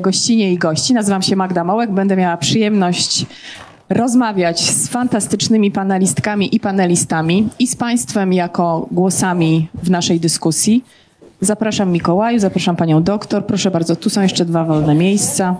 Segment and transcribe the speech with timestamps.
[0.00, 0.94] gościnie i gości.
[0.94, 1.90] Nazywam się Magda Mołek.
[1.90, 3.26] Będę miała przyjemność
[3.88, 10.84] rozmawiać z fantastycznymi panelistkami i panelistami i z Państwem jako głosami w naszej dyskusji.
[11.40, 13.46] Zapraszam Mikołaju, zapraszam Panią doktor.
[13.46, 15.56] Proszę bardzo, tu są jeszcze dwa wolne miejsca.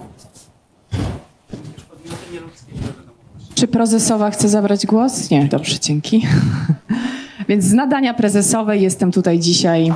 [3.55, 5.31] Czy prezesowa chce zabrać głos?
[5.31, 6.27] Nie, dobrze, dzięki.
[7.49, 9.93] Więc z nadania prezesowej jestem tutaj dzisiaj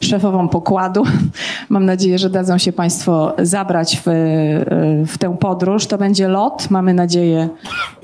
[0.00, 1.04] szefową pokładu.
[1.68, 4.02] Mam nadzieję, że dadzą się Państwo zabrać w,
[5.06, 5.86] w tę podróż.
[5.86, 7.48] To będzie lot, mamy nadzieję,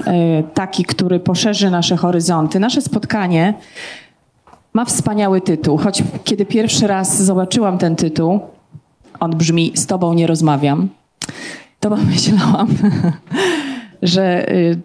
[0.07, 2.61] e, taki, który poszerzy nasze horyzonty.
[2.61, 3.55] Nasze spotkanie
[4.75, 8.41] ma wspaniały tytuł, choć kiedy pierwszy raz zobaczyłam ten tytuł,
[9.21, 10.89] on brzmi Z Tobą nie rozmawiam,
[11.81, 12.69] to pomyślałam,
[14.03, 14.79] że y,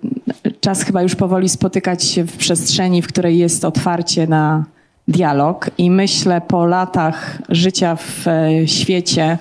[0.66, 4.66] czas chyba już powoli spotykać się w przestrzeni, w której jest otwarcie na
[5.08, 5.69] dialog.
[5.77, 9.38] I myślę po latach życia w e, świecie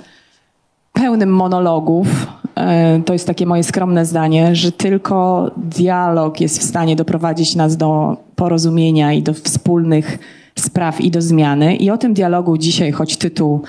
[0.93, 2.07] pełnym monologów,
[2.57, 7.77] e, to jest takie moje skromne zdanie, że tylko dialog jest w stanie doprowadzić nas
[7.77, 10.19] do porozumienia i do wspólnych
[10.59, 11.77] spraw i do zmiany.
[11.77, 13.63] I o tym dialogu dzisiaj, choć tytuł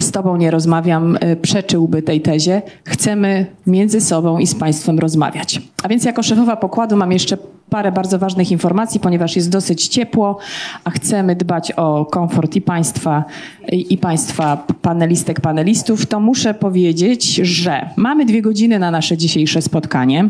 [0.00, 2.62] z Tobą nie rozmawiam, y, przeczyłby tej tezie.
[2.84, 5.60] Chcemy między sobą i z Państwem rozmawiać.
[5.82, 7.36] A więc jako szefowa pokładu mam jeszcze
[7.70, 10.38] parę bardzo ważnych informacji, ponieważ jest dosyć ciepło,
[10.84, 13.24] a chcemy dbać o komfort i Państwa,
[13.72, 20.28] i, Państwa panelistek, panelistów, to muszę powiedzieć, że mamy dwie godziny na nasze dzisiejsze spotkanie.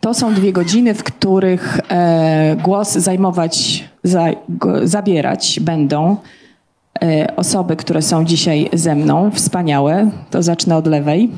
[0.00, 3.84] To są dwie godziny, w których e, głos zajmować,
[4.82, 6.16] zabierać będą
[7.36, 10.10] osoby, które są dzisiaj ze mną, wspaniałe.
[10.30, 11.30] To zacznę od lewej.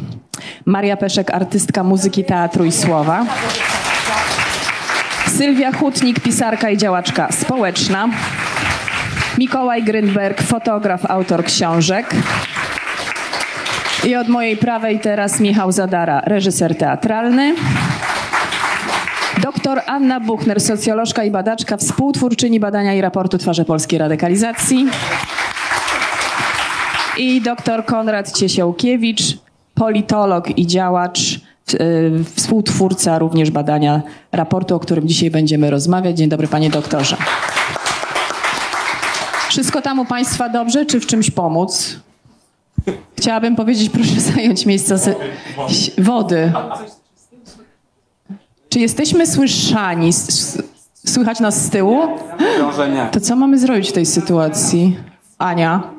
[0.65, 3.25] Maria Peszek, artystka muzyki, teatru i słowa.
[5.27, 8.09] Sylwia Hutnik, pisarka i działaczka społeczna.
[9.39, 12.15] Mikołaj Grynberg, fotograf, autor książek.
[14.05, 17.55] I od mojej prawej teraz Michał Zadara, reżyser teatralny.
[19.43, 24.87] Doktor Anna Buchner, socjolożka i badaczka, współtwórczyni badania i raportu Twarze Polskiej Radykalizacji
[27.19, 29.22] i dr Konrad Ciesiałkiewicz,
[29.75, 31.41] politolog i działacz,
[31.72, 36.16] yy, współtwórca również badania raportu, o którym dzisiaj będziemy rozmawiać.
[36.16, 37.16] Dzień dobry panie doktorze.
[39.49, 41.97] Wszystko tam u państwa dobrze, czy w czymś pomóc?
[43.19, 45.10] Chciałabym powiedzieć, proszę zająć miejsce z...
[45.98, 46.53] wody.
[48.69, 50.10] Czy jesteśmy słyszani?
[51.06, 52.03] Słychać nas z tyłu?
[53.12, 54.97] To co mamy zrobić w tej sytuacji?
[55.38, 55.96] Ania?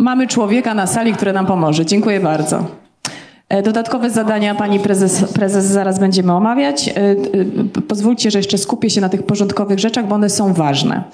[0.00, 1.86] Mamy człowieka na sali, który nam pomoże.
[1.86, 2.64] Dziękuję bardzo.
[3.48, 6.88] E, dodatkowe zadania pani prezes, prezes zaraz będziemy omawiać.
[6.88, 11.04] E, e, pozwólcie, że jeszcze skupię się na tych porządkowych rzeczach, bo one są ważne.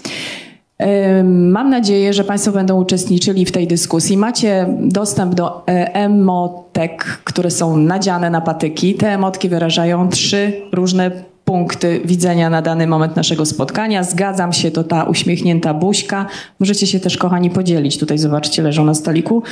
[1.25, 4.17] Mam nadzieję, że Państwo będą uczestniczyli w tej dyskusji.
[4.17, 8.95] Macie dostęp do emotek, które są nadziane na patyki.
[8.95, 11.11] Te emotki wyrażają trzy różne
[11.47, 14.03] punkty widzenia na dany moment naszego spotkania.
[14.03, 16.27] Zgadzam się, to ta uśmiechnięta buźka.
[16.61, 17.99] Możecie się też, kochani, podzielić.
[17.99, 19.43] Tutaj zobaczcie, leżą na stoliku.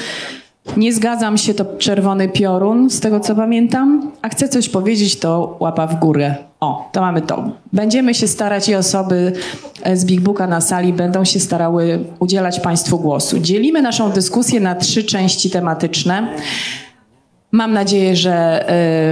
[0.77, 4.13] Nie zgadzam się, to czerwony piorun, z tego co pamiętam.
[4.23, 6.35] A chcę coś powiedzieć, to łapa w górę.
[6.61, 7.51] O, to mamy to.
[7.73, 9.33] Będziemy się starać i osoby
[9.95, 13.39] z Big Booka na sali będą się starały udzielać Państwu głosu.
[13.39, 16.29] Dzielimy naszą dyskusję na trzy części tematyczne.
[17.55, 18.65] Mam nadzieję, że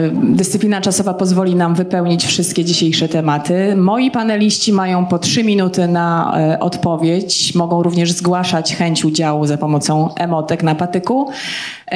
[0.04, 3.76] y, dyscyplina czasowa pozwoli nam wypełnić wszystkie dzisiejsze tematy.
[3.76, 7.54] Moi paneliści mają po trzy minuty na y, odpowiedź.
[7.54, 11.30] Mogą również zgłaszać chęć udziału za pomocą emotek na patyku.
[11.30, 11.94] Y,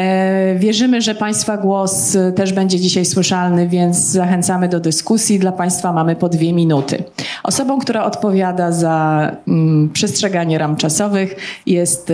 [0.58, 5.38] wierzymy, że Państwa głos też będzie dzisiaj słyszalny, więc zachęcamy do dyskusji.
[5.38, 7.04] Dla Państwa mamy po dwie minuty.
[7.42, 12.12] Osobą, która odpowiada za mm, przestrzeganie ram czasowych jest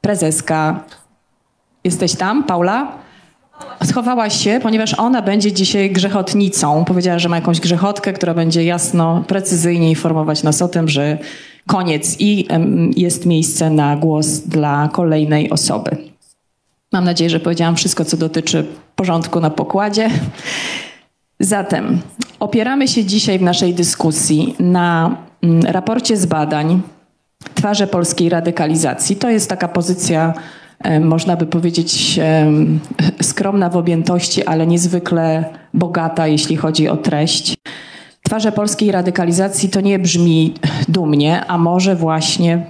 [0.00, 0.84] prezeska.
[1.84, 3.05] Jesteś tam, Paula?
[3.84, 6.84] Schowałaś się, ponieważ ona będzie dzisiaj grzechotnicą.
[6.84, 11.18] Powiedziała, że ma jakąś grzechotkę, która będzie jasno, precyzyjnie informować nas o tym, że
[11.66, 12.48] koniec i
[12.96, 15.96] jest miejsce na głos dla kolejnej osoby.
[16.92, 18.66] Mam nadzieję, że powiedziałam wszystko, co dotyczy
[18.96, 20.10] porządku na pokładzie.
[21.40, 22.00] Zatem
[22.40, 26.82] opieramy się dzisiaj w naszej dyskusji na mm, raporcie z badań
[27.54, 29.16] Twarze polskiej radykalizacji.
[29.16, 30.34] To jest taka pozycja
[31.00, 32.20] można by powiedzieć,
[33.22, 35.44] skromna w objętości, ale niezwykle
[35.74, 37.56] bogata, jeśli chodzi o treść.
[38.22, 40.54] Twarze polskiej radykalizacji to nie brzmi
[40.88, 42.66] dumnie, a może właśnie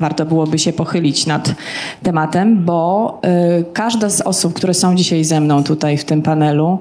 [0.00, 1.54] warto byłoby się pochylić nad
[2.02, 3.20] tematem, bo
[3.60, 6.78] y, każda z osób, które są dzisiaj ze mną tutaj w tym panelu,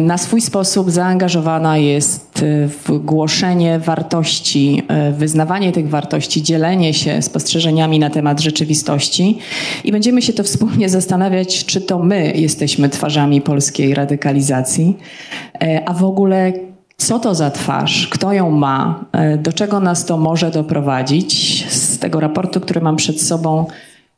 [0.00, 4.82] na swój sposób zaangażowana jest y, w głoszenie wartości,
[5.12, 9.38] wyznawanie tych wartości, dzielenie się spostrzeżeniami na temat rzeczywistości.
[9.84, 14.96] I będziemy się to wspólnie zastanawiać, czy to my jesteśmy twarzami polskiej radykalizacji,
[15.86, 16.52] a w ogóle
[16.96, 19.04] co to za twarz, kto ją ma,
[19.38, 21.64] do czego nas to może doprowadzić?
[22.00, 23.66] Tego raportu, który mam przed sobą,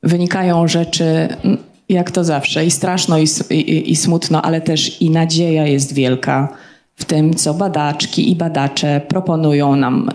[0.03, 1.29] wynikają rzeczy,
[1.93, 6.49] jak to zawsze, i straszno, i, i, i smutno, ale też i nadzieja jest wielka
[6.97, 10.11] w tym, co badaczki i badacze proponują nam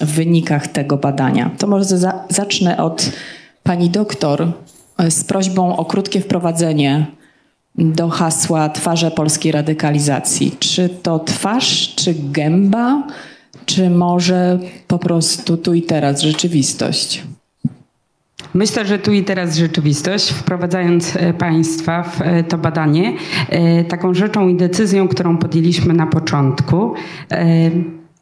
[0.00, 1.50] w wynikach tego badania.
[1.58, 3.12] To może za, zacznę od
[3.62, 4.52] pani doktor
[4.98, 7.06] e, z prośbą o krótkie wprowadzenie
[7.74, 10.56] do hasła Twarze polskiej radykalizacji.
[10.58, 13.02] Czy to twarz, czy gęba?
[13.70, 17.22] czy może po prostu tu i teraz rzeczywistość?
[18.54, 23.12] Myślę, że tu i teraz rzeczywistość, wprowadzając e, Państwa w e, to badanie,
[23.48, 26.94] e, taką rzeczą i decyzją, którą podjęliśmy na początku,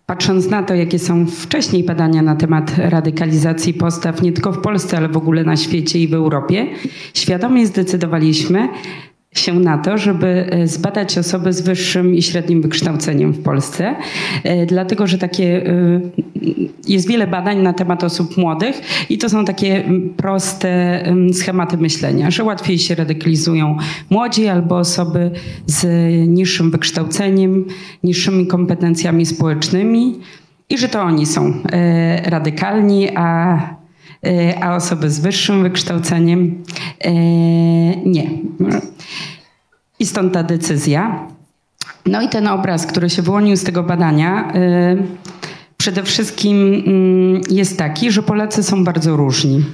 [0.07, 4.97] Patrząc na to, jakie są wcześniej badania na temat radykalizacji postaw, nie tylko w Polsce,
[4.97, 6.67] ale w ogóle na świecie i w Europie,
[7.15, 8.69] świadomie zdecydowaliśmy,
[9.35, 13.97] się na to, żeby e, zbadać osoby z wyższym i średnim wykształceniem w Polsce,
[14.45, 16.01] e, dlatego że takie e,
[16.89, 18.81] jest wiele badań na temat osób młodych
[19.11, 19.85] i to są takie
[20.17, 21.03] proste
[21.33, 23.77] schematy myślenia, że łatwiej się radykalizują
[24.11, 25.31] młodzi albo osoby
[25.67, 25.87] z
[26.29, 27.65] niższym wykształceniem,
[28.05, 30.21] niższymi kompetencjami społecznymi
[30.71, 31.55] i że to oni są
[32.25, 33.78] radykalni, a
[34.61, 36.65] a osoby z wyższym wykształceniem
[38.07, 38.31] nie.
[39.99, 41.27] I stąd ta decyzja.
[42.07, 45.03] No i ten obraz, który się wyłonił z tego badania, y,
[45.77, 49.65] przede wszystkim mm, jest taki, że Polacy są bardzo różni.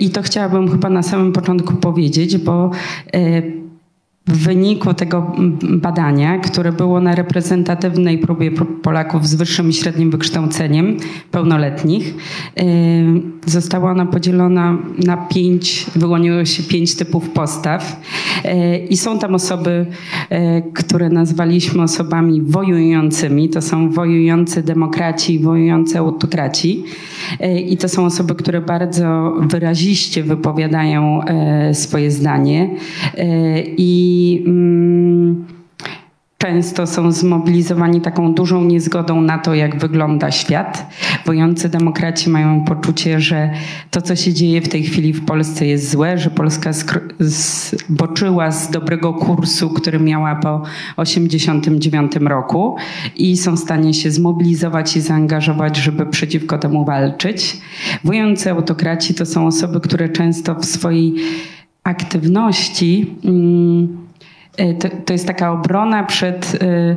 [0.00, 2.70] I to chciałabym chyba na samym początku powiedzieć, bo
[4.26, 5.32] w wyniku tego
[5.62, 8.50] badania, które było na reprezentatywnej próbie
[8.82, 10.96] Polaków z wyższym i średnim wykształceniem,
[11.30, 12.14] pełnoletnich,
[12.60, 12.62] y,
[13.46, 18.00] została ona podzielona na pięć, wyłoniło się pięć typów postaw.
[18.44, 19.86] Y, I są tam osoby,
[20.32, 23.48] y, które nazwaliśmy osobami wojującymi.
[23.48, 26.84] To są wojujący demokraci i wojujący autokraci.
[27.68, 31.20] I to są osoby, które bardzo wyraziście wypowiadają
[31.72, 32.70] swoje zdanie.
[33.76, 34.13] I
[34.46, 35.44] mm,
[36.44, 40.86] często są zmobilizowani taką dużą niezgodą na to, jak wygląda świat.
[41.26, 43.50] Bojący demokraci mają poczucie, że
[43.90, 46.70] to, co się dzieje w tej chwili w Polsce jest złe, że Polska
[47.18, 50.62] zboczyła z dobrego kursu, który miała po
[50.96, 52.76] 1989 roku
[53.16, 57.56] i są w stanie się zmobilizować i zaangażować, żeby przeciwko temu walczyć.
[58.04, 61.14] Bojący autokraci to są osoby, które często w swojej
[61.84, 63.14] aktywności.
[63.24, 64.03] Mm,
[64.78, 66.96] to, to jest taka obrona przed y,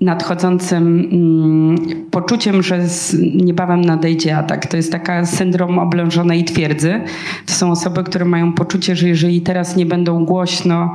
[0.00, 2.80] nadchodzącym mm, poczuciem, że
[3.34, 4.66] niebawem nadejdzie atak.
[4.66, 7.00] To jest taka syndrom oblężonej twierdzy.
[7.46, 10.94] To są osoby, które mają poczucie, że jeżeli teraz nie będą głośno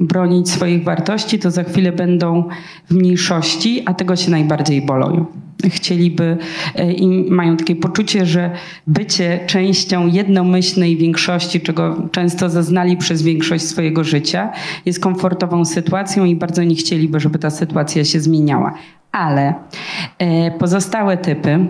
[0.00, 2.44] bronić swoich wartości, to za chwilę będą
[2.90, 5.26] w mniejszości, a tego się najbardziej bolą
[5.68, 6.36] chcieliby
[6.74, 8.50] e, i mają takie poczucie, że
[8.86, 14.52] bycie częścią jednomyślnej większości, czego często zaznali przez większość swojego życia,
[14.86, 18.74] jest komfortową sytuacją i bardzo nie chcieliby, żeby ta sytuacja się zmieniała.
[19.12, 19.54] Ale
[20.18, 21.66] e, pozostałe typy,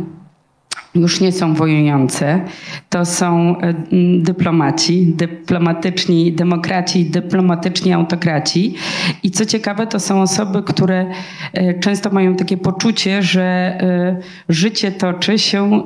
[0.94, 2.40] już nie są wojujące,
[2.88, 3.75] to są e,
[4.18, 8.75] dyplomaci, dyplomatyczni demokraci, dyplomatyczni autokraci.
[9.23, 11.06] I co ciekawe, to są osoby, które
[11.52, 14.16] e, często mają takie poczucie, że e,
[14.49, 15.82] życie toczy się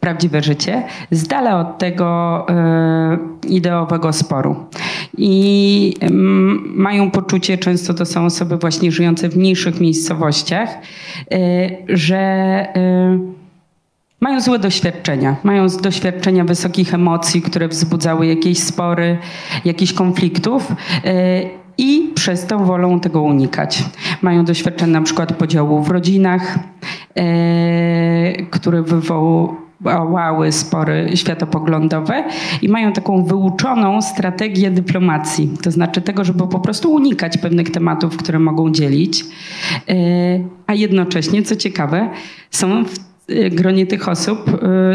[0.00, 2.46] prawdziwe życie, z dala od tego
[3.48, 4.56] ideowego sporu.
[5.18, 5.94] I
[6.74, 10.68] mają poczucie, często to są osoby właśnie żyjące w mniejszych miejscowościach,
[11.88, 12.66] że
[14.24, 15.36] mają złe doświadczenia.
[15.42, 19.18] Mają doświadczenia wysokich emocji, które wzbudzały jakieś spory,
[19.64, 20.72] jakichś konfliktów.
[21.04, 21.42] E,
[21.78, 23.84] I przez to wolą tego unikać.
[24.22, 26.58] Mają doświadczenia na przykład podziału w rodzinach,
[27.14, 32.24] e, które wywołały spory światopoglądowe
[32.62, 38.16] i mają taką wyuczoną strategię dyplomacji, to znaczy tego, żeby po prostu unikać pewnych tematów,
[38.16, 39.24] które mogą dzielić,
[39.88, 39.94] e,
[40.66, 42.10] a jednocześnie, co ciekawe,
[42.50, 43.13] są w
[43.50, 44.38] gronie tych osób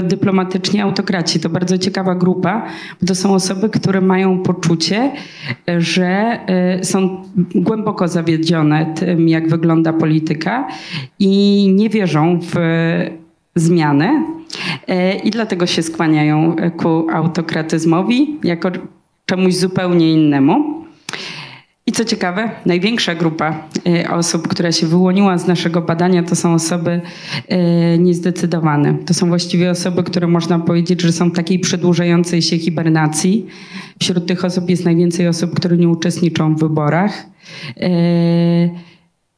[0.03, 1.39] dyplomatycznie autokraci.
[1.39, 2.65] To bardzo ciekawa grupa,
[3.01, 5.11] bo to są osoby, które mają poczucie,
[5.77, 6.39] że
[6.81, 7.23] są
[7.55, 10.67] głęboko zawiedzione tym, jak wygląda polityka
[11.19, 12.55] i nie wierzą w
[13.55, 14.23] zmianę
[15.23, 18.71] i dlatego się skłaniają ku autokratyzmowi jako
[19.25, 20.79] czemuś zupełnie innemu.
[21.89, 26.53] I co ciekawe, największa grupa y, osób, która się wyłoniła z naszego badania, to są
[26.53, 27.01] osoby
[27.95, 28.93] y, niezdecydowane.
[29.05, 33.45] To są właściwie osoby, które można powiedzieć, że są w takiej przedłużającej się hibernacji.
[33.99, 37.25] Wśród tych osób jest najwięcej osób, które nie uczestniczą w wyborach.
[37.77, 38.69] Y,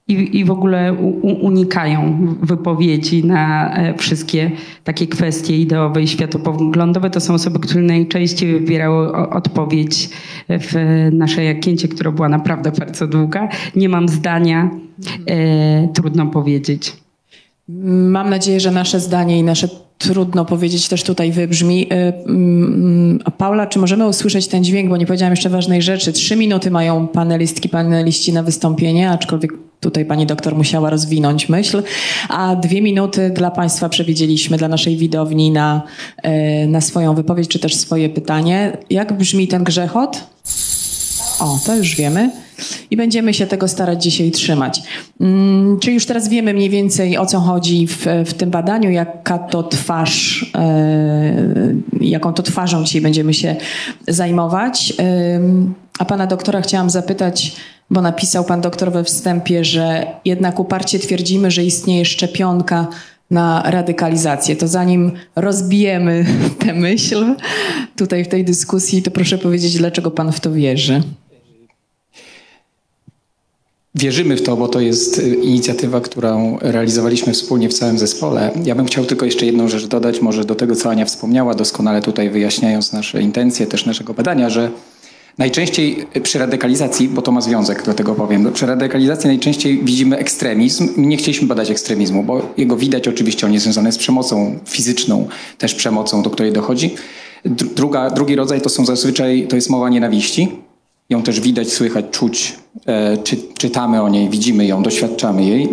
[0.08, 4.52] i, i w ogóle u, unikają wypowiedzi na e, wszystkie
[4.84, 7.10] takie kwestie ideowe i światopoglądowe.
[7.10, 10.10] To są osoby, które najczęściej wybierały odpowiedź
[10.50, 10.76] w
[11.12, 13.50] naszej jakięcie, która była naprawdę bardzo długa.
[13.76, 14.70] Nie mam zdania,
[15.28, 16.94] e, trudno powiedzieć.
[17.88, 19.68] Mam nadzieję, że nasze zdanie i nasze
[20.02, 21.88] trudno powiedzieć też tutaj wybrzmi.
[21.90, 26.14] E, mm, Paula, czy możemy usłyszeć ten dźwięk, bo nie powiedziałam jeszcze ważnej rzeczy.
[26.14, 31.84] Trzy minuty mają panelistki, paneliści na wystąpienie, aczkolwiek Tutaj pani doktor musiała rozwinąć myśl,
[32.30, 35.82] a dwie minuty dla państwa przewidzieliśmy, dla naszej widowni na,
[36.24, 38.78] e, na swoją wypowiedź, czy też swoje pytanie.
[38.90, 40.24] Jak brzmi ten grzechot?
[41.40, 42.32] O, to już wiemy.
[42.92, 44.82] I będziemy się tego starać dzisiaj trzymać.
[45.20, 49.40] Hmm, czyli już teraz wiemy mniej więcej o co chodzi w, w tym badaniu, jaka
[49.40, 51.34] to twarz, e,
[52.02, 53.56] jaką to twarzą dzisiaj będziemy się
[54.08, 54.94] zajmować.
[56.00, 57.56] A pana doktora chciałam zapytać,
[57.90, 62.88] bo napisał pan doktor we wstępie, że jednak uparcie twierdzimy, że istnieje szczepionka
[63.32, 64.56] na radykalizację.
[64.56, 66.26] To zanim rozbijemy
[66.66, 67.36] tę myśl
[67.96, 71.02] tutaj w tej dyskusji, to proszę powiedzieć, dlaczego pan w to wierzy?
[73.96, 78.52] Wierzymy w to, bo to jest y, inicjatywa, którą realizowaliśmy wspólnie w całym zespole.
[78.66, 82.02] Ja bym chciał tylko jeszcze jedną rzecz dodać, może do tego, co Ania wspomniała, doskonale
[82.02, 84.72] tutaj wyjaśniając nasze intencje też naszego badania, że
[85.38, 90.90] Najczęściej przy radykalizacji, bo to ma związek, do tego powiem, przy radykalizacji najczęściej widzimy ekstremizm.
[90.98, 95.76] Nie chcieliśmy badać ekstremizmu, bo jego widać oczywiście, on jest związany z przemocą fizyczną, też
[95.76, 96.96] przemocą, do której dochodzi.
[97.46, 100.61] Druga, drugi rodzaj to są zazwyczaj, to jest mowa nienawiści.
[101.12, 105.70] Ją też widać, słychać, czuć, e, czy, czytamy o niej, widzimy ją, doświadczamy jej.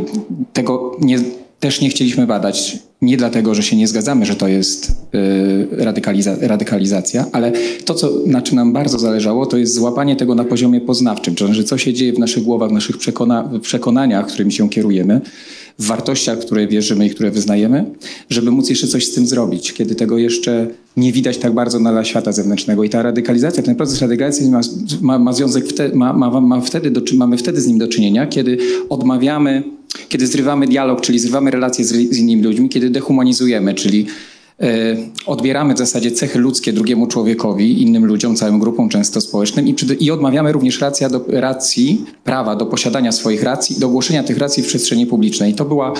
[0.53, 1.19] Tego nie,
[1.61, 6.37] też nie chcieliśmy badać nie dlatego, że się nie zgadzamy, że to jest y, radykaliza
[6.41, 7.53] radykalizacja, ale
[7.85, 11.65] to, co, na czym nam bardzo zależało, to jest złapanie tego na poziomie poznawczym, czyli
[11.65, 15.21] co się dzieje w naszych głowach, w naszych przekona przekonaniach, którymi się kierujemy,
[15.79, 17.85] w wartościach, które wierzymy i które wyznajemy,
[18.31, 20.67] żeby móc jeszcze coś z tym zrobić, kiedy tego jeszcze
[20.97, 22.85] nie widać tak bardzo na świata zewnętrznego.
[22.85, 24.61] I ta radykalizacja, ten proces radykalizacji ma,
[25.01, 28.59] ma, ma związek, ma, ma, ma wtedy do, mamy wtedy z nim do czynienia, kiedy
[28.89, 29.63] odmawiamy
[30.09, 34.07] kiedy zrywamy dialog, czyli zrywamy relacje z, z innymi ludźmi, kiedy dehumanizujemy, czyli
[35.27, 40.11] odbieramy w zasadzie cechy ludzkie drugiemu człowiekowi, innym ludziom, całym grupom często społecznym i, i
[40.11, 44.67] odmawiamy również racja do, racji, prawa do posiadania swoich racji, do głoszenia tych racji w
[44.67, 45.55] przestrzeni publicznej.
[45.55, 45.93] To była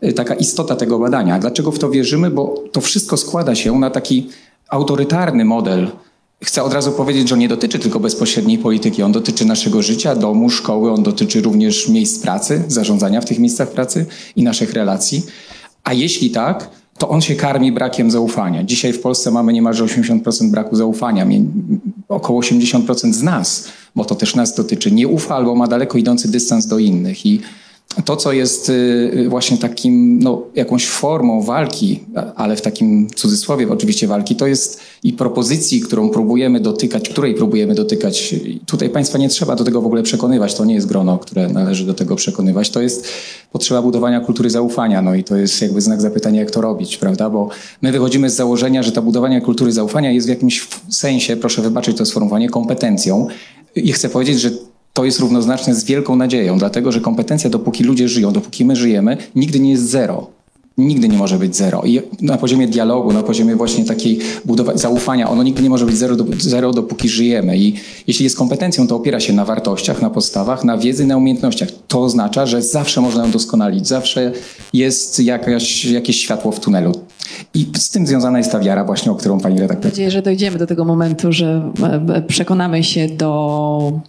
[0.00, 1.38] e, taka istota tego badania.
[1.38, 2.30] Dlaczego w to wierzymy?
[2.30, 4.28] Bo to wszystko składa się na taki
[4.68, 5.88] autorytarny model
[6.44, 9.02] Chcę od razu powiedzieć, że nie dotyczy tylko bezpośredniej polityki.
[9.02, 13.70] On dotyczy naszego życia, domu, szkoły, on dotyczy również miejsc pracy, zarządzania w tych miejscach
[13.70, 15.22] pracy i naszych relacji.
[15.84, 18.64] A jeśli tak, to on się karmi brakiem zaufania.
[18.64, 21.26] Dzisiaj w Polsce mamy niemalże 80% braku zaufania.
[22.08, 26.30] Około 80% z nas, bo to też nas dotyczy, nie ufa albo ma daleko idący
[26.30, 27.26] dystans do innych.
[27.26, 27.40] I
[28.04, 32.00] to, co jest y, właśnie takim, no, jakąś formą walki,
[32.36, 37.74] ale w takim cudzysłowie oczywiście walki, to jest i propozycji, którą próbujemy dotykać, której próbujemy
[37.74, 38.34] dotykać.
[38.66, 41.86] Tutaj Państwa nie trzeba do tego w ogóle przekonywać, to nie jest grono, które należy
[41.86, 42.70] do tego przekonywać.
[42.70, 43.08] To jest
[43.52, 47.30] potrzeba budowania kultury zaufania, no i to jest jakby znak zapytania, jak to robić, prawda?
[47.30, 47.48] Bo
[47.82, 51.96] my wychodzimy z założenia, że to budowanie kultury zaufania jest w jakimś sensie, proszę wybaczyć
[51.96, 53.26] to sformułowanie, kompetencją.
[53.74, 54.50] I chcę powiedzieć, że
[54.98, 59.16] to jest równoznaczne z wielką nadzieją, dlatego że kompetencja, dopóki ludzie żyją, dopóki my żyjemy,
[59.34, 60.26] nigdy nie jest zero.
[60.78, 61.82] Nigdy nie może być zero.
[61.84, 65.96] I na poziomie dialogu, na poziomie właśnie takiej budowania zaufania, ono nigdy nie może być
[65.96, 67.58] zero, zero, dopóki żyjemy.
[67.58, 67.74] I
[68.06, 71.68] jeśli jest kompetencją, to opiera się na wartościach, na podstawach, na wiedzy, na umiejętnościach.
[71.88, 74.32] To oznacza, że zawsze można ją doskonalić, zawsze
[74.72, 76.92] jest jakaś, jakieś światło w tunelu.
[77.54, 79.84] I z tym związana jest ta wiara właśnie, o którą pani redaktor...
[79.84, 81.72] Mam nadzieję, że dojdziemy do tego momentu, że
[82.08, 84.00] e, przekonamy się do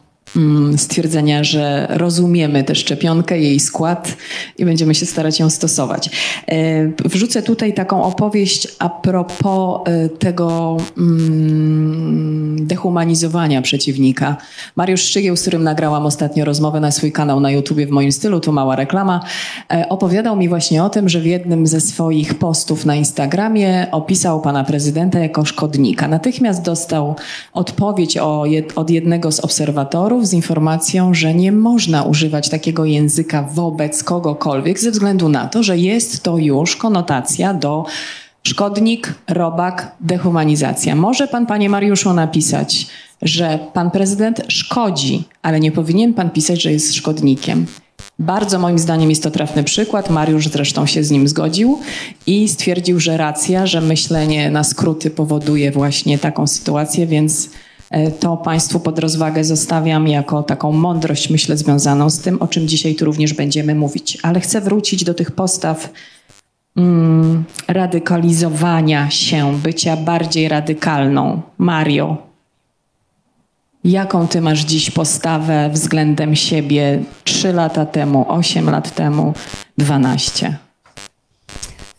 [0.77, 4.17] stwierdzenia, że rozumiemy tę szczepionkę, jej skład
[4.57, 6.09] i będziemy się starać ją stosować.
[6.47, 14.37] E, wrzucę tutaj taką opowieść a propos e, tego, mm, dehumanizowania przeciwnika.
[14.75, 18.39] Mariusz Szczygieł, z którym nagrałam ostatnio rozmowę na swój kanał na YouTubie w moim stylu,
[18.39, 19.19] tu mała reklama,
[19.73, 24.41] e, opowiadał mi właśnie o tym, że w jednym ze swoich postów na Instagramie opisał
[24.41, 26.07] pana prezydenta jako szkodnika.
[26.07, 27.15] Natychmiast dostał
[27.53, 28.17] odpowiedź
[28.75, 34.91] od jednego z obserwatorów z informacją, że nie można używać takiego języka wobec kogokolwiek ze
[34.91, 37.85] względu na to, że jest to już konotacja do
[38.43, 40.95] Szkodnik, robak, dehumanizacja.
[40.95, 42.87] Może pan, panie Mariuszu, napisać,
[43.21, 47.65] że pan prezydent szkodzi, ale nie powinien pan pisać, że jest szkodnikiem.
[48.19, 50.09] Bardzo moim zdaniem jest to trafny przykład.
[50.09, 51.79] Mariusz zresztą się z nim zgodził
[52.27, 57.49] i stwierdził, że racja, że myślenie na skróty powoduje właśnie taką sytuację, więc
[58.19, 62.95] to Państwu pod rozwagę zostawiam jako taką mądrość, myślę, związaną z tym, o czym dzisiaj
[62.95, 64.17] tu również będziemy mówić.
[64.23, 65.89] Ale chcę wrócić do tych postaw
[66.77, 71.41] mm, radykalizowania się, bycia bardziej radykalną.
[71.57, 72.17] Mario,
[73.83, 79.33] jaką ty masz dziś postawę względem siebie 3 lata temu, 8 lat temu,
[79.77, 80.57] 12?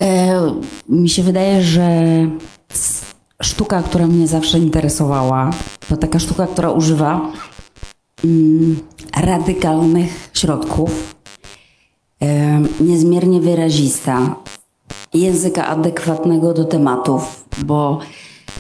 [0.01, 0.41] E,
[0.89, 1.91] mi się wydaje, że
[3.43, 5.51] sztuka, która mnie zawsze interesowała,
[5.89, 7.33] to taka sztuka, która używa
[8.25, 8.79] mm,
[9.17, 11.15] radykalnych środków,
[12.23, 14.37] e, niezmiernie wyrazista,
[15.15, 17.99] języka adekwatnego do tematów, bo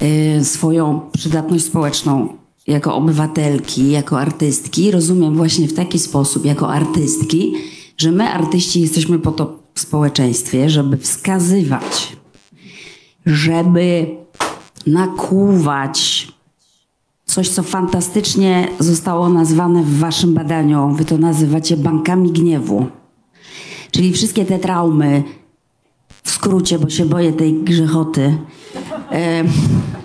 [0.03, 2.29] y, swoją przydatność społeczną
[2.67, 7.55] jako obywatelki, jako artystki rozumiem właśnie w taki sposób, jako artystki,
[7.97, 12.17] że my artyści jesteśmy po to w społeczeństwie, żeby wskazywać,
[13.27, 14.07] żeby
[14.87, 16.29] nakłuwać
[17.25, 20.95] coś, co fantastycznie zostało nazwane w waszym badaniu.
[20.95, 22.87] Wy to nazywacie bankami gniewu.
[23.91, 25.23] Czyli wszystkie te traumy,
[26.23, 28.39] w skrócie, bo się boję tej grzechoty.
[29.13, 29.45] E,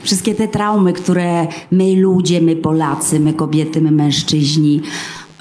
[0.02, 4.82] wszystkie te traumy, które my ludzie, my Polacy, my kobiety, my mężczyźni,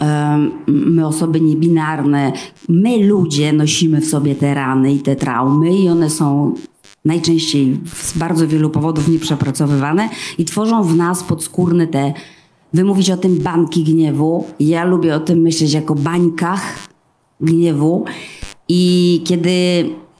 [0.00, 2.33] e, my osoby niebinarne,
[2.69, 6.55] my ludzie nosimy w sobie te rany i te traumy i one są
[7.04, 10.08] najczęściej z bardzo wielu powodów nieprzepracowywane
[10.38, 12.12] i tworzą w nas podskórne te,
[12.73, 16.88] wy mówicie o tym bańki gniewu, ja lubię o tym myśleć jako bańkach
[17.40, 18.04] gniewu.
[18.69, 19.50] I kiedy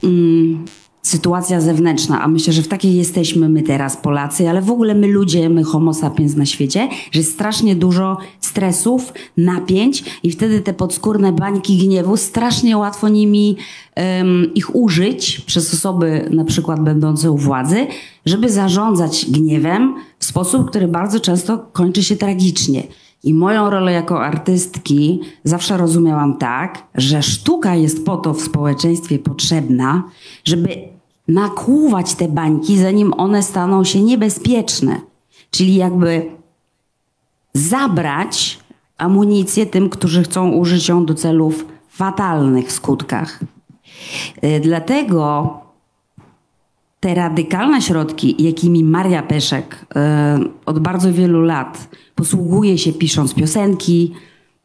[0.03, 0.65] mm,
[1.05, 5.07] sytuacja zewnętrzna, a myślę, że w takiej jesteśmy my teraz, Polacy, ale w ogóle my
[5.07, 10.73] ludzie, my homo sapiens na świecie, że jest strasznie dużo stresów, napięć i wtedy te
[10.73, 13.57] podskórne bańki gniewu, strasznie łatwo nimi
[13.95, 17.87] um, ich użyć przez osoby na przykład będące u władzy,
[18.25, 22.83] żeby zarządzać gniewem w sposób, który bardzo często kończy się tragicznie.
[23.23, 29.19] I moją rolę jako artystki zawsze rozumiałam tak, że sztuka jest po to w społeczeństwie
[29.19, 30.03] potrzebna,
[30.43, 30.94] żeby
[31.27, 35.01] nakłuwać te bańki, zanim one staną się niebezpieczne.
[35.51, 36.31] Czyli jakby
[37.53, 38.59] zabrać
[38.97, 43.39] amunicję tym, którzy chcą użyć ją do celów fatalnych w skutkach.
[44.43, 45.57] Y, dlatego
[46.99, 54.13] te radykalne środki, jakimi Maria Peszek y, od bardzo wielu lat posługuje się pisząc piosenki,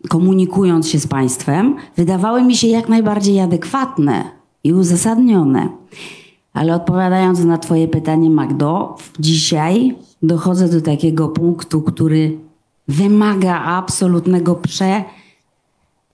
[0.09, 4.25] komunikując się z państwem, wydawały mi się jak najbardziej adekwatne
[4.65, 5.69] i uzasadnione.
[6.53, 12.39] Ale odpowiadając na Twoje pytanie, Magdo, dzisiaj dochodzę do takiego punktu, który
[12.89, 14.61] wymaga absolutnego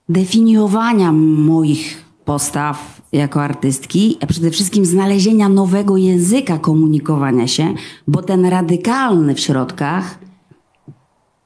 [0.07, 7.73] przedefiniowania moich postaw jako artystki, a przede wszystkim znalezienia nowego języka komunikowania się,
[8.07, 10.19] bo ten radykalny w środkach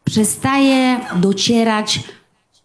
[0.03, 2.03] przestaje docierać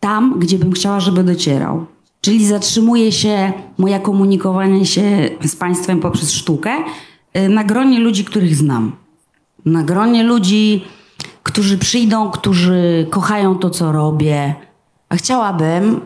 [0.00, 1.86] tam, gdzie bym chciała, żeby docierał.
[2.26, 6.70] Czyli zatrzymuje się moje komunikowanie się z Państwem poprzez sztukę
[7.36, 8.96] y, na gronie ludzi, których znam.
[9.64, 10.84] Na gronie ludzi,
[11.42, 14.54] którzy przyjdą, którzy kochają to, co robię.
[15.08, 16.00] A chciałabym,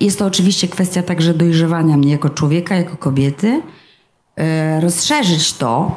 [0.00, 3.62] jest to oczywiście kwestia także dojrzewania mnie jako człowieka, jako kobiety,
[4.76, 5.96] y, rozszerzyć to,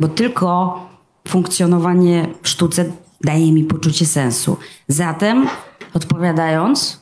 [0.00, 0.80] bo tylko
[1.28, 2.84] funkcjonowanie w sztuce
[3.20, 4.56] daje mi poczucie sensu.
[4.88, 5.48] Zatem,
[5.94, 7.01] odpowiadając,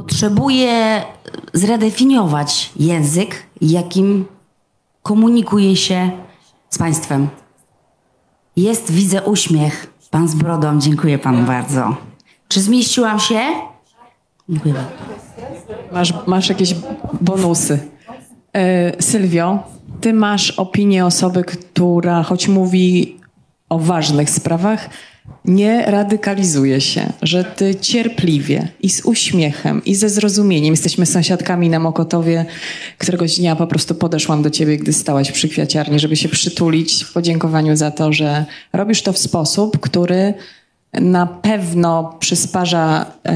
[0.00, 1.02] potrzebuję
[1.52, 4.24] zredefiniować język, jakim
[5.02, 6.10] komunikuję się
[6.70, 7.28] z Państwem.
[8.56, 9.92] Jest, widzę uśmiech.
[10.10, 11.96] Pan z brodą, dziękuję Panu bardzo.
[12.48, 13.40] Czy zmieściłam się?
[14.48, 14.90] Dziękuję bardzo.
[15.92, 16.74] Masz, masz jakieś
[17.20, 17.78] bonusy.
[18.54, 19.58] Yy, Sylwio,
[20.00, 23.16] ty masz opinię osoby, która choć mówi
[23.68, 24.90] o ważnych sprawach,
[25.44, 31.78] nie radykalizuje się, że ty cierpliwie i z uśmiechem i ze zrozumieniem, jesteśmy sąsiadkami na
[31.78, 32.44] Mokotowie,
[32.98, 37.12] któregoś dnia po prostu podeszłam do ciebie, gdy stałaś przy kwiaciarni, żeby się przytulić w
[37.12, 40.34] podziękowaniu za to, że robisz to w sposób, który
[40.92, 43.32] na pewno przysparza y,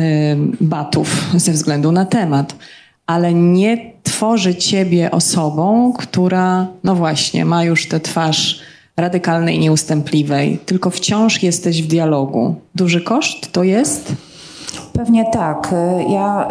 [0.60, 2.56] batów ze względu na temat,
[3.06, 8.60] ale nie tworzy ciebie osobą, która, no właśnie, ma już tę twarz
[8.96, 12.54] radykalnej, nieustępliwej, tylko wciąż jesteś w dialogu.
[12.74, 14.12] Duży koszt to jest?
[14.94, 15.74] Pewnie tak.
[16.08, 16.48] Ja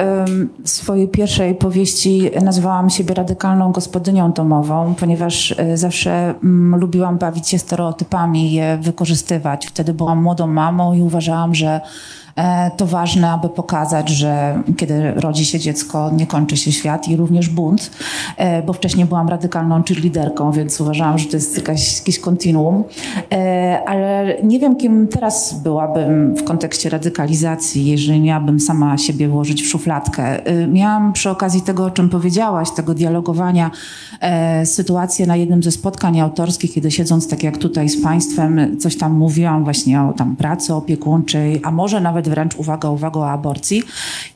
[0.63, 6.12] w swojej pierwszej powieści nazwałam siebie radykalną gospodynią domową, ponieważ y, zawsze
[6.43, 9.67] mm, lubiłam bawić się stereotypami, je wykorzystywać.
[9.67, 11.82] Wtedy byłam młodą mamą i uważałam, że
[12.36, 17.15] E, to ważne, aby pokazać, że kiedy rodzi się dziecko, nie kończy się świat i
[17.15, 17.91] również bunt,
[18.38, 22.84] e, bo wcześniej byłam radykalną cheerleaderką, więc uważałam, że to jest jakaś, jakieś kontinuum.
[23.32, 29.63] E, ale nie wiem, kim teraz byłabym w kontekście radykalizacji, jeżeli miałabym sama siebie włożyć
[29.63, 30.41] w szufladkę.
[30.67, 33.72] Miałam przy okazji tego, o czym powiedziałaś, tego dialogowania,
[34.65, 39.13] sytuację na jednym ze spotkań autorskich, kiedy siedząc tak jak tutaj z Państwem, coś tam
[39.13, 43.84] mówiłam właśnie o tam pracy opiekuńczej, a może nawet wręcz uwaga, uwaga o aborcji.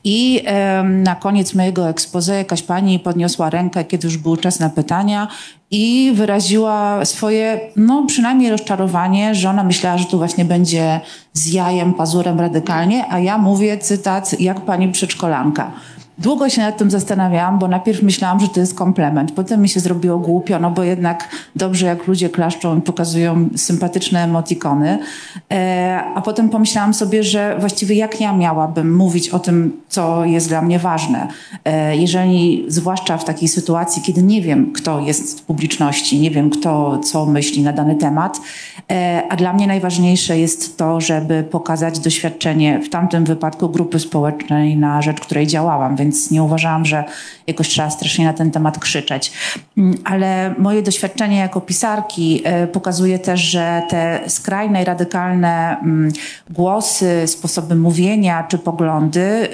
[0.03, 0.43] I
[0.83, 5.27] na koniec mojego expose jakaś pani podniosła rękę, kiedy już był czas na pytania
[5.71, 10.99] i wyraziła swoje, no przynajmniej rozczarowanie, że ona myślała, że tu właśnie będzie
[11.33, 15.71] z jajem, pazurem radykalnie, a ja mówię, cytat, jak pani przedszkolanka.
[16.19, 19.31] Długo się nad tym zastanawiałam, bo najpierw myślałam, że to jest komplement.
[19.31, 24.23] Potem mi się zrobiło głupio, no bo jednak dobrze jak ludzie klaszczą i pokazują sympatyczne
[24.23, 24.99] emotikony.
[25.51, 30.47] E, a potem pomyślałam sobie, że właściwie jak ja miałabym mówić o tym, co jest
[30.47, 31.27] dla mnie ważne.
[31.65, 36.49] E, jeżeli, zwłaszcza w takiej sytuacji, kiedy nie wiem, kto jest w publiczności, nie wiem,
[36.49, 38.41] kto co myśli na dany temat,
[38.91, 44.77] e, a dla mnie najważniejsze jest to, żeby pokazać doświadczenie w tamtym wypadku grupy społecznej,
[44.77, 47.03] na rzecz której działałam, więc nie uważałam, że
[47.47, 49.31] jakoś trzeba strasznie na ten temat krzyczeć.
[49.77, 56.11] Mm, ale moje doświadczenie jako pisarki e, pokazuje też, że te skrajne i radykalne mm,
[56.49, 59.47] głosy, sposoby mówienia czy poglądy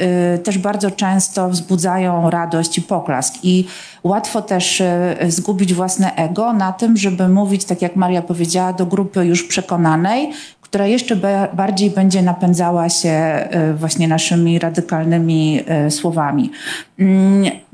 [0.44, 3.34] też bardzo często wzbudzają radość i poklask.
[3.44, 3.68] I
[4.04, 8.86] łatwo też e, zgubić własne ego na tym, żeby mówić, tak jak Maria powiedziała, do
[8.86, 10.32] grupy już przekonanej,
[10.74, 11.16] która jeszcze
[11.54, 16.52] bardziej będzie napędzała się e, właśnie naszymi radykalnymi e, słowami.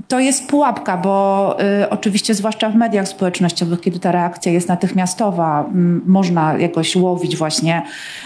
[0.09, 4.67] Mm, to jest pułapka, bo y, oczywiście zwłaszcza w mediach społecznościowych, kiedy ta reakcja jest
[4.67, 7.81] natychmiastowa, m, można jakoś łowić właśnie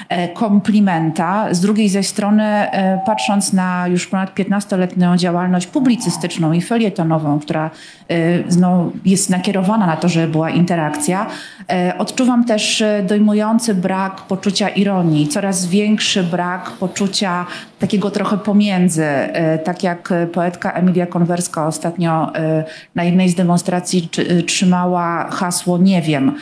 [0.10, 1.54] e, komplimenta.
[1.54, 7.70] Z drugiej zaś strony, e, patrząc na już ponad 15-letnią działalność publicystyczną i felietonową, która
[8.10, 8.16] e,
[8.60, 11.26] no, jest nakierowana na to, żeby była interakcja,
[11.70, 17.46] e, odczuwam też e, dojmujący brak poczucia ironii, coraz większy brak poczucia
[17.80, 19.06] takiego trochę pomiędzy,
[19.64, 22.64] tak jak poetka Emilia Konwerska ostatnio e,
[22.96, 26.36] na jednej z demonstracji e, trzymała hasło nie wiem.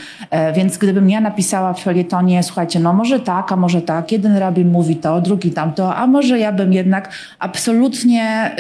[0.56, 4.72] Więc gdybym ja napisała w felietonie, słuchajcie, no może tak, a może tak, jeden rabin
[4.72, 8.52] mówi to, drugi tamto, a może ja bym jednak absolutnie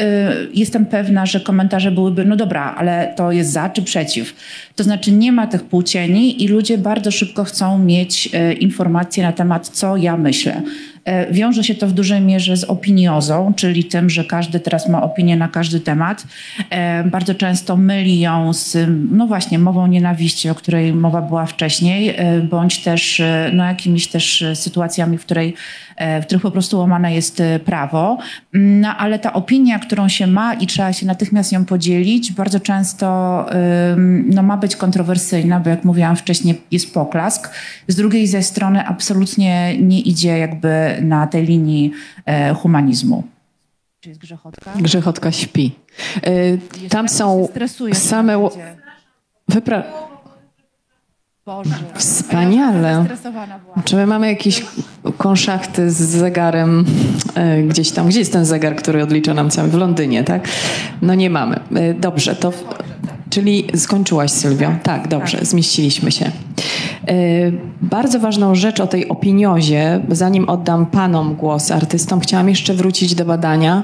[0.54, 4.36] jestem pewna, że komentarze byłyby, no dobra, ale to jest za czy przeciw.
[4.76, 8.30] To znaczy nie ma tych płcieni i ludzie bardzo szybko chcą mieć
[8.60, 10.62] informacje na temat, co ja myślę.
[11.06, 15.04] E, wiąże się to w dużej mierze z opiniozą, czyli tym, że każdy teraz ma
[15.04, 16.24] opinię na każdy temat.
[16.70, 18.78] E, bardzo często myli ją z,
[19.12, 23.22] no właśnie, mową nienawiści, o której mowa była wcześniej, e, bądź też
[23.54, 25.54] no, jakimiś też sytuacjami, w, której,
[26.22, 28.18] w których po prostu łamane jest prawo.
[28.54, 33.46] No, ale ta opinia, którą się ma i trzeba się natychmiast ją podzielić, bardzo często
[34.26, 37.50] no, ma być kontrowersyjna, bo jak mówiłam wcześniej, jest poklask.
[37.88, 41.92] Z drugiej ze strony absolutnie nie idzie jakby na tej linii
[42.26, 43.24] e, humanizmu.
[44.00, 44.72] Czy jest grzechotka?
[44.76, 45.76] Grzechotka śpi.
[46.24, 46.32] E,
[46.90, 47.48] tam są
[47.94, 48.50] same...
[49.48, 49.84] Wypra...
[51.46, 51.76] Boże.
[51.96, 53.06] Wspaniale.
[53.86, 54.66] Czy my mamy jakieś
[55.18, 56.86] konszachty z zegarem
[57.36, 58.08] e, gdzieś tam?
[58.08, 59.70] Gdzie jest ten zegar, który odlicza nam cały?
[59.70, 60.48] W Londynie, tak?
[61.02, 61.60] No nie mamy.
[62.00, 62.54] Dobrze, to...
[63.30, 64.72] Czyli skończyłaś, Sylwio.
[64.84, 65.48] Tak, dobrze, tak.
[65.48, 66.26] zmieściliśmy się.
[66.26, 66.32] E,
[67.82, 73.26] bardzo ważną rzecz o tej opiniozie, zanim oddam panom głos, artystom, chciałam jeszcze wrócić do
[73.26, 73.84] badania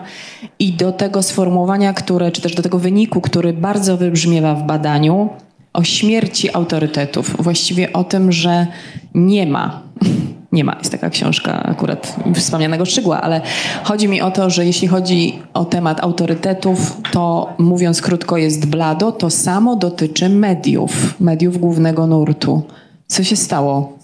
[0.59, 5.29] i do tego sformułowania, które, czy też do tego wyniku, który bardzo wybrzmiewa w badaniu
[5.77, 7.35] o śmierci autorytetów.
[7.39, 8.67] Właściwie o tym, że
[9.13, 9.81] nie ma
[10.51, 10.75] nie ma.
[10.79, 13.41] Jest taka książka akurat wspomnianego Szczygła, ale
[13.83, 19.11] chodzi mi o to, że jeśli chodzi o temat autorytetów, to mówiąc krótko jest blado,
[19.11, 22.63] to samo dotyczy mediów, mediów głównego nurtu.
[23.07, 23.97] Co się stało?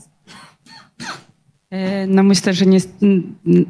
[1.72, 2.80] E, no myślę, że nie,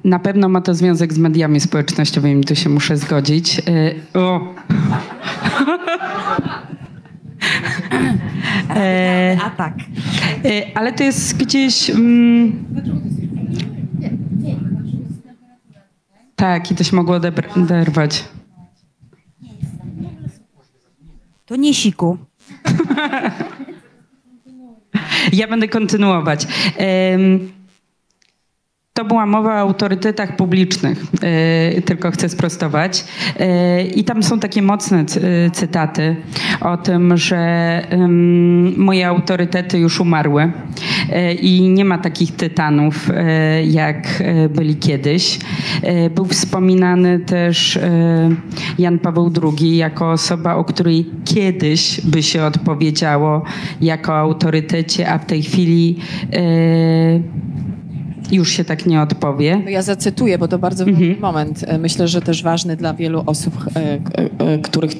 [0.04, 3.60] na pewno ma to związek z mediami społecznościowymi, tu się muszę zgodzić.
[3.60, 4.42] E, o.
[8.70, 9.74] E, A tak.
[10.76, 11.90] Ale to jest gdzieś...
[11.90, 12.66] Mm,
[16.36, 17.16] tak, i to się mogło
[17.56, 18.24] oderwać.
[21.46, 22.18] To nie siku.
[25.40, 26.48] ja będę kontynuować.
[27.12, 27.52] Um,
[28.94, 31.06] to była mowa o autorytetach publicznych,
[31.74, 33.06] yy, tylko chcę sprostować.
[33.40, 35.06] Yy, I tam są takie mocne
[35.54, 36.16] cytaty
[36.62, 37.82] o tym, że
[38.78, 40.52] moje autorytety już umarły
[41.42, 43.10] i nie ma takich tytanów,
[43.66, 45.40] jak byli kiedyś.
[46.16, 47.80] Był wspominany też
[48.80, 53.44] Jan Paweł II jako osoba, o której kiedyś by się odpowiedziało
[53.82, 56.00] jako autorytecie, a w tej chwili
[58.34, 59.62] już się tak nie odpowie.
[59.68, 61.00] Ja zacytuję, bo to bardzo mhm.
[61.00, 61.66] ważny moment.
[61.68, 64.00] E, myślę, że też ważny dla wielu osób, e,
[64.40, 64.92] e, których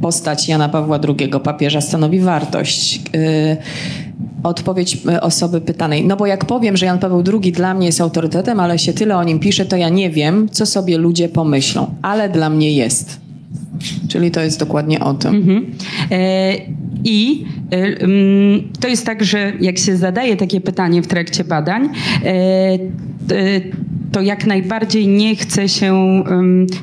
[0.00, 3.00] postać Jana Pawła II, papieża, stanowi wartość.
[4.42, 6.04] Odpowiedź osoby pytanej.
[6.04, 9.16] No bo jak powiem, że Jan Paweł II dla mnie jest autorytetem, ale się tyle
[9.16, 13.23] o nim pisze, to ja nie wiem, co sobie ludzie pomyślą, ale dla mnie jest.
[14.08, 15.34] Czyli to jest dokładnie o tym.
[15.34, 15.66] Mhm.
[16.10, 16.54] E,
[17.04, 21.88] I e, mm, to jest tak, że jak się zadaje takie pytanie w trakcie badań,
[22.24, 22.78] e,
[24.14, 26.22] to jak najbardziej nie chce się,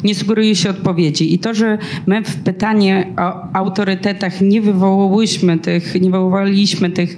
[0.03, 1.33] nie sugeruje się odpowiedzi.
[1.33, 7.17] I to, że my w pytanie o autorytetach nie wywołałyśmy tych, nie wywołaliśmy tych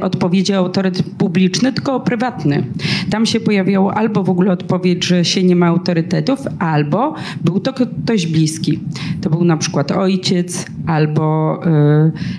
[0.00, 2.66] odpowiedzi o autorytet publiczny, tylko prywatny.
[3.10, 7.72] Tam się pojawiało albo w ogóle odpowiedź, że się nie ma autorytetów, albo był to
[7.72, 8.80] ktoś bliski.
[9.20, 11.60] To był na przykład ojciec, albo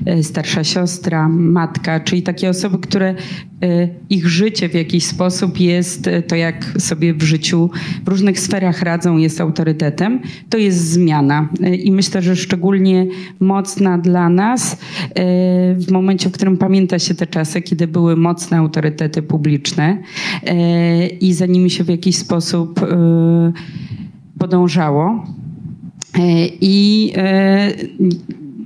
[0.06, 3.16] e, starsza siostra, matka, czyli takie osoby, które
[3.64, 7.70] e, ich życie w jakiś sposób jest e, to, jak sobie w życiu
[8.06, 11.50] w różnych sferach radzą, jest autorytetem, to jest zmiana.
[11.64, 13.08] E, I myślę, że szczególnie
[13.40, 14.78] mocna dla nas e,
[15.76, 19.98] w momencie, w którym pamięta się te czasy, kiedy były mocne autorytety publiczne
[21.22, 22.80] i za nimi się w jakiś sposób
[24.40, 25.24] podążało.
[26.62, 27.14] I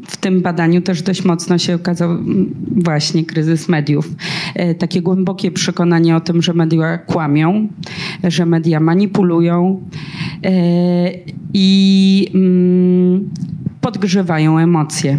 [0.08, 2.10] w tym badaniu też dość mocno się okazał
[2.76, 4.10] właśnie kryzys mediów.
[4.56, 7.68] E, takie głębokie przekonanie o tym, że media kłamią,
[8.24, 9.82] że media manipulują
[10.44, 10.52] e,
[11.54, 13.30] i mm,
[13.82, 15.18] podgrzewają emocje.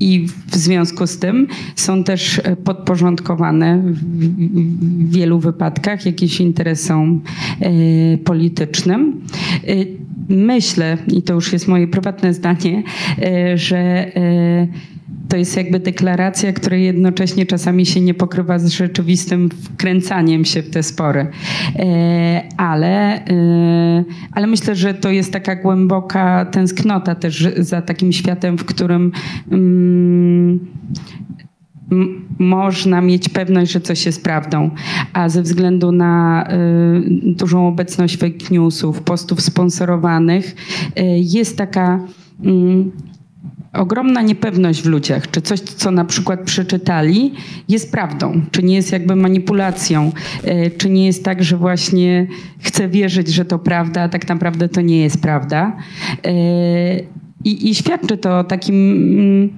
[0.00, 7.20] E, I w związku z tym są też podporządkowane w wielu wypadkach jakimś interesom
[8.24, 9.20] politycznym.
[10.28, 12.82] Myślę, i to już jest moje prywatne zdanie,
[13.22, 14.66] e, że e,
[15.30, 20.70] to jest jakby deklaracja, która jednocześnie czasami się nie pokrywa z rzeczywistym wkręcaniem się w
[20.70, 21.26] te spory.
[21.76, 23.24] E, ale,
[24.32, 29.12] ale myślę, że to jest taka głęboka tęsknota też za takim światem, w którym
[29.50, 30.60] mm,
[32.38, 34.70] można mieć pewność, że coś jest prawdą,
[35.12, 40.54] a ze względu na y, dużą obecność fake newsów, postów sponsorowanych,
[41.16, 42.00] jest taka
[42.46, 43.09] y,
[43.72, 47.32] ogromna niepewność w ludziach, czy coś, co na przykład przeczytali,
[47.68, 50.12] jest prawdą, czy nie jest jakby manipulacją,
[50.44, 52.26] y, czy nie jest tak, że właśnie
[52.58, 55.76] chcę wierzyć, że to prawda, a tak naprawdę to nie jest prawda.
[56.26, 56.30] Y,
[57.44, 59.50] I, i świadczy to o takim mm,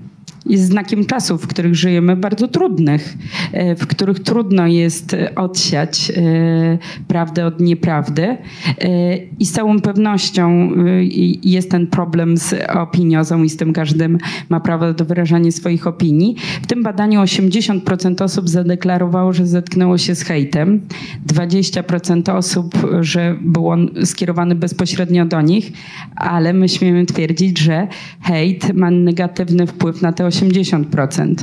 [0.47, 3.15] jest znakiem czasów, w których żyjemy, bardzo trudnych,
[3.53, 6.79] e, w których trudno jest odsiać e,
[7.09, 8.23] prawdę od nieprawdy.
[8.23, 8.37] E,
[9.17, 10.71] I z całą pewnością
[11.43, 16.37] jest ten problem z opiniozą i z tym każdym ma prawo do wyrażania swoich opinii.
[16.63, 20.81] W tym badaniu 80% osób zadeklarowało, że zetknęło się z hejtem,
[21.27, 25.73] 20% osób, że był on skierowany bezpośrednio do nich,
[26.17, 27.89] ale my śmiemy twierdzić, że
[28.21, 31.35] hejt ma negatywny wpływ na te 80%.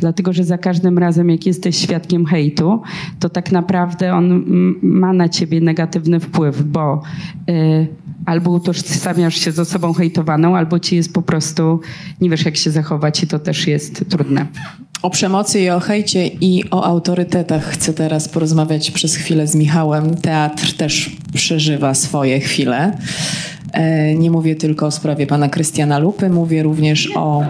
[0.00, 2.82] Dlatego, że za każdym razem, jak jesteś świadkiem hejtu,
[3.18, 4.44] to tak naprawdę on
[4.82, 7.02] ma na ciebie negatywny wpływ, bo
[7.50, 7.86] y,
[8.26, 11.80] albo utożsamiasz się z osobą hejtowaną, albo ci jest po prostu,
[12.20, 14.46] nie wiesz jak się zachować i to też jest trudne.
[15.02, 20.16] O przemocy i o hejcie i o autorytetach chcę teraz porozmawiać przez chwilę z Michałem.
[20.16, 22.98] Teatr też przeżywa swoje chwile.
[23.72, 27.44] E, nie mówię tylko o sprawie pana Krystiana Lupy, mówię również o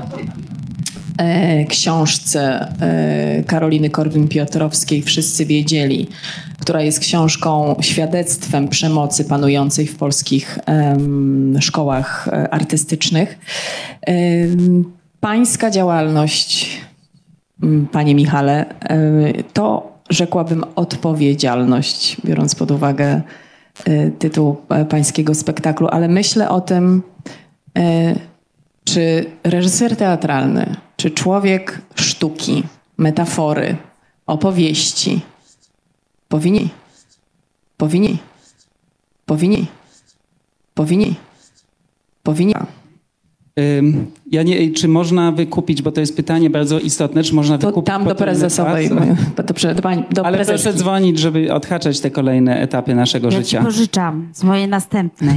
[1.68, 6.09] książce e, Karoliny Korwin-Piotrowskiej Wszyscy wiedzieli,
[6.59, 10.59] która jest książką świadectwem przemocy panującej w polskich
[11.61, 13.38] szkołach e, artystycznych.
[15.20, 16.81] Pańska działalność
[17.92, 18.66] panie Michale,
[19.52, 23.22] to rzekłabym odpowiedzialność, biorąc pod uwagę
[24.18, 27.02] tytuł e, pańskiego spektaklu, ale myślę o tym,
[28.85, 32.62] czy reżyser teatralny, czy człowiek sztuki,
[32.96, 33.76] metafory,
[34.26, 35.20] opowieści
[36.28, 36.68] powinni,
[37.76, 38.18] powinni,
[39.26, 39.66] powinni,
[40.74, 41.14] powinni,
[42.22, 42.54] powinni.
[44.30, 47.86] Ja nie, czy można wykupić, bo to jest pytanie bardzo istotne, czy można To wykupić
[47.86, 48.94] tam do prezesowej, do,
[50.12, 50.78] do, Ale proszę prezeski.
[50.78, 53.62] dzwonić, żeby odhaczać te kolejne etapy naszego Ja ci życia.
[53.64, 55.36] pożyczam z mojej następnej.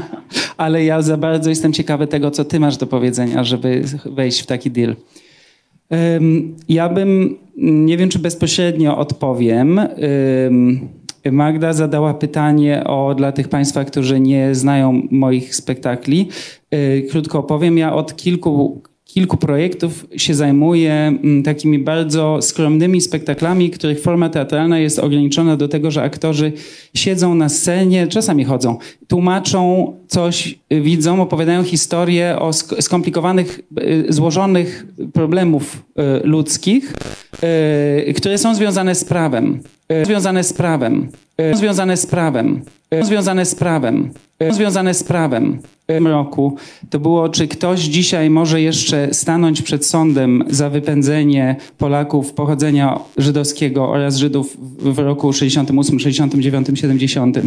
[0.56, 4.46] Ale ja za bardzo jestem ciekawy tego, co ty masz do powiedzenia, żeby wejść w
[4.46, 4.96] taki deal.
[6.68, 9.80] Ja bym, nie wiem czy bezpośrednio odpowiem.
[11.32, 16.28] Magda zadała pytanie o, dla tych Państwa, którzy nie znają moich spektakli.
[16.70, 17.78] Yy, Krótko opowiem.
[17.78, 18.82] Ja od kilku,
[19.14, 25.68] kilku projektów się zajmuję mm, takimi bardzo skromnymi spektaklami, których forma teatralna jest ograniczona do
[25.68, 26.52] tego, że aktorzy
[26.94, 34.04] siedzą na scenie, czasami chodzą, tłumaczą coś, y, widzą, opowiadają historię o sk- skomplikowanych, y,
[34.08, 35.82] złożonych problemów
[36.22, 36.94] y, ludzkich,
[38.16, 39.60] które są związane z prawem.
[40.04, 41.08] Związane z prawem.
[41.54, 42.60] Związane z prawem.
[43.02, 44.10] Związane z prawem.
[44.42, 45.58] Y, Związane z prawem.
[45.62, 46.56] W tym roku
[46.90, 53.88] to było, czy ktoś dzisiaj może jeszcze stanąć przed sądem za wypędzenie Polaków pochodzenia żydowskiego
[53.88, 57.38] oraz Żydów w roku 68, 69, 70.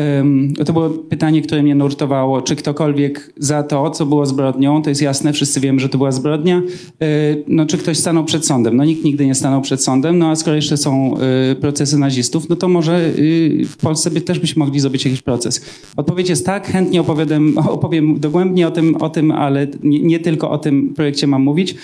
[0.00, 2.42] Ym, To było pytanie, które mnie nurtowało.
[2.42, 6.12] Czy ktokolwiek za to, co było zbrodnią, to jest jasne, wszyscy wiemy, że to była
[6.12, 6.62] zbrodnia,
[7.02, 8.76] y, no, czy ktoś stanął przed sądem?
[8.76, 11.14] No nikt nigdy nie stanął przed sądem, no a skoro jeszcze są
[11.60, 15.64] procesy nazistów, no to może y, w Polsce by, też byśmy mogli zrobić jakiś proces.
[15.96, 20.50] Odpowiedź jest tak, chętnie opowiadam, opowiem dogłębnie o tym, o tym ale nie, nie tylko
[20.50, 21.74] o tym projekcie mam mówić.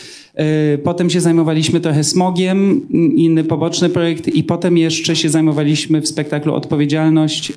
[0.74, 6.08] Y, Potem się zajmowaliśmy trochę smogiem, inny poboczny projekt i potem jeszcze się zajmowaliśmy w
[6.08, 7.52] spektaklu Odpowiedzialność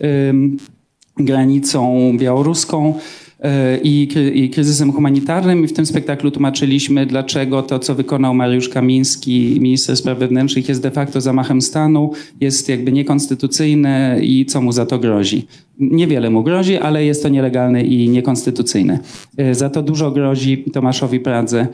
[1.18, 2.94] granicą białoruską
[3.84, 5.64] i, kry- i kryzysem humanitarnym.
[5.64, 10.82] I w tym spektaklu tłumaczyliśmy, dlaczego to, co wykonał Mariusz Kamiński, minister spraw wewnętrznych, jest
[10.82, 15.48] de facto zamachem stanu, jest jakby niekonstytucyjne i co mu za to grozi.
[15.80, 19.00] Niewiele mu grozi, ale jest to nielegalne i niekonstytucyjne.
[19.40, 21.68] Y, Za to dużo grozi Tomaszowi Pradze,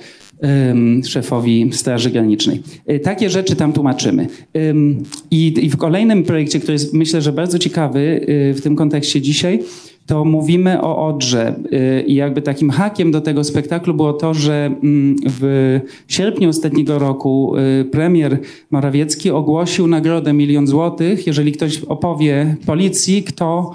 [1.06, 2.62] szefowi Straży Granicznej.
[2.92, 4.28] Y, Takie rzeczy tam tłumaczymy.
[4.58, 8.26] Ym, I, I w kolejnym projekcie, który jest myślę, że bardzo ciekawy
[8.56, 9.60] w tym kontekście dzisiaj,
[10.08, 11.56] to mówimy o Odrze.
[11.74, 17.00] Y, I jakby takim hakiem do tego spektaklu było to, że mm, w sierpniu ostatniego
[17.00, 18.40] roku y, premier
[18.72, 23.74] Morawiecki ogłosił nagrodę milion złotych, jeżeli ktoś opowie policji, kto,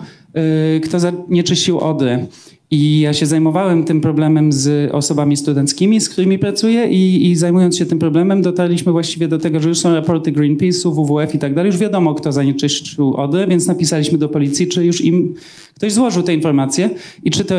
[0.77, 2.27] y, kto zanieczyścił Odrę.
[2.73, 7.79] I ja się zajmowałem tym problemem z osobami studenckimi, z którymi pracuję i, i zajmując
[7.79, 11.55] się tym problemem dotarliśmy właściwie do tego, że już są raporty Greenpeace'u, WWF i tak
[11.55, 11.73] dalej.
[11.73, 15.35] Już wiadomo, kto zanieczyszczył Odrę, więc napisaliśmy do policji, czy już im
[15.75, 16.91] ktoś złożył te informacje
[17.25, 17.55] i czy to,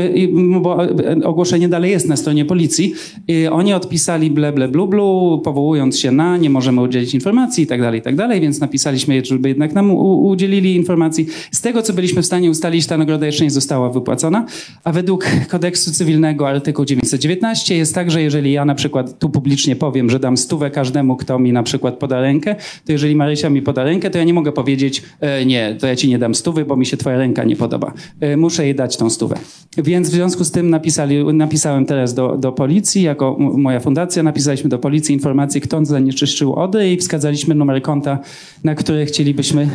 [0.62, 0.78] bo
[1.24, 2.94] ogłoszenie dalej jest na stronie policji.
[3.28, 7.68] I oni odpisali ble, ble, blu, blu, powołując się na nie możemy udzielić informacji i
[7.68, 11.28] tak dalej, i tak dalej, więc napisaliśmy, żeby jednak nam udzielili informacji.
[11.52, 14.46] Z tego, co byliśmy w stanie ustalić, ta nagroda jeszcze nie została wypłacona,
[14.84, 19.76] a według kodeksu cywilnego artykuł 919 jest tak, że jeżeli ja na przykład tu publicznie
[19.76, 23.62] powiem, że dam stówę każdemu, kto mi na przykład poda rękę, to jeżeli Marysia mi
[23.62, 26.66] poda rękę, to ja nie mogę powiedzieć, e, nie, to ja ci nie dam stówy,
[26.66, 27.94] bo mi się twoja ręka nie podoba.
[28.20, 29.36] E, muszę jej dać tą stówę.
[29.78, 34.70] Więc w związku z tym napisali, napisałem teraz do, do policji, jako moja fundacja, napisaliśmy
[34.70, 38.20] do policji informację, kto zanieczyszczył Odrę i wskazaliśmy numer konta,
[38.64, 39.70] na który chcielibyśmy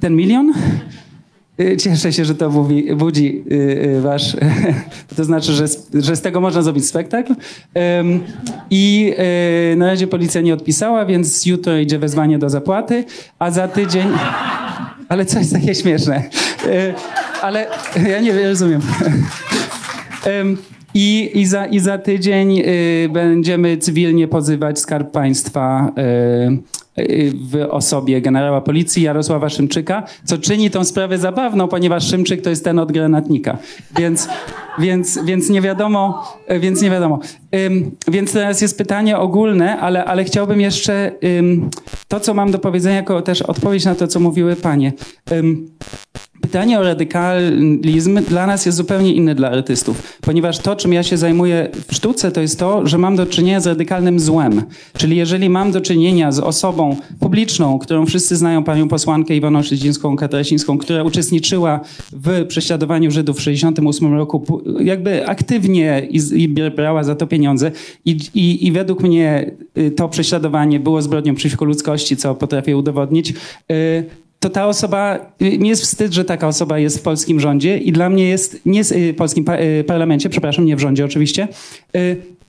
[0.00, 0.52] ten milion.
[1.60, 4.36] Y, Cieszę się, że to budzi, budzi y, wasz.
[5.16, 7.34] To znaczy, że z, że z tego można zrobić spektakl.
[8.70, 9.14] I
[9.76, 13.04] na razie policja nie odpisała, więc jutro idzie wezwanie do zapłaty,
[13.38, 14.08] a za tydzień.
[15.08, 16.22] Ale co jest takie śmieszne?
[17.42, 17.66] Ale
[18.10, 18.80] ja nie rozumiem.
[20.94, 25.92] I, i, za, I za tydzień y, będziemy cywilnie pozywać Skarb Państwa
[26.98, 32.42] y, y, w osobie generała policji Jarosława Szymczyka, co czyni tą sprawę zabawną, ponieważ Szymczyk
[32.42, 33.58] to jest ten od granatnika.
[33.98, 34.28] Więc,
[34.78, 37.18] więc, więc nie wiadomo, y, więc nie wiadomo.
[37.66, 41.70] Ym, więc teraz jest pytanie ogólne, ale, ale chciałbym jeszcze ym,
[42.08, 44.92] to, co mam do powiedzenia, jako też odpowiedź na to, co mówiły panie.
[45.32, 45.68] Ym,
[46.42, 51.16] pytanie o radykalizm dla nas jest zupełnie inne dla artystów, ponieważ to, czym ja się
[51.16, 54.62] zajmuję w sztuce, to jest to, że mam do czynienia z radykalnym złem.
[54.96, 60.16] Czyli jeżeli mam do czynienia z osobą publiczną, którą wszyscy znają, panią posłankę Iwoną Szydzińską,
[60.16, 61.80] Katarasińską, która uczestniczyła
[62.12, 67.70] w prześladowaniu Żydów w 1968 roku, jakby aktywnie i, i brała za to pieniądze
[68.04, 73.34] i, i, i według mnie y, to prześladowanie było zbrodnią przeciwko ludzkości, co potrafię udowodnić,
[73.70, 77.92] y, to ta osoba, mi jest wstyd, że taka osoba jest w polskim rządzie i
[77.92, 79.44] dla mnie jest, nie w y, polskim
[79.86, 81.48] parlamencie, przepraszam, nie w rządzie oczywiście.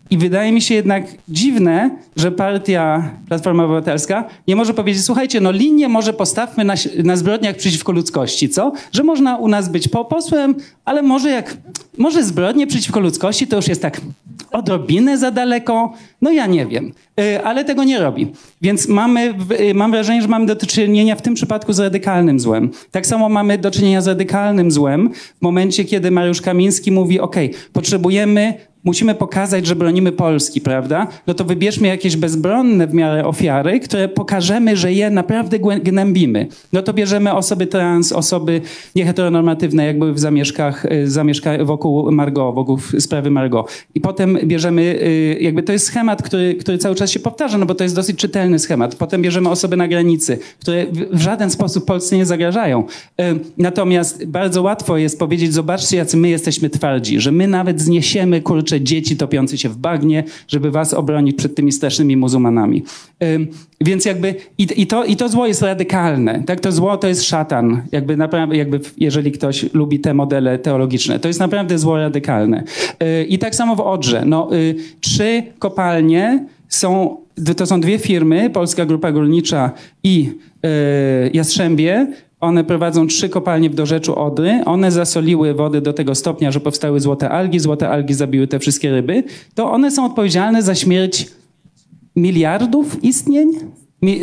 [0.09, 5.51] I wydaje mi się jednak dziwne, że partia Platforma Obywatelska nie może powiedzieć, słuchajcie, no
[5.51, 6.73] linię może postawmy na,
[7.03, 8.71] na zbrodniach przeciwko ludzkości, co?
[8.91, 11.57] Że można u nas być po posłem, ale może jak,
[11.97, 14.01] może zbrodnie przeciwko ludzkości to już jest tak
[14.51, 18.31] odrobinę za daleko, no ja nie wiem, y, ale tego nie robi.
[18.61, 22.71] Więc mamy, y, mam wrażenie, że mamy do czynienia w tym przypadku z radykalnym złem.
[22.91, 27.35] Tak samo mamy do czynienia z radykalnym złem w momencie, kiedy Mariusz Kamiński mówi, ok,
[27.73, 28.53] potrzebujemy
[28.83, 31.07] musimy pokazać, że bronimy Polski, prawda?
[31.27, 36.47] No to wybierzmy jakieś bezbronne w miarę ofiary, które pokażemy, że je naprawdę gnębimy.
[36.73, 38.61] No to bierzemy osoby trans, osoby
[38.95, 43.85] nieheteronormatywne, jak były w zamieszkach, y, zamieszka wokół Margot, wokół sprawy Margot.
[43.95, 47.65] I potem bierzemy, y, jakby to jest schemat, który, który cały czas się powtarza, no
[47.65, 48.95] bo to jest dosyć czytelny schemat.
[48.95, 52.83] Potem bierzemy osoby na granicy, które w żaden sposób Polsce nie zagrażają.
[53.21, 53.23] Y,
[53.57, 58.72] natomiast bardzo łatwo jest powiedzieć, zobaczcie, jacy my jesteśmy twardzi, że my nawet zniesiemy, kurczę,
[58.81, 62.83] dzieci topiące się w bagnie, żeby was obronić przed tymi strasznymi muzułmanami.
[63.81, 66.43] Więc jakby i, i, to, i to zło jest radykalne.
[66.45, 66.59] Tak?
[66.59, 67.81] To zło to jest szatan.
[67.91, 72.63] Jakby naprawdę, jakby jeżeli ktoś lubi te modele teologiczne, to jest naprawdę zło radykalne.
[73.03, 74.23] Y, I tak samo w Odrze.
[74.25, 77.17] No, y, trzy kopalnie są,
[77.57, 79.71] to są dwie firmy, Polska Grupa Górnicza
[80.03, 80.29] i
[80.65, 82.07] y, Jastrzębie,
[82.43, 84.61] one prowadzą trzy kopalnie w dorzeczu Odry.
[84.65, 87.59] One zasoliły wody do tego stopnia, że powstały złote algi.
[87.59, 89.23] Złote algi zabiły te wszystkie ryby.
[89.55, 91.27] To one są odpowiedzialne za śmierć
[92.15, 93.51] miliardów istnień?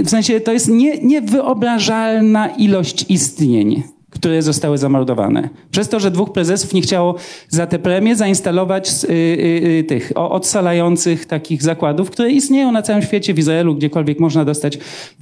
[0.05, 5.49] W sensie to jest nie, niewyobrażalna ilość istnień które zostały zamordowane.
[5.71, 7.15] Przez to, że dwóch prezesów nie chciało
[7.49, 13.03] za te premie zainstalować y, y, y, tych odsalających takich zakładów, które istnieją na całym
[13.03, 14.79] świecie, w Izraelu, gdziekolwiek można dostać,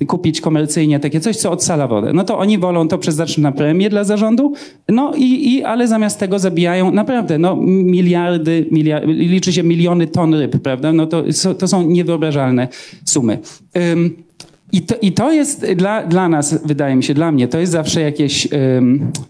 [0.07, 2.13] kupić komercyjnie takie coś, co odsala wodę.
[2.13, 4.53] No to oni wolą to przeznaczyć na premię dla zarządu,
[4.89, 10.35] no i, i ale zamiast tego zabijają naprawdę no, miliardy, miliardy, liczy się miliony ton
[10.35, 10.93] ryb, prawda?
[10.93, 11.25] No to,
[11.59, 12.69] to są niewyobrażalne
[13.05, 13.39] sumy.
[13.75, 14.28] Um,
[14.73, 17.73] i to, I to jest dla, dla nas, wydaje mi się, dla mnie, to jest
[17.73, 18.49] zawsze jakieś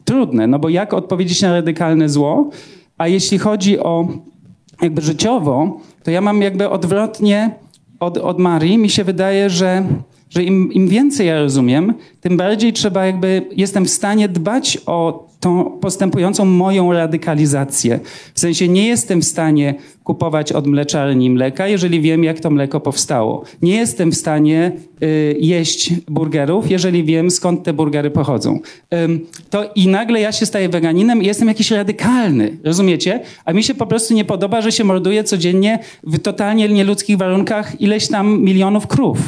[0.04, 2.50] trudne, no bo jak odpowiedzieć na radykalne zło,
[2.98, 4.08] a jeśli chodzi o
[4.82, 7.50] jakby życiowo, to ja mam jakby odwrotnie
[8.00, 8.78] od, od Marii.
[8.78, 9.84] Mi się wydaje, że,
[10.30, 15.27] że im, im więcej ja rozumiem, tym bardziej trzeba jakby, jestem w stanie dbać o
[15.40, 18.00] tą postępującą moją radykalizację.
[18.34, 19.74] W sensie nie jestem w stanie
[20.04, 23.44] kupować od mleczarni mleka, jeżeli wiem, jak to mleko powstało.
[23.62, 24.72] Nie jestem w stanie
[25.02, 28.60] y, jeść burgerów, jeżeli wiem, skąd te burgery pochodzą.
[28.94, 33.20] Ym, to i nagle ja się staję weganinem i jestem jakiś radykalny, rozumiecie?
[33.44, 37.80] A mi się po prostu nie podoba, że się morduje codziennie w totalnie nieludzkich warunkach
[37.80, 39.18] ileś tam milionów krów.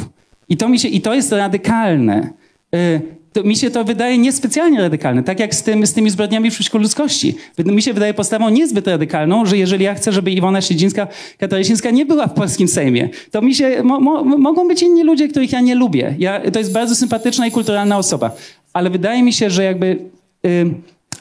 [0.49, 2.29] I to, mi się, i to jest radykalne.
[2.75, 6.51] Y, to mi się to wydaje niespecjalnie radykalne, tak jak z, tym, z tymi zbrodniami
[6.51, 7.35] przeciwko ludzkości.
[7.65, 11.07] Mi się wydaje postawą niezbyt radykalną, że jeżeli ja chcę, żeby Iwona Siedzińska,
[11.37, 15.27] Katarzyńska nie była w polskim Sejmie, to mi się, mo, mo, mogą być inni ludzie,
[15.27, 16.15] których ja nie lubię.
[16.19, 18.31] Ja, to jest bardzo sympatyczna i kulturalna osoba.
[18.73, 19.97] Ale wydaje mi się, że jakby...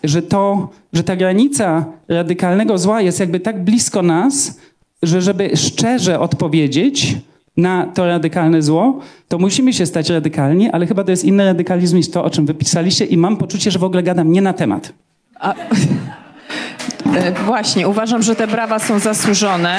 [0.04, 4.60] Że to, że ta granica radykalnego zła jest jakby tak blisko nas,
[5.02, 7.16] że żeby szczerze odpowiedzieć,
[7.56, 11.96] na to radykalne zło, to musimy się stać radykalni, ale chyba to jest inny radykalizm
[11.96, 14.92] niż to, o czym wypisaliście i mam poczucie, że w ogóle gadam nie na temat.
[15.40, 15.54] A,
[17.16, 19.78] e, właśnie, uważam, że te brawa są zasłużone.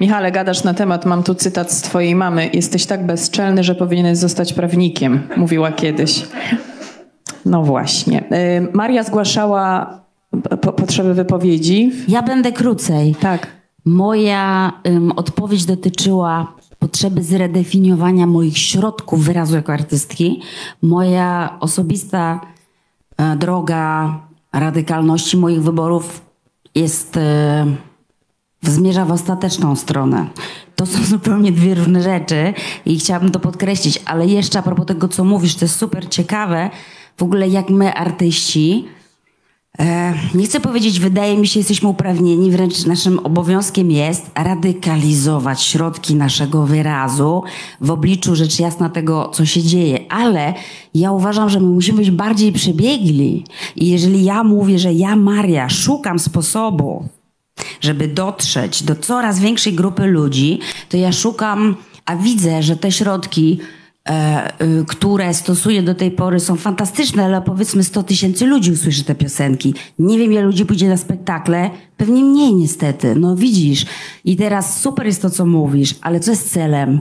[0.00, 2.50] Michale, gadasz na temat, mam tu cytat z twojej mamy.
[2.52, 6.26] Jesteś tak bezczelny, że powinieneś zostać prawnikiem, mówiła kiedyś.
[7.44, 8.24] No właśnie.
[8.30, 9.94] E, Maria zgłaszała
[10.60, 11.92] po, potrzeby wypowiedzi.
[12.08, 13.14] Ja będę krócej.
[13.20, 13.59] Tak.
[13.84, 20.42] Moja um, odpowiedź dotyczyła potrzeby zredefiniowania moich środków wyrazu jako artystki.
[20.82, 22.40] Moja osobista
[23.16, 24.14] e, droga
[24.52, 26.20] radykalności moich wyborów
[26.74, 27.66] jest e,
[28.62, 30.26] zmierza w ostateczną stronę.
[30.76, 32.54] To są zupełnie dwie różne rzeczy
[32.86, 36.70] i chciałabym to podkreślić, ale jeszcze a propos tego, co mówisz, to jest super ciekawe
[37.16, 38.88] w ogóle, jak my artyści
[40.34, 46.66] nie chcę powiedzieć, wydaje mi się, jesteśmy uprawnieni, wręcz naszym obowiązkiem jest radykalizować środki naszego
[46.66, 47.42] wyrazu
[47.80, 50.12] w obliczu rzecz jasna tego, co się dzieje.
[50.12, 50.54] Ale
[50.94, 53.44] ja uważam, że my musimy być bardziej przebiegli.
[53.76, 57.04] I jeżeli ja mówię, że ja, Maria, szukam sposobu,
[57.80, 60.58] żeby dotrzeć do coraz większej grupy ludzi,
[60.88, 61.76] to ja szukam,
[62.06, 63.79] a widzę, że te środki E,
[64.86, 69.74] które stosuję do tej pory są fantastyczne, ale powiedzmy 100 tysięcy ludzi usłyszy te piosenki.
[69.98, 73.14] Nie wiem, ile ludzi pójdzie na spektakle, pewnie mniej niestety.
[73.14, 73.86] No widzisz.
[74.24, 77.00] I teraz super jest to, co mówisz, ale co jest celem?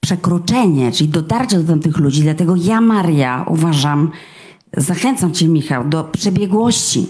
[0.00, 2.22] Przekroczenie, czyli dotarcie do tamtych ludzi.
[2.22, 4.10] Dlatego ja, Maria, uważam,
[4.76, 7.06] zachęcam cię, Michał, do przebiegłości.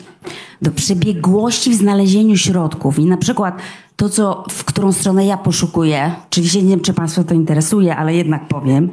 [0.63, 2.99] Do przebiegłości w znalezieniu środków.
[2.99, 3.59] I na przykład
[3.97, 8.15] to, co, w którą stronę ja poszukuję, oczywiście nie wiem, czy Państwa to interesuje, ale
[8.15, 8.91] jednak powiem,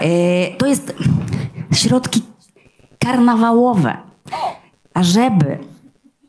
[0.00, 0.94] e, to jest
[1.74, 2.22] środki
[2.98, 3.96] karnawałowe.
[4.94, 5.58] A żeby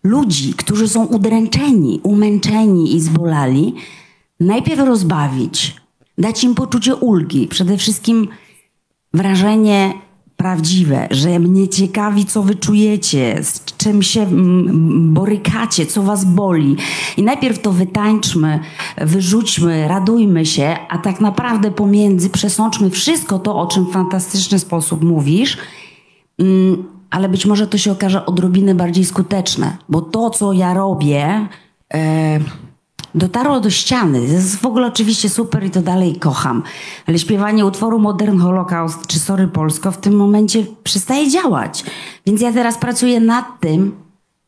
[0.04, 3.76] ludzi, którzy są udręczeni, umęczeni i zbolali,
[4.40, 5.76] najpierw rozbawić,
[6.18, 8.28] dać im poczucie ulgi, przede wszystkim
[9.14, 9.94] wrażenie
[10.42, 14.28] prawdziwe, że mnie ciekawi, co wy czujecie, z czym się
[14.92, 16.76] borykacie, co was boli.
[17.18, 18.60] I najpierw to wytańczmy,
[18.98, 25.04] wyrzućmy, radujmy się, a tak naprawdę pomiędzy przesączmy wszystko to, o czym w fantastyczny sposób
[25.04, 25.58] mówisz,
[26.40, 31.48] mm, ale być może to się okaże odrobinę bardziej skuteczne, bo to, co ja robię,
[31.94, 32.40] e,
[33.16, 34.22] dotarło do ściany.
[34.22, 36.64] Jest w ogóle oczywiście super i to dalej kocham.
[37.08, 41.84] Ale śpiewanie utworu Modern Holocaust czy Sorry Polsko w tym momencie przestaje działać.
[42.26, 43.96] Więc ja teraz pracuję nad tym,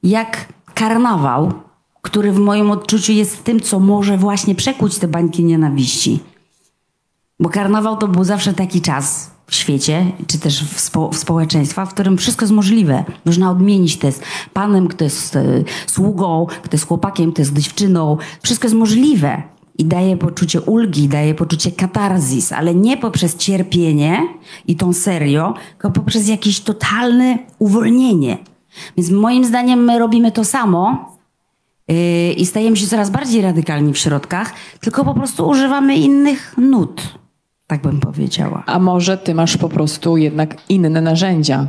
[0.03, 1.53] jak karnawał,
[2.01, 6.19] który w moim odczuciu jest tym, co może właśnie przekuć te bańki nienawiści.
[7.39, 11.85] Bo karnawał to był zawsze taki czas, w świecie, czy też w, spo, w społeczeństwa,
[11.85, 13.03] w którym wszystko jest możliwe.
[13.25, 14.23] Można odmienić, kto jest
[14.53, 15.43] panem, kto jest e,
[15.87, 18.17] sługą, kto jest chłopakiem, kto jest dziewczyną.
[18.43, 19.43] Wszystko jest możliwe
[19.77, 24.27] i daje poczucie ulgi, daje poczucie katarzis, ale nie poprzez cierpienie
[24.67, 28.37] i tą serio, tylko poprzez jakieś totalne uwolnienie.
[28.97, 31.11] Więc moim zdaniem my robimy to samo
[31.87, 37.22] yy, i stajemy się coraz bardziej radykalni w środkach, tylko po prostu używamy innych nut
[37.73, 38.63] tak bym powiedziała.
[38.65, 41.67] A może ty masz po prostu jednak inne narzędzia?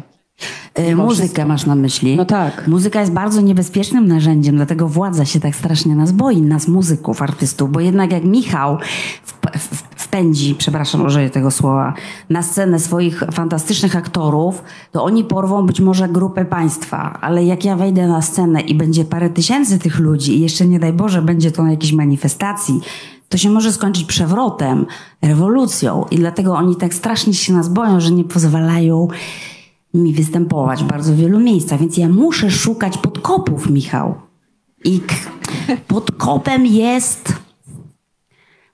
[0.79, 2.17] Yy, muzykę masz na myśli?
[2.17, 2.69] No tak.
[2.69, 7.73] Muzyka jest bardzo niebezpiecznym narzędziem, dlatego władza się tak strasznie nas boi, nas muzyków, artystów,
[7.73, 8.79] bo jednak jak Michał
[9.97, 11.95] wpędzi, przepraszam, użyję tego słowa,
[12.31, 17.77] na scenę swoich fantastycznych aktorów, to oni porwą być może grupę państwa, ale jak ja
[17.77, 21.51] wejdę na scenę i będzie parę tysięcy tych ludzi i jeszcze nie daj Boże będzie
[21.51, 22.81] to na jakiejś manifestacji,
[23.35, 24.87] to się może skończyć przewrotem,
[25.23, 26.07] rewolucją.
[26.11, 29.09] I dlatego oni tak strasznie się nas boją, że nie pozwalają
[29.95, 31.81] mi występować w bardzo wielu miejscach.
[31.81, 34.15] Więc ja muszę szukać podkopów, Michał.
[34.85, 35.01] I
[35.89, 37.33] podkopem jest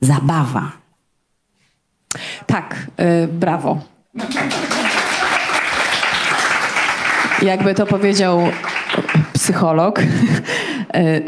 [0.00, 0.72] zabawa.
[2.46, 3.78] Tak, yy, brawo.
[7.42, 8.40] Jakby to powiedział
[9.32, 10.04] psycholog, y,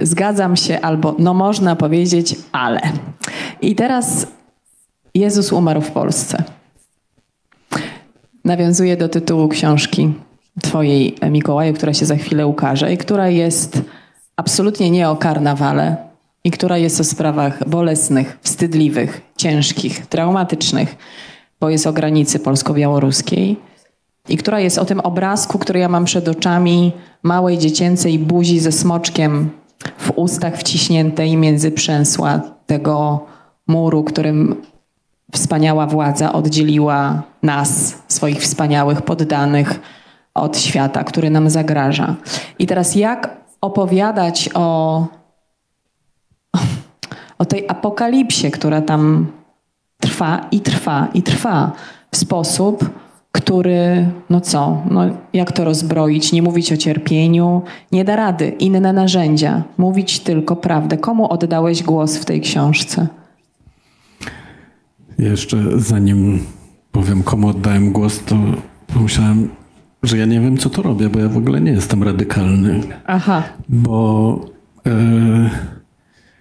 [0.06, 2.80] zgadzam się albo no można powiedzieć, ale.
[3.62, 4.26] I teraz
[5.14, 6.42] Jezus umarł w Polsce.
[8.44, 10.12] Nawiązuje do tytułu książki
[10.62, 13.82] Twojej, Mikołaju, która się za chwilę ukaże i która jest
[14.36, 15.96] absolutnie nie o karnawale
[16.44, 20.96] i która jest o sprawach bolesnych, wstydliwych, ciężkich, traumatycznych,
[21.60, 23.56] bo jest o granicy polsko-białoruskiej
[24.28, 26.92] i która jest o tym obrazku, który ja mam przed oczami
[27.22, 29.50] małej dziecięcej buzi ze smoczkiem
[29.98, 33.26] w ustach wciśniętej między przęsła tego
[33.66, 34.56] muru, którym
[35.32, 39.80] wspaniała władza oddzieliła nas, swoich wspaniałych poddanych,
[40.34, 42.16] od świata, który nam zagraża.
[42.58, 45.06] I teraz jak opowiadać o,
[47.38, 49.26] o tej apokalipsie, która tam
[50.00, 51.72] trwa i trwa i trwa
[52.10, 52.90] w sposób,
[53.32, 55.00] który, no co, no
[55.32, 60.96] jak to rozbroić, nie mówić o cierpieniu, nie da rady, inne narzędzia, mówić tylko prawdę.
[60.96, 63.06] Komu oddałeś głos w tej książce?
[65.22, 66.38] Jeszcze zanim
[66.92, 68.36] powiem, komu oddałem głos, to
[68.94, 69.48] pomyślałem,
[70.02, 72.80] że ja nie wiem, co to robię, bo ja w ogóle nie jestem radykalny.
[73.06, 73.42] Aha.
[73.68, 74.40] Bo
[74.86, 75.50] e,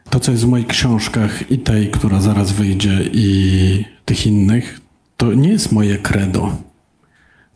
[0.10, 4.82] to, co jest w moich książkach i tej, która zaraz wyjdzie, i tych innych,
[5.18, 6.56] to nie jest moje credo.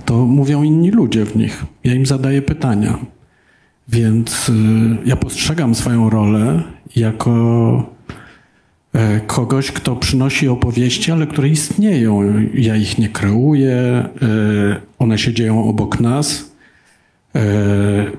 [0.06, 1.66] To mówią inni ludzie w nich.
[1.84, 2.98] Ja im zadaję pytania.
[3.88, 4.54] Więc e,
[5.06, 6.64] ja postrzegam swoją rolę
[6.96, 7.95] jako
[9.28, 12.34] kogoś, kto przynosi opowieści, ale które istnieją.
[12.54, 14.08] Ja ich nie kreuję, e,
[15.00, 16.56] one się dzieją obok nas.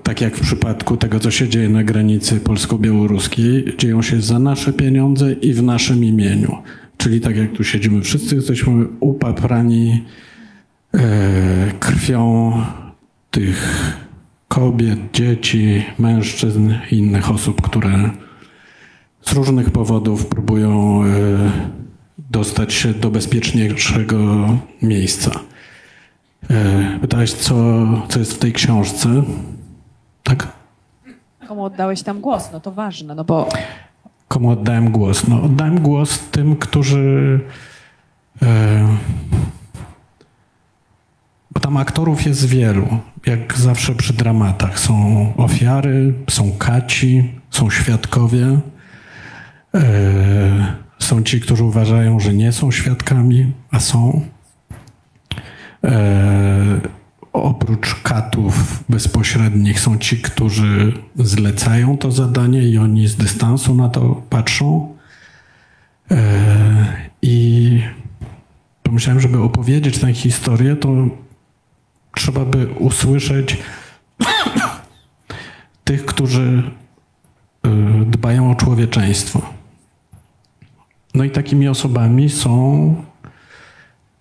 [0.02, 4.72] tak jak w przypadku tego, co się dzieje na granicy polsko-białoruskiej, dzieją się za nasze
[4.72, 6.56] pieniądze i w naszym imieniu.
[6.96, 10.04] Czyli tak jak tu siedzimy, wszyscy jesteśmy upaprani
[11.80, 12.52] krwią
[13.30, 13.92] tych
[14.48, 18.10] kobiet, dzieci, mężczyzn i innych osób, które
[19.26, 21.08] z różnych powodów próbują e,
[22.18, 24.48] dostać się do bezpieczniejszego
[24.82, 25.30] miejsca.
[26.50, 27.54] E, pytałeś, co,
[28.08, 29.22] co jest w tej książce?
[30.22, 30.48] Tak?
[31.48, 32.48] Komu oddałeś tam głos?
[32.52, 33.48] No to ważne, no bo...
[34.28, 35.28] Komu oddałem głos?
[35.28, 37.40] No, oddałem głos tym, którzy...
[38.42, 38.86] E,
[41.50, 42.86] bo tam aktorów jest wielu,
[43.26, 44.78] jak zawsze przy dramatach.
[44.78, 48.60] Są ofiary, są kaci, są świadkowie.
[49.76, 54.20] E, są ci, którzy uważają, że nie są świadkami, a są.
[55.84, 56.80] E,
[57.32, 64.22] oprócz katów bezpośrednich są ci, którzy zlecają to zadanie i oni z dystansu na to
[64.30, 64.96] patrzą.
[66.10, 66.16] E,
[67.22, 67.82] I
[68.82, 70.88] pomyślałem, żeby opowiedzieć tę historię, to
[72.14, 73.58] trzeba by usłyszeć
[75.84, 76.62] tych, którzy
[78.06, 79.55] dbają o człowieczeństwo.
[81.16, 82.94] No i takimi osobami są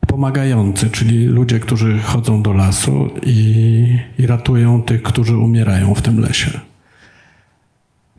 [0.08, 6.20] pomagający, czyli ludzie, którzy chodzą do lasu i, i ratują tych, którzy umierają w tym
[6.20, 6.60] lesie.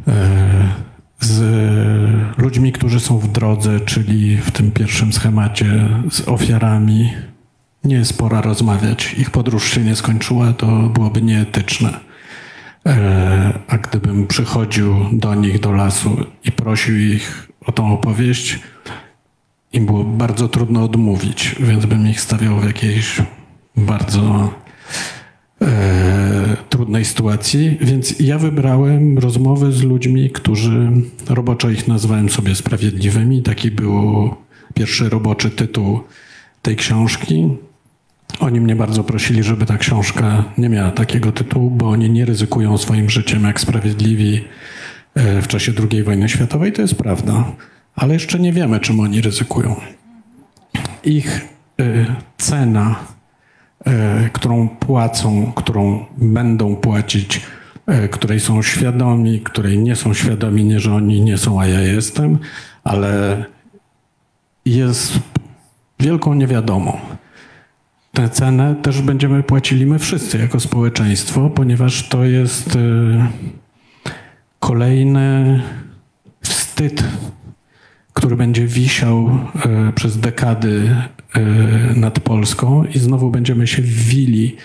[0.09, 0.13] E,
[1.21, 1.43] z
[2.39, 7.13] ludźmi, którzy są w drodze, czyli w tym pierwszym schemacie z ofiarami,
[7.85, 9.15] nie jest pora rozmawiać.
[9.19, 12.01] Ich podróż się nie skończyła, to byłoby nieetyczne.
[12.87, 18.61] E, a gdybym przychodził do nich do lasu i prosił ich o tą opowieść,
[19.73, 23.23] im było bardzo trudno odmówić, więc bym ich stawiał w jakiejś
[23.77, 24.55] bardzo
[25.63, 27.79] e, trudnej sytuacji.
[27.81, 30.91] Więc ja wybrałem rozmowy z ludźmi, którzy
[31.29, 33.43] roboczo ich nazwałem sobie sprawiedliwymi.
[33.43, 34.31] Taki był
[34.75, 36.01] pierwszy roboczy tytuł
[36.63, 37.49] tej książki.
[38.41, 42.79] Oni mnie bardzo prosili, żeby ta książka nie miała takiego tytułu, bo oni nie ryzykują
[42.79, 44.45] swoim życiem jak sprawiedliwi
[45.17, 46.73] w czasie II wojny światowej.
[46.73, 47.45] To jest prawda,
[47.95, 49.77] ale jeszcze nie wiemy, czym oni ryzykują.
[51.05, 51.41] Ich
[51.81, 52.07] e,
[52.39, 52.97] cena,
[53.85, 57.41] e, którą płacą, którą będą płacić,
[58.11, 62.39] której są świadomi, której nie są świadomi, nie że oni nie są, a ja jestem,
[62.85, 63.45] ale
[64.65, 65.19] jest
[66.01, 66.99] wielką niewiadomą
[68.17, 72.79] tę cenę też będziemy płacili my wszyscy jako społeczeństwo, ponieważ to jest
[74.67, 75.61] kolejny
[76.41, 77.05] wstyd,
[78.13, 79.39] który będzie wisiał
[79.89, 80.97] y, przez dekady
[81.37, 81.41] y,
[81.97, 84.57] nad Polską i znowu będziemy się wili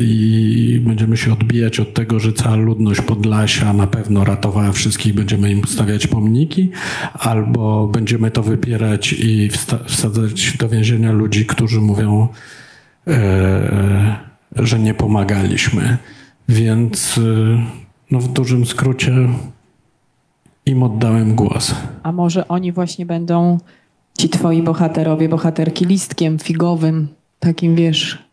[0.00, 5.50] i będziemy się odbijać od tego, że cała ludność Podlasia na pewno ratowała wszystkich, będziemy
[5.50, 6.70] im stawiać pomniki,
[7.12, 9.50] albo będziemy to wypierać i
[9.86, 12.28] wsadzać do więzienia ludzi, którzy mówią,
[13.06, 14.16] e,
[14.56, 15.96] że nie pomagaliśmy.
[16.48, 19.28] Więc e, no w dużym skrócie
[20.66, 21.74] im oddałem głos.
[22.02, 23.58] A może oni właśnie będą,
[24.18, 28.26] ci twoi bohaterowie, bohaterki listkiem figowym, takim wiesz,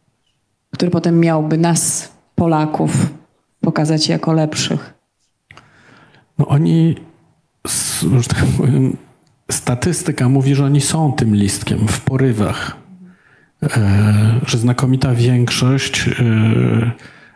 [0.72, 3.10] który potem miałby nas, Polaków,
[3.62, 4.94] pokazać jako lepszych?
[6.38, 6.96] No oni,
[8.20, 8.98] że tak powiem,
[9.52, 12.78] statystyka mówi, że oni są tym listkiem w porywach.
[13.64, 16.12] E, że znakomita większość e,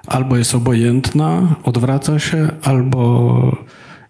[0.08, 3.58] albo jest obojętna, odwraca się, albo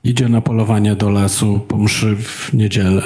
[0.03, 3.01] idzie na polowanie do lasu po mszy w niedzielę.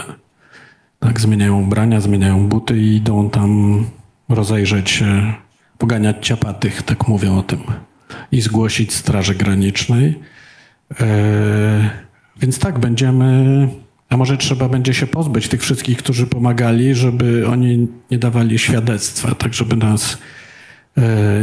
[0.99, 3.83] Tak, zmieniają ubrania, zmieniają buty i idą tam
[4.29, 5.33] rozejrzeć się
[5.77, 7.59] poganiać ciapatych, tak mówią o tym,
[8.31, 10.19] i zgłosić Straży Granicznej.
[10.99, 11.89] E,
[12.39, 13.67] więc tak, będziemy,
[14.09, 19.35] a może trzeba będzie się pozbyć tych wszystkich, którzy pomagali, żeby oni nie dawali świadectwa,
[19.35, 20.17] tak żeby nas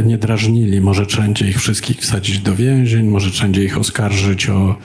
[0.03, 0.81] nie drażnili.
[0.81, 4.75] Może trzeba ich wszystkich wsadzić do więzień, może trzeba ich oskarżyć o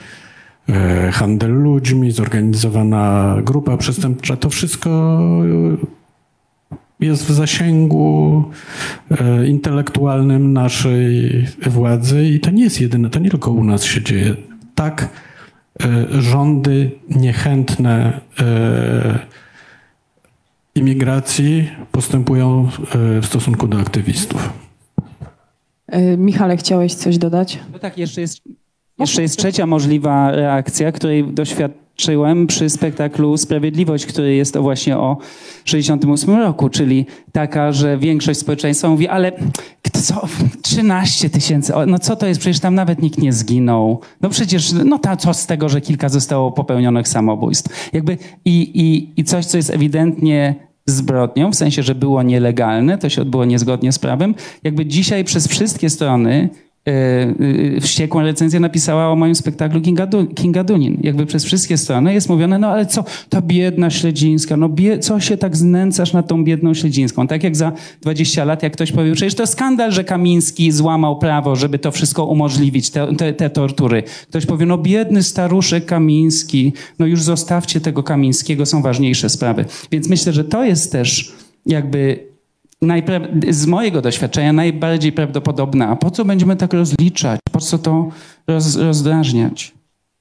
[0.69, 4.37] e, handel ludźmi, zorganizowana grupa przestępcza.
[4.37, 5.19] To wszystko
[6.99, 8.43] jest w zasięgu
[9.11, 14.03] e, intelektualnym naszej władzy i to nie jest jedyne, to nie tylko u nas się
[14.03, 14.35] dzieje.
[14.75, 15.09] Tak
[15.83, 19.19] e, rządy niechętne e,
[20.75, 22.69] imigracji postępują
[23.21, 24.53] w stosunku do aktywistów.
[26.17, 27.59] Michale, chciałeś coś dodać?
[27.73, 28.41] No tak, jeszcze jest,
[28.99, 35.17] jeszcze jest trzecia możliwa reakcja, której doświadczamy zobaczyłem przy spektaklu Sprawiedliwość, który jest właśnie o
[35.65, 39.31] 68 roku, czyli taka, że większość społeczeństwa mówi, ale
[39.93, 40.27] co,
[40.61, 43.99] 13 tysięcy, no co to jest, przecież tam nawet nikt nie zginął.
[44.21, 47.93] No przecież, no ta, co z tego, że kilka zostało popełnionych samobójstw.
[47.93, 53.09] Jakby i, i, i coś, co jest ewidentnie zbrodnią, w sensie, że było nielegalne, to
[53.09, 54.35] się odbyło niezgodnie z prawem.
[54.63, 56.49] Jakby dzisiaj przez wszystkie strony
[57.81, 60.97] wściekłą recenzję napisała o moim spektaklu Kinga, du Kinga Dunin.
[61.01, 65.19] Jakby przez wszystkie strony jest mówione, no ale co, ta biedna Śledzińska, no bie co
[65.19, 67.27] się tak znęcasz nad tą biedną Śledzińską?
[67.27, 67.71] Tak jak za
[68.01, 72.25] 20 lat, jak ktoś powie, przecież to skandal, że Kamiński złamał prawo, żeby to wszystko
[72.25, 74.03] umożliwić, te, te, te tortury.
[74.29, 79.65] Ktoś powie, no biedny staruszek Kamiński, no już zostawcie tego Kamińskiego, są ważniejsze sprawy.
[79.91, 81.33] Więc myślę, że to jest też
[81.65, 82.34] jakby
[83.49, 85.89] z mojego doświadczenia najbardziej prawdopodobna.
[85.89, 87.39] A po co będziemy tak rozliczać?
[87.51, 88.09] Po co to
[88.47, 89.73] roz, rozdrażniać?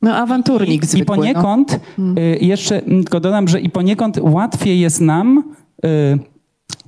[0.03, 1.17] No awanturnik I, zwykły.
[1.17, 1.23] I no.
[1.23, 2.21] poniekąd, no.
[2.23, 6.19] y, jeszcze tylko dodam, że i poniekąd łatwiej jest nam, y,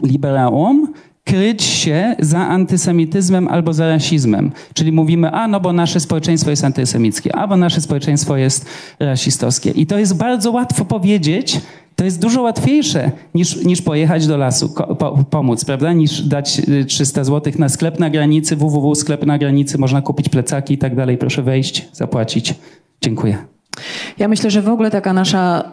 [0.03, 0.93] liberałom,
[1.25, 4.53] kryć się za antysemityzmem albo za rasizmem.
[4.75, 8.67] Czyli mówimy, a no bo nasze społeczeństwo jest antysemickie, a bo nasze społeczeństwo jest
[9.01, 9.71] rasistowskie.
[9.71, 11.61] I to jest bardzo łatwo powiedzieć,
[11.97, 14.69] to jest dużo łatwiejsze niż, niż pojechać do lasu,
[14.99, 15.93] po, pomóc, prawda?
[15.93, 20.29] Niż dać 300 y, zł na sklep na granicy, www, sklep na granicy, można kupić
[20.29, 21.19] plecaki i tak dalej.
[21.19, 22.55] Proszę wejść, zapłacić.
[23.03, 23.39] Dziękuję.
[24.19, 25.73] Ja myślę, że w ogóle taka nasza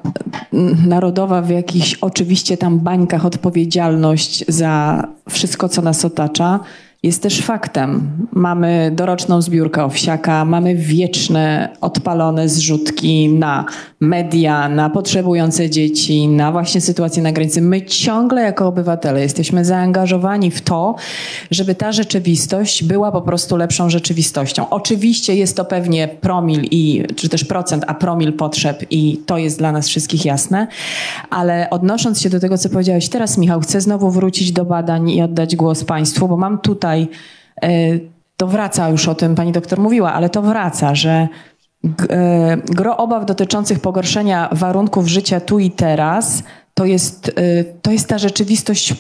[0.54, 6.60] mm, narodowa w jakichś oczywiście tam bańkach odpowiedzialność za wszystko, co nas otacza,
[7.04, 8.12] jest też faktem.
[8.32, 13.66] Mamy doroczną zbiórkę owsiaka, mamy wieczne odpalone zrzutki na
[14.00, 17.62] media, na potrzebujące dzieci, na właśnie sytuację na granicy.
[17.62, 20.96] My ciągle jako obywatele jesteśmy zaangażowani w to,
[21.52, 24.70] żeby ta rzeczywistość była po prostu lepszą rzeczywistością.
[24.70, 29.58] Oczywiście jest to pewnie promil i, czy też procent, a promil potrzeb i to jest
[29.58, 30.68] dla nas wszystkich jasne,
[31.30, 35.22] ale odnosząc się do tego, co powiedziałeś teraz, Michał, chcę znowu wrócić do badań i
[35.22, 37.70] oddać głos Państwu, bo mam tutaj, e,
[38.38, 41.28] to wraca już o tym, pani doktor mówiła, ale to wraca, że
[42.10, 48.08] E, gro obaw dotyczących pogorszenia warunków życia tu i teraz to jest, e, to jest
[48.08, 48.94] ta rzeczywistość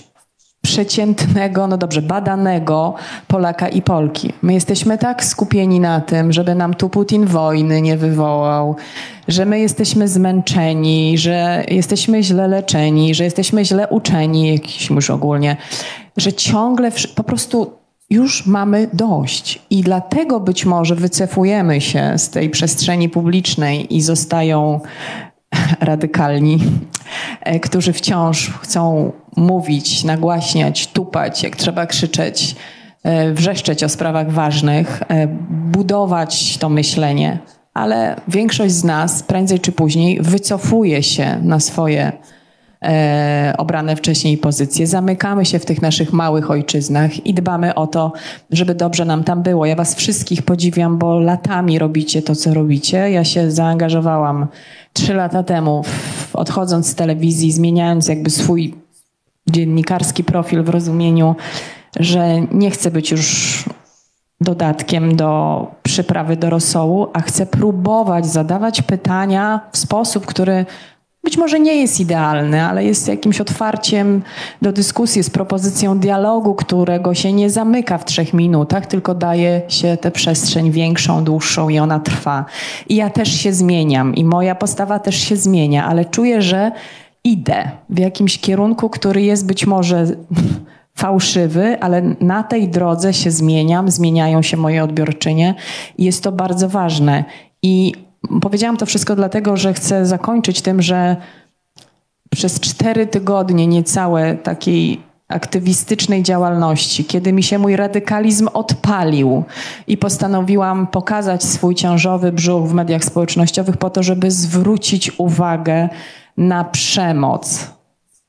[0.62, 2.94] przeciętnego, no dobrze, badanego
[3.28, 4.34] Polaka i Polki.
[4.42, 8.76] My jesteśmy tak skupieni na tym, żeby nam tu Putin wojny nie wywołał,
[9.28, 15.58] że my jesteśmy zmęczeni, że jesteśmy źle leczeni, że jesteśmy źle uczeni, jakiś już ogólnie,
[16.18, 19.62] że ciągle po prostu już mamy dość.
[19.70, 24.80] I dlatego być może wycefujemy się z tej przestrzeni publicznej i zostają
[25.80, 26.60] radykalni,
[27.42, 32.56] e, którzy wciąż chcą mówić, nagłaśniać, tupać, jak trzeba krzyczeć,
[33.04, 37.40] e, wrzeszczeć o sprawach ważnych, e, budować to myślenie.
[37.74, 42.12] Ale większość z nas prędzej czy później wycofuje się na swoje
[43.58, 44.88] obrane wcześniej pozycje.
[44.88, 48.12] Zamykamy się w tych naszych małych ojczyznach i dbamy o to,
[48.52, 49.66] żeby dobrze nam tam było.
[49.66, 53.12] Ja was wszystkich podziwiam, bo latami robicie to, co robicie.
[53.12, 54.48] Ja się zaangażowałam
[54.94, 55.84] trzy lata temu,
[56.34, 58.76] odchodząc z telewizji, zmieniając jakby swój
[59.50, 61.36] dziennikarski profil w rozumieniu,
[62.00, 63.64] że nie chcę być już
[64.42, 70.66] dodatkiem do przyprawy do rosołu, a chcę próbować zadawać pytania w sposób, który
[71.24, 74.22] być może nie jest idealny, ale jest jakimś otwarciem
[74.62, 79.98] do dyskusji, z propozycją dialogu, którego się nie zamyka w trzech minutach, tylko daje się
[79.98, 82.46] tę przestrzeń większą, dłuższą i ona trwa.
[82.90, 86.72] I ja też się zmieniam i moja postawa też się zmienia, ale czuję, że
[87.24, 90.06] idę w jakimś kierunku, który jest być może
[90.96, 95.56] fałszywy, ale na tej drodze się zmieniam, zmieniają się moje odbiorczynie
[95.98, 97.24] i jest to bardzo ważne.
[97.62, 97.94] I
[98.42, 101.16] Powiedziałam to wszystko dlatego, że chcę zakończyć tym, że
[102.30, 109.44] przez cztery tygodnie niecałe takiej aktywistycznej działalności, kiedy mi się mój radykalizm odpalił
[109.88, 115.90] i postanowiłam pokazać swój ciążowy brzuch w mediach społecznościowych po to, żeby zwrócić uwagę
[116.38, 117.72] na przemoc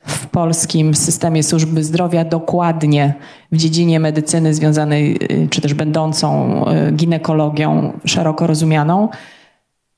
[0.07, 3.15] w polskim systemie służby zdrowia, dokładnie
[3.53, 9.09] w dziedzinie medycyny związanej, y, czy też będącą y, ginekologią szeroko rozumianą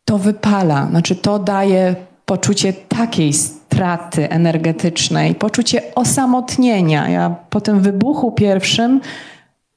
[0.07, 1.95] to wypala, znaczy to daje
[2.27, 7.09] poczucie takiej straty energetycznej, poczucie osamotnienia.
[7.09, 9.01] Ja po tym wybuchu pierwszym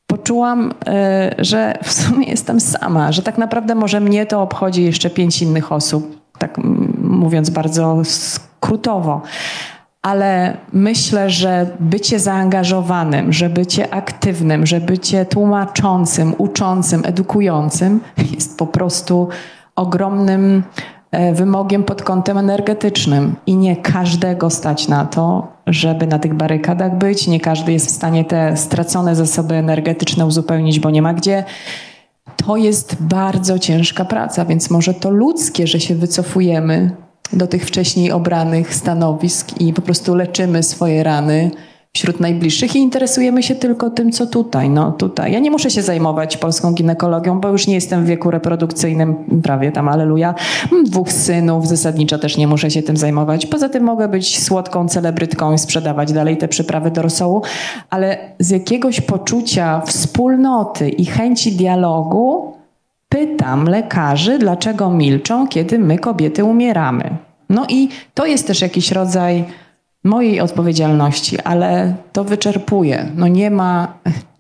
[0.07, 5.09] poczułam, e, że w sumie jestem sama, że tak naprawdę może mnie to obchodzi jeszcze
[5.09, 6.57] pięć innych osób, tak
[7.01, 9.21] mówiąc bardzo skrótowo.
[10.01, 17.99] Ale myślę, że bycie zaangażowanym, że bycie aktywnym, że bycie tłumaczącym, uczącym, edukującym
[18.36, 19.30] jest po prostu
[19.80, 20.63] ogromnym
[21.11, 26.97] e, wymogiem pod kątem energetycznym i nie każdego stać na to, żeby na tych barykadach
[26.97, 27.27] być.
[27.27, 31.43] Nie każdy jest w stanie te stracone zasoby energetyczne uzupełnić, bo nie ma gdzie.
[32.45, 36.91] To jest bardzo ciężka praca, więc może to ludzkie, że się wycofujemy
[37.34, 41.51] do tych wcześniej obranych stanowisk i po prostu leczymy swoje rany
[41.93, 45.31] wśród najbliższych i interesujemy się tylko tym, co tutaj, no tutaj.
[45.31, 49.71] Ja nie muszę się zajmować polską ginekologią, bo już nie jestem w wieku reprodukcyjnym, prawie
[49.71, 50.35] tam, aleluja.
[50.71, 53.45] Mam dwóch synów, zasadniczo też nie muszę się tym zajmować.
[53.45, 57.41] Poza tym mogę być słodką celebrytką i sprzedawać dalej te przyprawy do rosołu,
[57.89, 62.53] ale z jakiegoś poczucia wspólnoty i chęci dialogu
[63.09, 67.17] pytam lekarzy, dlaczego milczą, kiedy my kobiety umieramy.
[67.49, 69.45] No i to jest też jakiś rodzaj
[70.04, 73.12] mojej odpowiedzialności, ale to wyczerpuje.
[73.16, 73.93] No nie ma.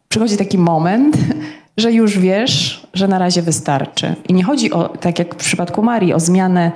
[0.09, 1.17] Przychodzi taki moment,
[1.77, 4.15] że już wiesz, że na razie wystarczy.
[4.29, 6.71] I nie chodzi o, tak jak w przypadku Marii, o zmianę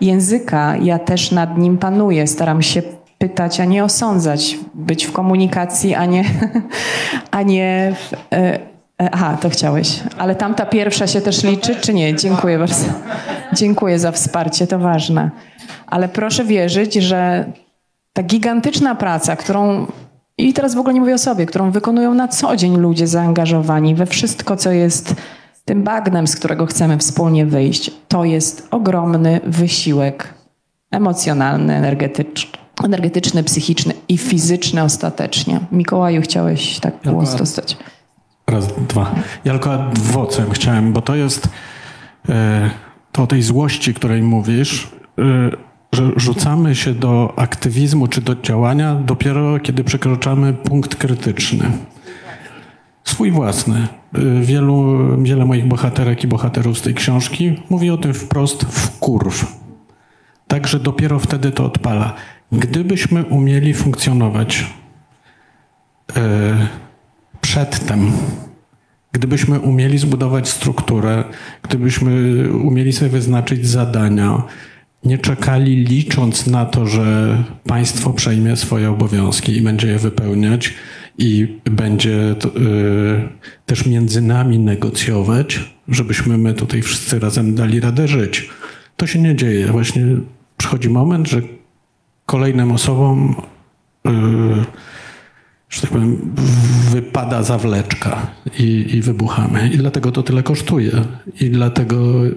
[0.00, 0.76] języka.
[0.76, 2.26] Ja też nad nim panuję.
[2.26, 2.82] Staram się
[3.18, 6.24] pytać, a nie osądzać, być w komunikacji, a nie,
[7.30, 8.58] a nie w, e,
[9.02, 10.00] e, Aha, to chciałeś.
[10.18, 12.14] Ale tamta pierwsza się też liczy, czy nie?
[12.14, 12.84] Dziękuję bardzo.
[13.52, 15.30] Dziękuję za wsparcie, to ważne.
[15.86, 17.52] Ale proszę wierzyć, że
[18.12, 19.86] ta gigantyczna praca, którą,
[20.38, 23.94] i teraz w ogóle nie mówię o sobie, którą wykonują na co dzień ludzie zaangażowani
[23.94, 25.14] we wszystko, co jest
[25.64, 30.34] tym bagnem, z którego chcemy wspólnie wyjść, to jest ogromny wysiłek
[30.90, 35.60] emocjonalny, energetyczny, energetyczny psychiczny i fizyczny ostatecznie.
[35.72, 37.76] Mikołaju, chciałeś tak głos dostać.
[38.46, 39.14] Raz, dwa.
[39.44, 41.48] Ja tylko adwocem chciałem, bo to jest
[42.28, 42.70] e,
[43.12, 44.88] to o tej złości, której mówisz,
[45.18, 45.22] e,
[45.92, 51.70] że rzucamy się do aktywizmu czy do działania dopiero kiedy przekroczamy punkt krytyczny.
[53.04, 53.88] Swój własny.
[54.40, 59.56] Wielu, wiele moich bohaterek i bohaterów z tej książki mówi o tym wprost w kurw.
[60.48, 62.14] Także dopiero wtedy to odpala.
[62.52, 64.66] Gdybyśmy umieli funkcjonować
[66.16, 66.22] yy,
[67.40, 68.12] przedtem,
[69.12, 71.24] gdybyśmy umieli zbudować strukturę,
[71.62, 72.10] gdybyśmy
[72.52, 74.42] umieli sobie wyznaczyć zadania,
[75.04, 80.74] nie czekali, licząc na to, że państwo przejmie swoje obowiązki i będzie je wypełniać
[81.18, 83.28] i będzie to, y,
[83.66, 88.50] też między nami negocjować, żebyśmy my tutaj wszyscy razem dali radę żyć.
[88.96, 89.66] To się nie dzieje.
[89.66, 90.04] Właśnie
[90.56, 91.42] przychodzi moment, że
[92.26, 93.34] kolejnym osobom
[94.06, 94.10] y,
[95.70, 96.34] że tak powiem,
[96.90, 98.26] wypada zawleczka
[98.58, 99.68] i, i wybuchamy.
[99.68, 100.92] I dlatego to tyle kosztuje.
[101.40, 102.32] I dlatego y,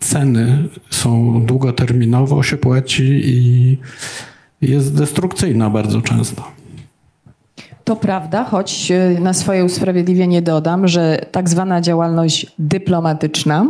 [0.00, 3.78] ceny są długoterminowo, się płaci i
[4.60, 6.58] jest destrukcyjna bardzo często.
[7.84, 13.66] To prawda, choć e, na swoje usprawiedliwienie dodam, że tak zwana działalność dyplomatyczna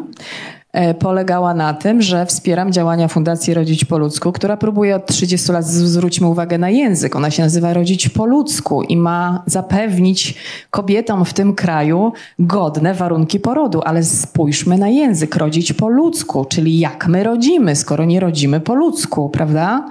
[0.98, 5.66] polegała na tym, że wspieram działania Fundacji Rodzić po ludzku, która próbuje od 30 lat,
[5.66, 10.34] zwróćmy uwagę na język, ona się nazywa Rodzić po ludzku i ma zapewnić
[10.70, 16.78] kobietom w tym kraju godne warunki porodu, ale spójrzmy na język, rodzić po ludzku, czyli
[16.78, 19.88] jak my rodzimy, skoro nie rodzimy po ludzku, prawda?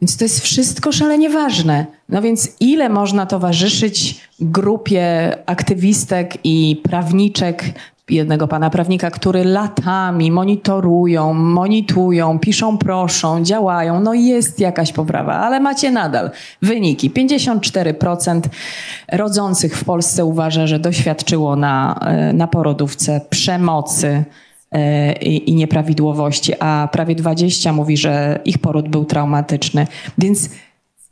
[0.00, 1.86] Więc to jest wszystko szalenie ważne.
[2.08, 7.64] No więc ile można towarzyszyć grupie aktywistek i prawniczek
[8.10, 14.00] jednego pana prawnika, który latami monitorują, monitują, piszą proszą, działają.
[14.00, 16.30] No jest jakaś poprawa, ale macie nadal
[16.62, 17.10] wyniki.
[17.10, 18.40] 54%
[19.12, 24.24] rodzących w Polsce uważa, że doświadczyło na, e, na porodówce przemocy
[24.72, 29.86] e, i, nieprawidłowości, a prawie 20 mówi, że ich poród był traumatyczny.
[30.18, 30.50] Więc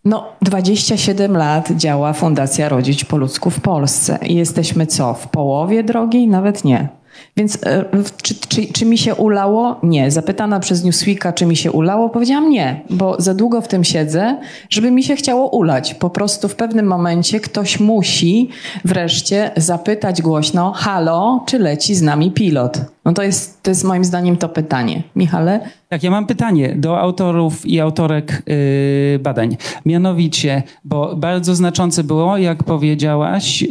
[0.05, 4.19] no, 27 lat działa Fundacja Rodzić po ludzku w Polsce.
[4.23, 5.15] I jesteśmy co?
[5.15, 6.29] W połowie drogi?
[6.29, 6.89] Nawet nie.
[7.37, 7.85] Więc e,
[8.23, 9.81] czy, czy, czy, mi się ulało?
[9.83, 10.11] Nie.
[10.11, 14.39] Zapytana przez Newsweeka, czy mi się ulało, powiedziałam nie, bo za długo w tym siedzę,
[14.71, 15.95] żeby mi się chciało ulać.
[15.95, 18.49] Po prostu w pewnym momencie ktoś musi
[18.85, 22.81] wreszcie zapytać głośno, halo, czy leci z nami pilot?
[23.05, 25.03] No to jest, to jest moim zdaniem to pytanie.
[25.17, 25.61] Michale?
[25.93, 29.57] Tak, ja mam pytanie do autorów i autorek yy, badań.
[29.87, 33.65] Mianowicie, bo bardzo znaczące było, jak powiedziałaś,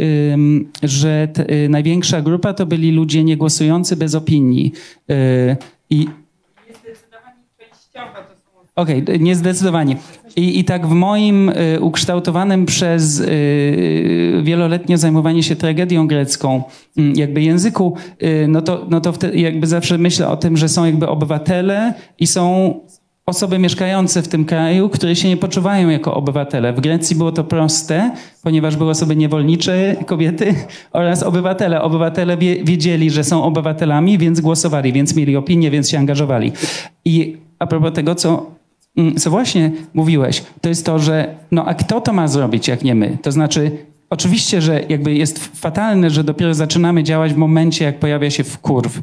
[0.84, 4.72] że yy, największa grupa to byli ludzie niegłosujący bez opinii.
[5.08, 5.16] Yy,
[5.90, 6.08] I
[8.76, 9.96] Okej, okay, niezdecydowanie.
[10.36, 16.64] I, I tak w moim y, ukształtowanym przez y, wieloletnie zajmowanie się tragedią grecką,
[17.00, 20.70] y, jakby języku, y, no to, no to wtedy jakby zawsze myślę o tym, że
[20.70, 22.74] są jakby obywatele i są
[23.26, 26.74] osoby mieszkające w tym kraju, które się nie poczuwają jako obywatele.
[26.74, 28.12] W Grecji było to proste,
[28.44, 30.56] ponieważ były osoby niewolnicze, kobiety
[30.94, 31.82] oraz obywatele.
[31.82, 36.52] Obywatele wie, wiedzieli, że są obywatelami, więc głosowali, więc mieli opinię, więc się angażowali.
[37.06, 38.61] I a propos tego, co,
[39.18, 42.96] co właśnie mówiłeś, to jest to, że no a kto to ma zrobić, jak nie
[42.96, 43.18] my?
[43.22, 43.72] To znaczy
[44.12, 49.02] Oczywiście, że jakby jest fatalne, że dopiero zaczynamy działać w momencie, jak pojawia się wkurw,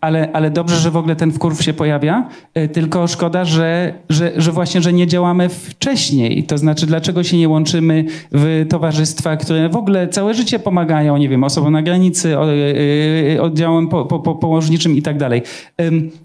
[0.00, 2.28] ale, ale dobrze, że w ogóle ten wkurw się pojawia,
[2.58, 6.44] y, tylko szkoda, że, że, że właśnie, że nie działamy wcześniej.
[6.44, 11.28] To znaczy, dlaczego się nie łączymy w towarzystwa, które w ogóle całe życie pomagają, nie
[11.28, 15.42] wiem, osobom na granicy, y, y, oddziałem po, po, po, położniczym i tak dalej.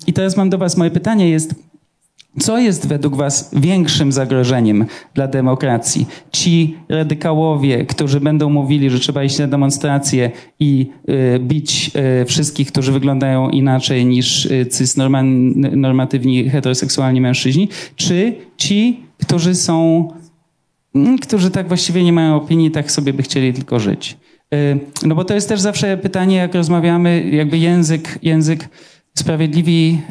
[0.07, 1.55] I teraz mam do was moje pytanie jest,
[2.39, 6.05] co jest według Was większym zagrożeniem dla demokracji?
[6.31, 12.71] Ci radykałowie, którzy będą mówili, że trzeba iść na demonstracje i y, bić y, wszystkich,
[12.71, 14.67] którzy wyglądają inaczej niż y,
[15.71, 20.07] normatywni heteroseksualni mężczyźni, czy ci, którzy są,
[20.95, 24.17] mm, którzy tak właściwie nie mają opinii, tak sobie by chcieli tylko żyć?
[24.53, 28.69] Y, no bo to jest też zawsze pytanie, jak rozmawiamy, jakby język, język
[29.17, 30.01] sprawiedliwi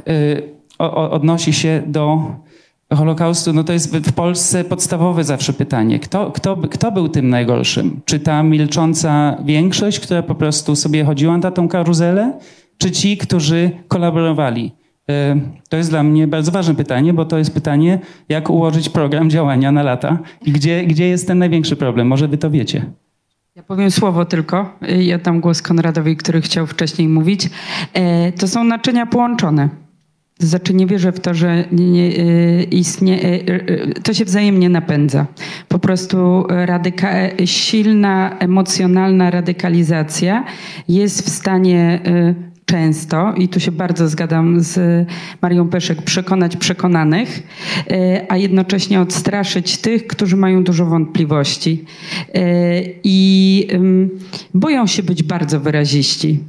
[0.81, 2.33] y, odnosi się do
[2.95, 5.99] Holokaustu, no to jest w Polsce podstawowe zawsze pytanie.
[5.99, 8.01] Kto, kto, kto był tym najgorszym?
[8.05, 12.39] Czy ta milcząca większość, która po prostu sobie chodziła na tą karuzelę,
[12.79, 14.72] czy ci, którzy kolaborowali?
[15.11, 17.99] E, to jest dla mnie bardzo ważne pytanie, bo to jest pytanie,
[18.29, 22.07] jak ułożyć program działania na lata i gdzie, gdzie jest ten największy problem?
[22.07, 22.85] Może wy to wiecie.
[23.55, 24.79] Ja powiem słowo tylko.
[24.99, 27.51] Ja dam głos Konradowi, który chciał wcześniej mówić.
[27.93, 29.68] E, to są naczynia połączone.
[30.39, 32.11] Znaczy nie wierzę w to, że nie,
[32.64, 35.26] istnieje, y, y, to się wzajemnie napędza.
[35.68, 37.11] Po prostu radyka,
[37.45, 40.45] silna, emocjonalna radykalizacja
[40.89, 42.01] jest w stanie
[42.64, 45.07] często, i tu się bardzo zgadzam z
[45.43, 47.43] Marią Peszek, przekonać przekonanych,
[48.28, 51.84] a jednocześnie odstraszyć tych, którzy mają dużo wątpliwości
[53.05, 53.66] i
[54.55, 56.41] boją się być bardzo wyraziści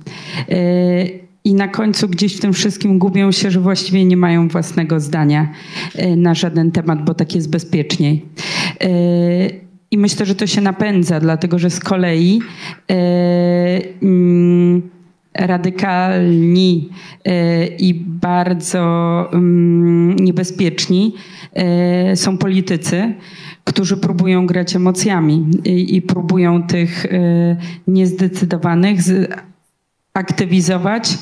[1.47, 5.49] i na końcu gdzieś w tym wszystkim gubią się, że właściwie nie mają własnego zdania
[5.95, 8.25] e, na żaden temat, bo tak jest bezpieczniej.
[8.81, 8.89] E,
[9.91, 12.39] I myślę, że to się napędza, dlatego że z kolei
[12.91, 12.95] e,
[14.03, 14.81] mm,
[15.33, 16.89] radykalni
[17.79, 18.79] i bardzo
[19.33, 21.13] mm, niebezpieczni
[22.15, 23.13] są politycy,
[23.63, 27.05] którzy próbują grać emocjami i próbują tych
[27.87, 28.99] niezdecydowanych
[30.13, 31.17] aktywizować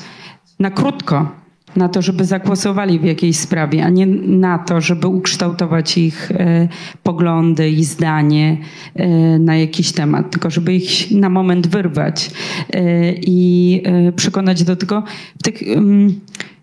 [0.58, 1.28] na krótko,
[1.76, 6.68] na to, żeby zagłosowali w jakiejś sprawie, a nie na to, żeby ukształtować ich e,
[7.02, 8.56] poglądy i zdanie
[8.94, 12.30] e, na jakiś temat, tylko żeby ich na moment wyrwać
[12.70, 15.02] e, i e, przekonać do tego.
[15.38, 15.62] W tych,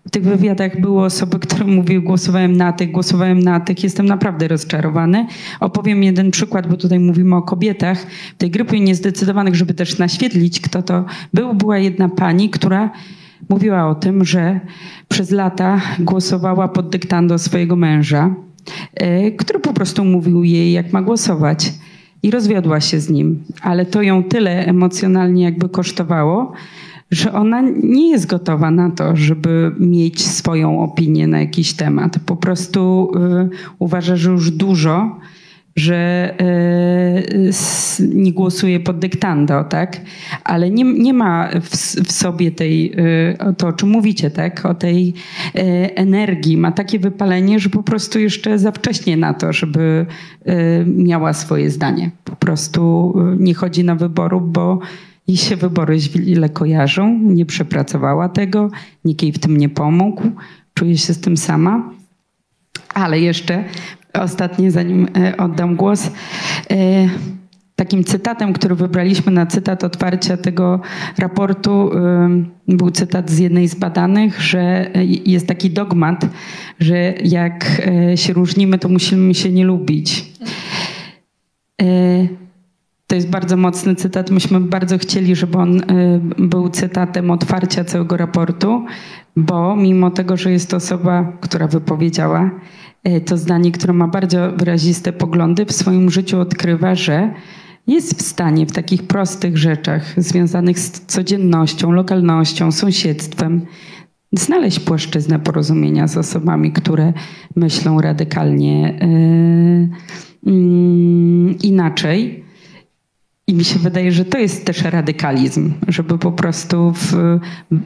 [0.06, 3.84] w tych wywiadach były osoby, które mówiły, głosowałem na tych, głosowałem na tych.
[3.84, 5.26] Jestem naprawdę rozczarowany.
[5.60, 8.06] Opowiem jeden przykład, bo tutaj mówimy o kobietach.
[8.34, 12.90] W tej grupie niezdecydowanych, żeby też naświetlić, kto to był, była jedna pani, która
[13.48, 14.60] mówiła o tym, że
[15.08, 18.34] przez lata głosowała pod dyktando swojego męża,
[18.94, 21.72] e, który po prostu mówił jej, jak ma głosować.
[22.22, 26.52] I rozwiodła się z nim, ale to ją tyle emocjonalnie jakby kosztowało,
[27.10, 32.18] że ona nie jest gotowa na to, żeby mieć swoją opinię na jakiś temat.
[32.26, 35.16] Po prostu y, uważa, że już dużo,
[35.76, 36.34] że
[38.00, 40.00] y, nie głosuje pod dyktando, tak?
[40.44, 41.70] Ale nie, nie ma w,
[42.06, 42.92] w sobie tej,
[43.50, 44.66] y, to o czym mówicie, tak?
[44.66, 45.14] O tej
[45.56, 45.60] y,
[45.94, 46.56] energii.
[46.56, 50.06] Ma takie wypalenie, że po prostu jeszcze za wcześnie na to, żeby
[50.86, 52.10] miała swoje zdanie.
[52.24, 54.78] Po prostu nie chodzi na wyborów, bo
[55.26, 58.70] i się wybory źle kojarzą, nie przepracowała tego,
[59.04, 60.22] nikt jej w tym nie pomógł,
[60.74, 61.90] czuje się z tym sama.
[62.94, 63.64] Ale jeszcze
[64.20, 66.10] ostatnie, zanim e, oddam głos,
[66.70, 67.08] e,
[67.76, 70.80] takim cytatem, który wybraliśmy na cytat otwarcia tego
[71.18, 72.28] raportu, e,
[72.68, 74.90] był cytat z jednej z badanych, że
[75.26, 76.26] jest taki dogmat,
[76.80, 77.82] że jak
[78.14, 80.32] się różnimy, to musimy się nie lubić.
[83.06, 84.30] To jest bardzo mocny cytat.
[84.30, 85.82] Myśmy bardzo chcieli, żeby on
[86.38, 88.84] był cytatem otwarcia całego raportu,
[89.36, 92.50] bo mimo tego, że jest to osoba, która wypowiedziała
[93.24, 97.34] to zdanie, które ma bardzo wyraziste poglądy, w swoim życiu odkrywa, że
[97.86, 103.66] jest w stanie w takich prostych rzeczach związanych z codziennością, lokalnością, sąsiedztwem
[104.32, 107.12] znaleźć płaszczyznę porozumienia z osobami, które
[107.56, 108.98] myślą radykalnie
[110.44, 112.43] yy, yy, inaczej
[113.46, 117.14] I mi się wydaje, że to jest też radykalizm, żeby po prostu w,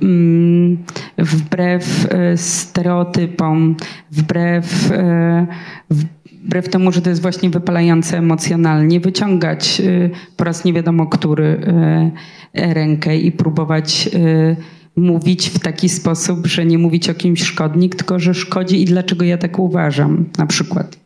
[0.02, 0.78] mm,
[1.18, 3.76] wbrew e, stereotypom,
[4.10, 5.46] wbrew, e,
[6.44, 11.60] wbrew temu, że to jest właśnie wypalające emocjonalnie, wyciągać e, po raz nie wiadomo który
[12.54, 14.10] rękę i próbować
[14.96, 19.24] mówić w taki sposób, że nie mówić o kimś szkodnik, tylko że szkodzi i dlaczego
[19.24, 20.96] ja tak uważam, na przykład.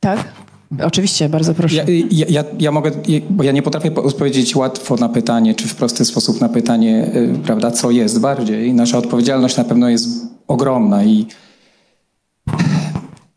[0.00, 0.32] Tak?
[0.78, 1.76] Oczywiście, bardzo proszę.
[1.76, 2.90] Ja, ja, ja, ja, mogę,
[3.30, 7.38] bo ja nie potrafię odpowiedzieć łatwo na pytanie, czy w prosty sposób na pytanie, y,
[7.44, 8.74] prawda, co jest bardziej.
[8.74, 10.08] Nasza odpowiedzialność na pewno jest
[10.46, 11.26] ogromna i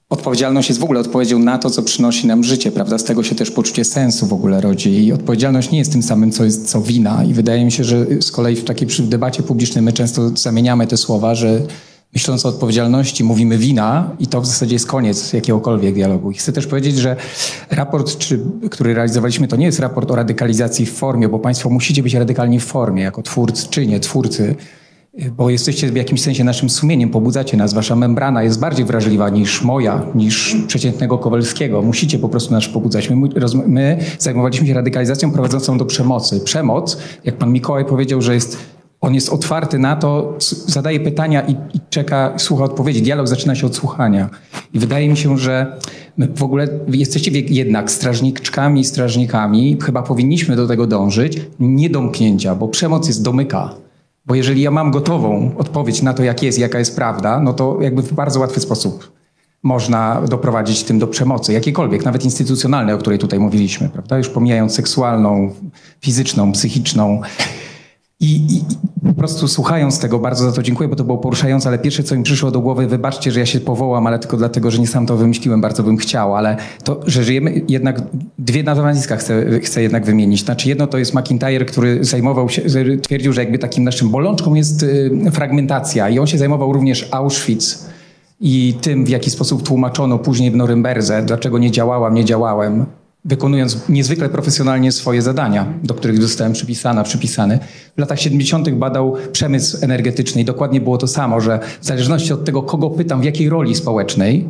[0.09, 2.97] odpowiedzialność jest w ogóle odpowiedzią na to, co przynosi nam życie, prawda?
[2.97, 5.05] Z tego się też poczucie sensu w ogóle rodzi.
[5.05, 7.23] I odpowiedzialność nie jest tym samym, co, jest, co wina.
[7.23, 10.97] I wydaje mi się, że z kolei w takiej debacie publicznej my często zamieniamy te
[10.97, 11.61] słowa, że
[12.13, 16.31] myśląc o odpowiedzialności, mówimy wina i to w zasadzie jest koniec jakiegokolwiek dialogu.
[16.31, 17.15] I chcę też powiedzieć, że
[17.71, 18.39] raport, czy,
[18.71, 22.59] który realizowaliśmy, to nie jest raport o radykalizacji w formie, bo Państwo musicie być radykalni
[22.59, 24.55] w formie, jako twórcy, czy nie twórcy,
[25.37, 27.73] bo jesteście w jakimś sensie naszym sumieniem, pobudzacie nas.
[27.73, 31.81] Wasza membrana jest bardziej wrażliwa niż moja, niż przeciętnego Kowalskiego.
[31.81, 33.09] Musicie po prostu nas pobudzać.
[33.09, 33.15] My,
[33.67, 36.39] my zajmowaliśmy się radykalizacją prowadzącą do przemocy.
[36.39, 38.57] Przemoc, jak pan Mikołaj powiedział, że jest
[39.03, 40.37] on jest otwarty na to,
[40.67, 43.01] zadaje pytania i, i, czeka, słucha odpowiedzi.
[43.01, 44.29] Dialog zaczyna się od słuchania.
[44.73, 45.77] I wydaje mi się, że
[46.35, 49.77] w ogóle jesteście jednak strażniczkami, strażnikami.
[49.83, 51.41] Chyba powinniśmy do tego dążyć.
[51.59, 53.73] Nie domknięcia, bo przemoc jest domyka.
[54.25, 57.77] Bo jeżeli ja mam gotową odpowiedź na to, jak jest, jaka jest prawda, no to
[57.81, 59.11] jakby w bardzo łatwy sposób
[59.63, 64.17] można doprowadzić tym do przemocy, jakiejkolwiek, nawet instytucjonalnej, o której tutaj mówiliśmy, prawda?
[64.17, 65.53] Już pomijając seksualną,
[66.01, 67.21] fizyczną, psychiczną.
[68.23, 68.63] I, I,
[69.07, 72.15] po prostu słuchając tego, bardzo za to dziękuję, bo to było poruszające, ale pierwsze, co
[72.15, 75.05] mi przyszło do głowy, wybaczcie, że ja się powołam, ale tylko dlatego, że nie sam
[75.05, 78.01] to wymyśliłem, bardzo bym chciał, ale to, że żyjemy, jednak
[78.39, 80.43] dwie nazwiska chcę, chcę jednak wymienić.
[80.43, 82.61] Znaczy jedno to jest McIntyre, który zajmował się,
[83.01, 87.79] twierdził, że jakby takim naszym bolączką jest y, fragmentacja i on się zajmował również Auschwitz
[88.41, 92.85] i tym, w jaki sposób tłumaczono później w Norymberdze, dlaczego nie działałam, nie działałem
[93.25, 97.59] wykonując niezwykle profesjonalnie swoje zadania, do których zostałem przypisana, przypisany.
[97.95, 98.69] W latach 70.
[98.69, 103.21] badał przemysł energetyczny i dokładnie było to samo, że w zależności od tego, kogo pytam,
[103.21, 104.49] w jakiej roli społecznej,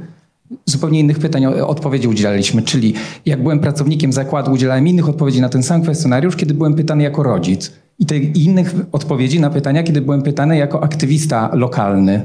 [0.66, 2.62] zupełnie innych pytań odpowiedzi udzielaliśmy.
[2.62, 2.94] Czyli
[3.26, 7.24] jak byłem pracownikiem zakładu, udzielałem innych odpowiedzi na ten sam kwestionariusz, kiedy byłem pytany jako
[7.24, 7.72] rodzic.
[8.00, 12.22] I te innych odpowiedzi na pytania, kiedy byłem pytany jako aktywista lokalny,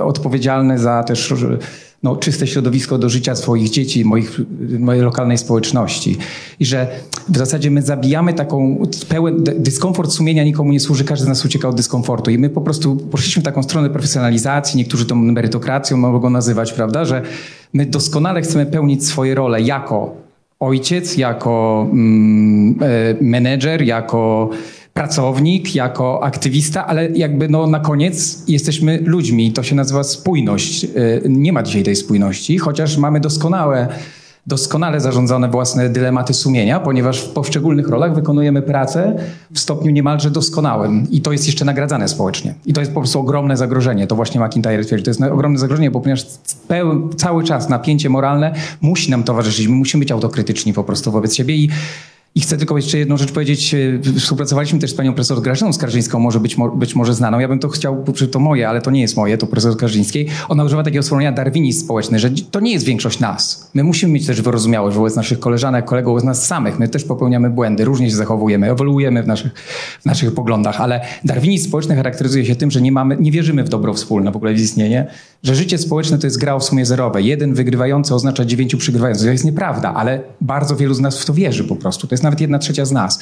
[0.00, 1.34] odpowiedzialny za też
[2.02, 4.40] no, czyste środowisko do życia swoich dzieci, moich,
[4.78, 6.16] mojej lokalnej społeczności.
[6.60, 6.88] I że
[7.28, 11.68] w zasadzie my zabijamy taką pełen dyskomfort sumienia nikomu nie służy, każdy z nas ucieka
[11.68, 12.30] od dyskomfortu.
[12.30, 17.04] I my po prostu poszliśmy w taką stronę profesjonalizacji, niektórzy to merytokracją mogą nazywać, prawda,
[17.04, 17.22] że
[17.72, 20.26] my doskonale chcemy pełnić swoje role jako
[20.60, 24.50] ojciec, jako mm, e, menedżer, jako
[24.96, 29.52] pracownik, jako aktywista, ale jakby no na koniec jesteśmy ludźmi.
[29.52, 30.84] To się nazywa spójność.
[30.84, 33.88] Y, nie ma dzisiaj tej spójności, chociaż mamy doskonałe
[34.46, 39.16] doskonale zarządzone własne dylematy sumienia, ponieważ w poszczególnych rolach wykonujemy pracę
[39.50, 42.54] w stopniu niemalże doskonałym i to jest jeszcze nagradzane społecznie.
[42.66, 44.06] I to jest po prostu ogromne zagrożenie.
[44.06, 45.04] To właśnie McIntyre twierdzi.
[45.04, 46.26] To jest ogromne zagrożenie, bo ponieważ
[47.16, 49.68] cały czas napięcie moralne musi nam towarzyszyć.
[49.68, 51.68] My musimy być autokrytyczni po prostu wobec siebie i
[52.36, 53.74] i chcę tylko jeszcze jedną rzecz powiedzieć.
[53.74, 57.38] E, współpracowaliśmy też z panią profesor Grażyną Skarżyńską, może być, być może znaną.
[57.38, 60.26] Ja bym to chciał, to moje, ale to nie jest moje, to profesor Skarżyńskiej.
[60.48, 63.70] Ona używa takiego sformułowania darwinizm społeczny, że to nie jest większość nas.
[63.74, 66.78] My musimy mieć też wyrozumiałość wobec naszych koleżanek, kolegów, wobec nas samych.
[66.78, 69.52] My też popełniamy błędy, różnie się zachowujemy, ewoluujemy w naszych,
[70.00, 73.68] w naszych poglądach, ale darwinizm społeczny charakteryzuje się tym, że nie, mamy, nie wierzymy w
[73.68, 75.06] dobro wspólne, w ogóle w istnienie,
[75.46, 77.22] że życie społeczne to jest gra w sumie zerowe.
[77.22, 79.26] Jeden wygrywający oznacza dziewięciu przygrywających.
[79.26, 82.06] To jest nieprawda, ale bardzo wielu z nas w to wierzy po prostu.
[82.06, 83.20] To jest nawet jedna trzecia z nas.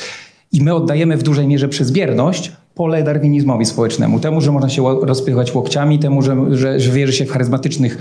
[0.53, 4.21] I my oddajemy w dużej mierze przez bierność pole darwinizmowi społecznemu.
[4.21, 7.99] Temu, że można się rozpychać łokciami, temu, że, że, że wierzy się w charyzmatycznych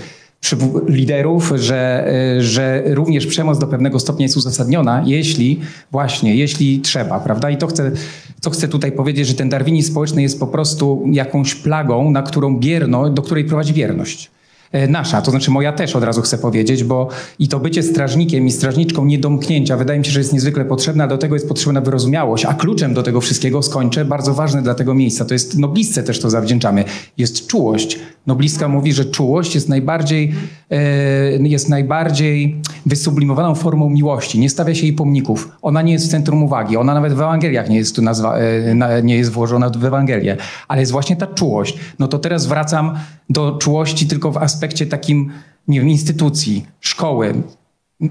[0.88, 5.60] liderów, że, e, że również przemoc do pewnego stopnia jest uzasadniona, jeśli
[5.92, 7.50] właśnie, jeśli trzeba, prawda?
[7.50, 7.92] I to chcę,
[8.40, 12.58] to chcę tutaj powiedzieć, że ten darwinizm społeczny jest po prostu jakąś plagą, na którą
[12.58, 14.33] bierno, do której prowadzi wierność.
[14.74, 17.08] E, nasza, to znaczy moja też od razu chcę powiedzieć, bo
[17.38, 21.06] i to bycie strażnikiem i strażniczką niedomknięcia wydaje mi się, że jest niezwykle potrzebne, a
[21.06, 24.94] do tego jest potrzebna wyrozumiałość, a kluczem do tego wszystkiego skończę, bardzo ważne dla tego
[24.94, 26.84] miejsca, to jest noblistce też to zawdzięczamy,
[27.18, 27.98] jest czułość.
[28.26, 30.32] Noblistka mówi, że czułość jest najbardziej,
[30.70, 34.38] e, jest najbardziej wysublimowaną formą miłości.
[34.38, 35.48] Nie stawia się jej pomników.
[35.62, 36.76] Ona nie jest w centrum uwagi.
[36.76, 40.36] Ona nawet w Ewangeliach nie jest tu nazwa, e, nie jest włożona w Ewangelię.
[40.68, 41.78] Ale jest właśnie ta czułość.
[41.98, 42.94] No to teraz wracam
[43.30, 45.30] do czułości tylko w aspekcie takim,
[45.68, 47.34] nie wiem, instytucji, szkoły,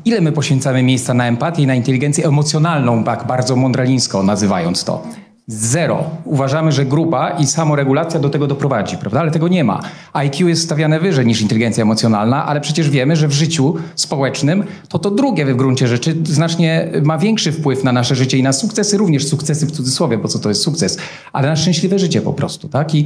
[0.06, 5.04] Ile my poświęcamy miejsca na empatię i na inteligencję emocjonalną, tak bardzo mądralińsko nazywając to?
[5.48, 6.04] Zero.
[6.26, 9.20] Uważamy, że grupa i samoregulacja do tego doprowadzi, prawda?
[9.20, 9.82] Ale tego nie ma.
[10.14, 15.00] IQ jest stawiane wyżej niż inteligencja emocjonalna, ale przecież wiemy, że w życiu społecznym to
[15.00, 18.98] to drugie w gruncie rzeczy znacznie ma większy wpływ na nasze życie i na sukcesy,
[18.98, 20.98] również sukcesy w cudzysłowie, bo co to jest sukces,
[21.34, 22.96] ale na szczęśliwe życie po prostu, tak?
[22.96, 23.06] I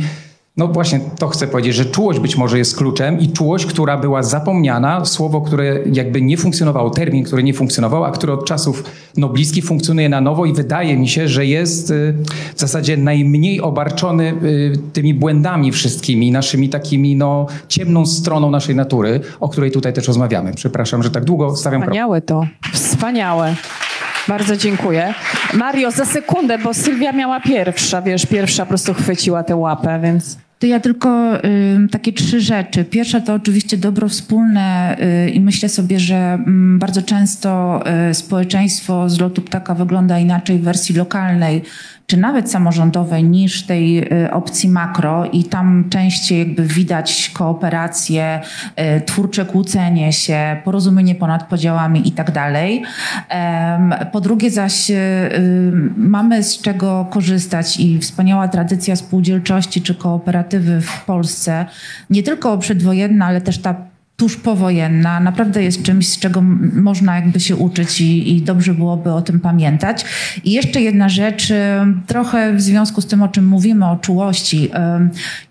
[0.58, 4.24] no właśnie to chcę powiedzieć, że czułość być może jest kluczem i czułość, która była
[4.24, 8.84] zapomniana, słowo, które jakby nie funkcjonowało, termin, który nie funkcjonował, a który od czasów
[9.18, 12.14] no, bliskich funkcjonuje na nowo i wydaje mi się, że jest y,
[12.56, 19.20] w zasadzie najmniej obarczony y, tymi błędami wszystkimi, naszymi takimi no, ciemną stroną naszej natury,
[19.40, 20.54] o której tutaj też rozmawiamy.
[20.54, 23.56] Przepraszam, że tak długo stawiam Wspaniałe to, wspaniałe.
[24.28, 25.14] Bardzo dziękuję.
[25.54, 30.47] Mario, za sekundę, bo Sylwia miała pierwsza, wiesz, pierwsza po prostu chwyciła tę łapę, więc...
[30.60, 32.86] To ja tylko y, takie trzy rzeczy.
[32.86, 36.40] Pierwsza to oczywiście dobro wspólne y, i myślę sobie, że
[36.76, 41.62] y, bardzo często y, społeczeństwo z lotu ptaka wygląda inaczej w wersji lokalnej
[42.10, 48.40] czy nawet samorządowej niż tej y, opcji makro i tam częściej jakby widać kooperację,
[48.98, 52.84] y, twórcze kłócenie się, porozumienie ponad podziałami i tak dalej.
[54.12, 54.96] Po drugie zaś y,
[55.98, 61.66] mamy z czego korzystać i wspaniała tradycja spółdzielczości czy kooperatywy w Polsce,
[62.10, 63.76] nie tylko przedwojenna, ale też ta
[64.18, 66.42] tuż powojenna naprawdę jest czymś, z czego
[66.74, 70.06] można jakby się uczyć i, i, dobrze byłoby o tym pamiętać.
[70.44, 71.54] I jeszcze jedna rzecz,
[72.08, 74.70] trochę w związku z tym, o czym mówimy, o czułości.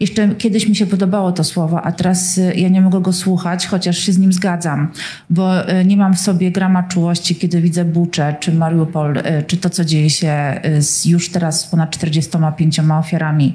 [0.01, 3.67] Jeszcze kiedyś mi się podobało to słowo, a teraz y, ja nie mogę go słuchać,
[3.67, 4.89] chociaż się z nim zgadzam,
[5.31, 9.57] bo y, nie mam w sobie grama czułości, kiedy widzę Bucze, czy Mariupol, y, czy
[9.57, 13.55] to, co dzieje się z już teraz ponad 45 ofiarami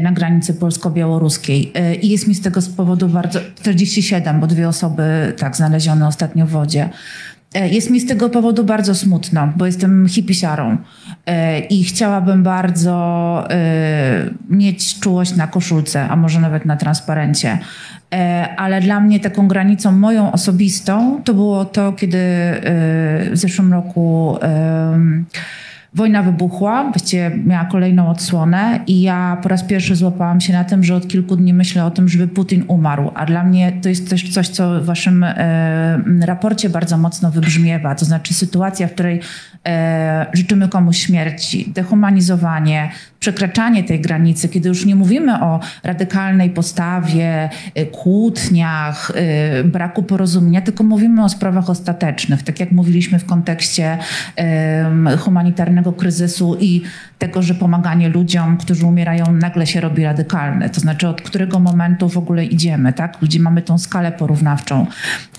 [0.00, 1.72] na granicy polsko-białoruskiej.
[2.02, 3.40] I jest mi z tego z powodu bardzo...
[3.56, 6.88] 47 bo dwie osoby tak znalezione ostatnio w wodzie.
[7.56, 10.76] E, jest mi z tego powodu bardzo smutno, bo jestem hipisiarą
[11.26, 17.58] e, i chciałabym bardzo e, mieć czułość na koszulce, a może nawet na transparencie.
[18.56, 22.18] Ale dla mnie taką granicą moją osobistą to było to, kiedy
[23.30, 24.38] w zeszłym roku
[25.94, 30.84] Wojna wybuchła, właściwie miała kolejną odsłonę i ja po raz pierwszy złapałam się na tym,
[30.84, 33.10] że od kilku dni myślę o tym, żeby Putin umarł.
[33.14, 37.94] A dla mnie to jest też coś, co w waszym e, raporcie bardzo mocno wybrzmiewa.
[37.94, 39.20] To znaczy sytuacja, w której
[39.66, 42.90] e, życzymy komuś śmierci, dehumanizowanie,
[43.26, 50.60] przekraczanie tej granicy, kiedy już nie mówimy o radykalnej postawie, e, kłótniach, e, braku porozumienia,
[50.60, 53.98] tylko mówimy o sprawach ostatecznych, tak jak mówiliśmy w kontekście
[55.18, 56.82] humanitarnego kryzysu i
[57.18, 60.70] tego, że pomaganie ludziom, którzy umierają, nagle się robi radykalne.
[60.70, 63.18] To znaczy, od którego momentu w ogóle idziemy, tak?
[63.22, 64.86] Gdzie mamy tą skalę porównawczą.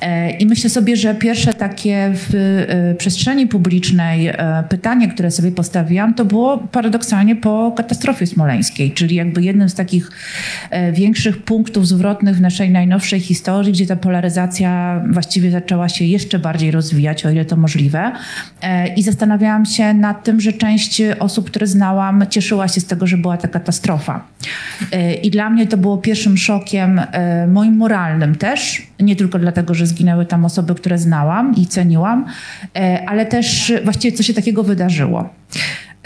[0.01, 2.65] E, I myślę sobie, że pierwsze takie w
[2.97, 4.33] przestrzeni publicznej
[4.69, 10.11] pytanie, które sobie postawiłam, to było paradoksalnie po katastrofie smoleńskiej, czyli jakby jednym z takich
[10.69, 16.39] e, większych punktów zwrotnych w naszej najnowszej historii, gdzie ta polaryzacja właściwie zaczęła się jeszcze
[16.39, 18.11] bardziej rozwijać, o ile to możliwe.
[18.61, 23.07] E, I zastanawiałam się nad tym, że część osób, które znałam, cieszyła się z tego,
[23.07, 24.23] że była ta katastrofa.
[24.91, 27.01] E, I dla mnie to było pierwszym szokiem,
[27.47, 32.25] moim moralnym też, nie tylko dlatego, że zginęły tam osoby, które znałam i ceniłam,
[33.07, 35.29] ale też właściwie co się takiego wydarzyło.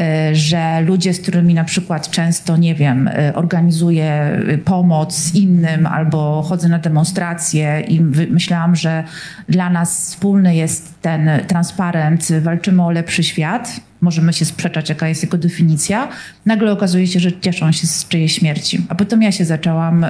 [0.02, 5.88] E, że ludzie, z którymi na przykład często, nie wiem, e, organizuję e, pomoc innym
[5.88, 9.04] albo chodzę na demonstracje i myślałam, że
[9.50, 15.24] dla nas wspólny jest ten transparent, walczymy o lepszy świat, możemy się sprzeczać, jaka jest
[15.24, 16.08] jego definicja,
[16.46, 18.86] nagle okazuje się, że cieszą się z czyjejś śmierci.
[18.90, 20.06] A potem ja się zaczęłam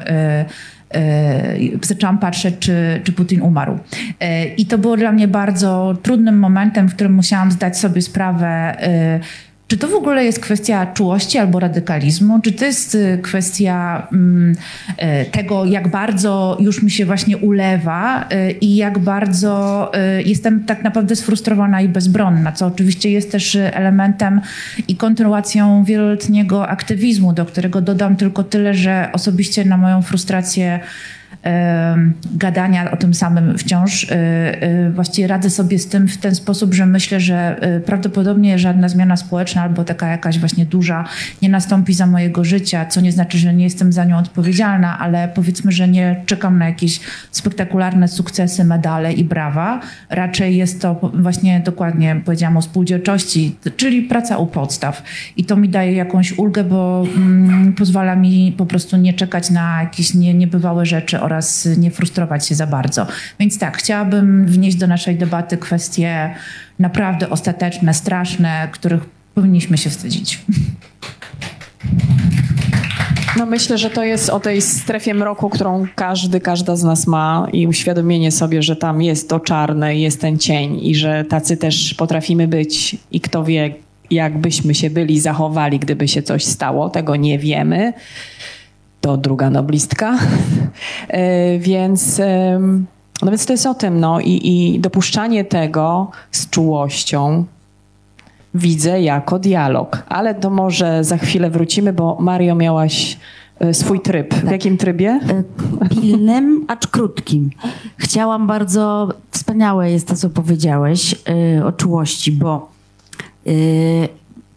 [1.82, 3.80] zaczęłam patrzeć, czy, czy Putin umarł.
[4.58, 8.78] I to było dla mnie bardzo trudnym momentem, w którym musiałam zdać sobie sprawę,
[9.72, 12.40] czy to w ogóle jest kwestia czułości albo radykalizmu?
[12.40, 18.28] Czy to jest y, kwestia mm, y, tego, jak bardzo już mi się właśnie ulewa
[18.32, 19.92] y, i jak bardzo
[20.26, 24.42] jestem tak naprawdę sfrustrowana i bezbronna, co oczywiście jest też elementem
[24.88, 30.80] i kontynuacją wieloletniego aktywizmu, do którego dodam tylko tyle, że osobiście na moją frustrację
[32.36, 34.04] gadania o tym samym wciąż.
[34.04, 34.16] E,
[34.62, 38.90] e, właściwie radzę sobie z tym w ten sposób, że myślę, że e, prawdopodobnie żadna
[38.90, 41.06] zmiana społeczna albo taka jakaś właśnie duża
[41.42, 45.28] nie nastąpi za mojego życia, co nie znaczy, że nie jestem za nią odpowiedzialna, ale
[45.36, 47.00] powiedzmy, że nie czekam na jakieś
[47.32, 49.80] spektakularne sukcesy, medale i brawa.
[50.10, 55.04] Raczej jest to właśnie dokładnie powiedziałam o spółdzielczości, czyli praca u podstaw.
[55.38, 59.82] I to mi daje jakąś ulgę, bo mm, pozwala mi po prostu nie czekać na
[59.82, 63.08] jakieś nie, niebywałe rzeczy oraz nie frustrować się za bardzo.
[63.40, 66.36] Więc tak, chciałabym wnieść do naszej debaty kwestie
[66.80, 69.02] naprawdę ostateczne, straszne, których
[69.36, 70.40] powinniśmy się wstydzić.
[73.38, 77.48] No myślę, że to jest o tej strefie mroku, którą każdy, każda z nas ma
[77.54, 81.94] i uświadomienie sobie, że tam jest to czarne, jest ten cień i że tacy też
[81.94, 83.74] potrafimy być i kto wie,
[84.12, 87.94] jakbyśmy się byli zachowali, gdyby się coś stało, tego nie wiemy.
[89.02, 90.18] To druga noblistka.
[91.08, 92.22] E, więc,
[93.22, 97.46] no więc to jest o tym, no i, i dopuszczanie tego z czułością,
[98.54, 100.04] widzę jako dialog.
[100.10, 103.18] Ale to może za chwilę wrócimy, bo Mario miałaś
[103.60, 104.34] e, swój tryb.
[104.34, 104.52] W tak.
[104.52, 105.20] jakim trybie?
[105.30, 105.44] E,
[105.90, 107.50] pilnym, acz krótkim.
[107.98, 111.16] Chciałam bardzo, wspaniałe jest to, co powiedziałeś
[111.66, 112.72] o czułości, bo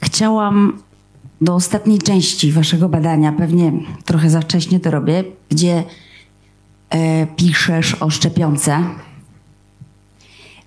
[0.00, 0.78] chciałam
[1.44, 3.72] do ostatniej części waszego badania, pewnie
[4.04, 5.84] trochę za wcześnie to robię, gdzie
[6.94, 6.98] yy,
[7.36, 8.84] piszesz o szczepionce,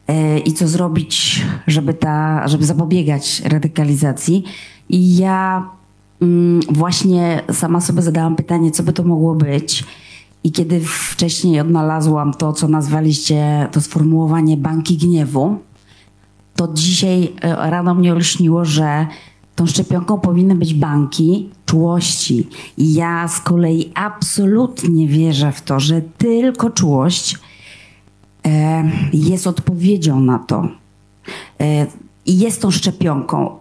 [0.08, 4.44] E, i co zrobić, żeby, ta, żeby zapobiegać radykalizacji.
[4.90, 5.70] I ja
[6.22, 9.84] mm, właśnie sama sobie zadałam pytanie, co by to mogło być.
[10.44, 15.58] I kiedy wcześniej odnalazłam to, co nazwaliście, to sformułowanie banki gniewu,
[16.56, 19.08] to dzisiaj e, rano mnie olśniło, że
[19.57, 22.47] tą szczepionką powinny być banki czułości.
[22.77, 27.39] I ja z kolei absolutnie wierzę w to, że tylko czułość
[28.47, 30.67] E, jest odpowiedzią na to.
[31.59, 31.88] E,
[32.25, 33.59] I jest tą szczepionką.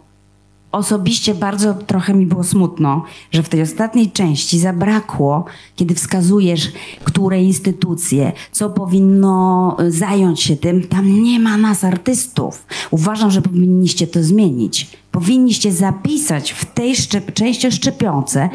[0.73, 5.45] Osobiście bardzo trochę mi było smutno, że w tej ostatniej części zabrakło,
[5.77, 6.73] kiedy wskazujesz,
[7.05, 12.67] które instytucje, co powinno zająć się tym, tam nie ma nas artystów.
[12.91, 14.91] Uważam, że powinniście to zmienić.
[15.17, 18.49] Powinniście zapisać w tej szczep części szczepionce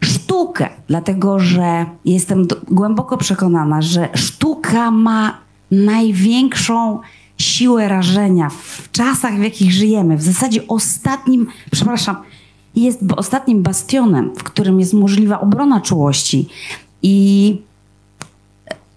[0.00, 5.38] sztukę, dlatego że jestem głęboko przekonana, że sztuka ma
[5.70, 7.00] największą
[7.38, 10.16] siłę rażenia w czasach, w jakich żyjemy.
[10.16, 12.16] W zasadzie ostatnim, przepraszam,
[12.76, 16.48] jest ostatnim bastionem, w którym jest możliwa obrona czułości.
[17.02, 17.56] I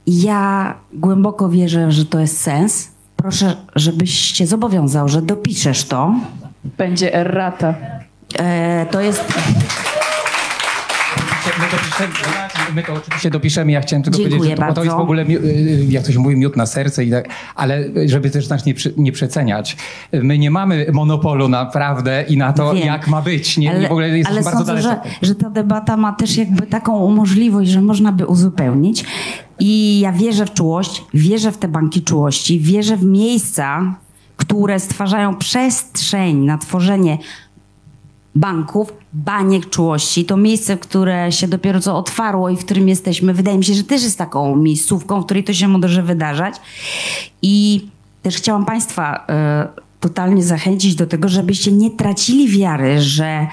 [0.08, 2.92] ja głęboko wierzę, że to jest sens.
[3.16, 6.16] Proszę, żebyś się zobowiązał, że dopiszesz to.
[6.78, 7.76] Będzie errata.
[8.40, 9.24] E, to jest
[11.60, 11.78] my to,
[12.76, 13.72] my to oczywiście dopiszemy.
[13.72, 16.20] Ja chciałem tylko Dziękuję powiedzieć, że to, to, jest w ogóle, y, jak to się
[16.20, 19.78] mówi, miód na serce, i tak, ale żeby też nas nie, nie przeceniać.
[20.14, 22.88] My nie mamy monopolu naprawdę i na to, Wiem.
[22.88, 23.58] jak ma być.
[23.58, 27.12] Nie, ale, w ogóle ale bardzo sądzę, że, że ta debata ma też jakby taką
[27.12, 29.06] możliwość, że można by uzupełnić.
[29.60, 33.96] I ja wierzę w czułość, wierzę w te banki czułości, wierzę w miejsca,
[34.38, 37.18] które stwarzają przestrzeń na tworzenie
[38.36, 40.26] banków, baniek czułości.
[40.26, 43.84] To miejsce, które się dopiero co otwarło i w którym jesteśmy, wydaje mi się, że
[43.84, 46.56] też jest taką miejscówką, w której to się może wydarzać.
[47.42, 47.88] I
[48.22, 49.26] też chciałam Państwa
[49.76, 53.48] y, totalnie zachęcić do tego, żebyście nie tracili wiary, że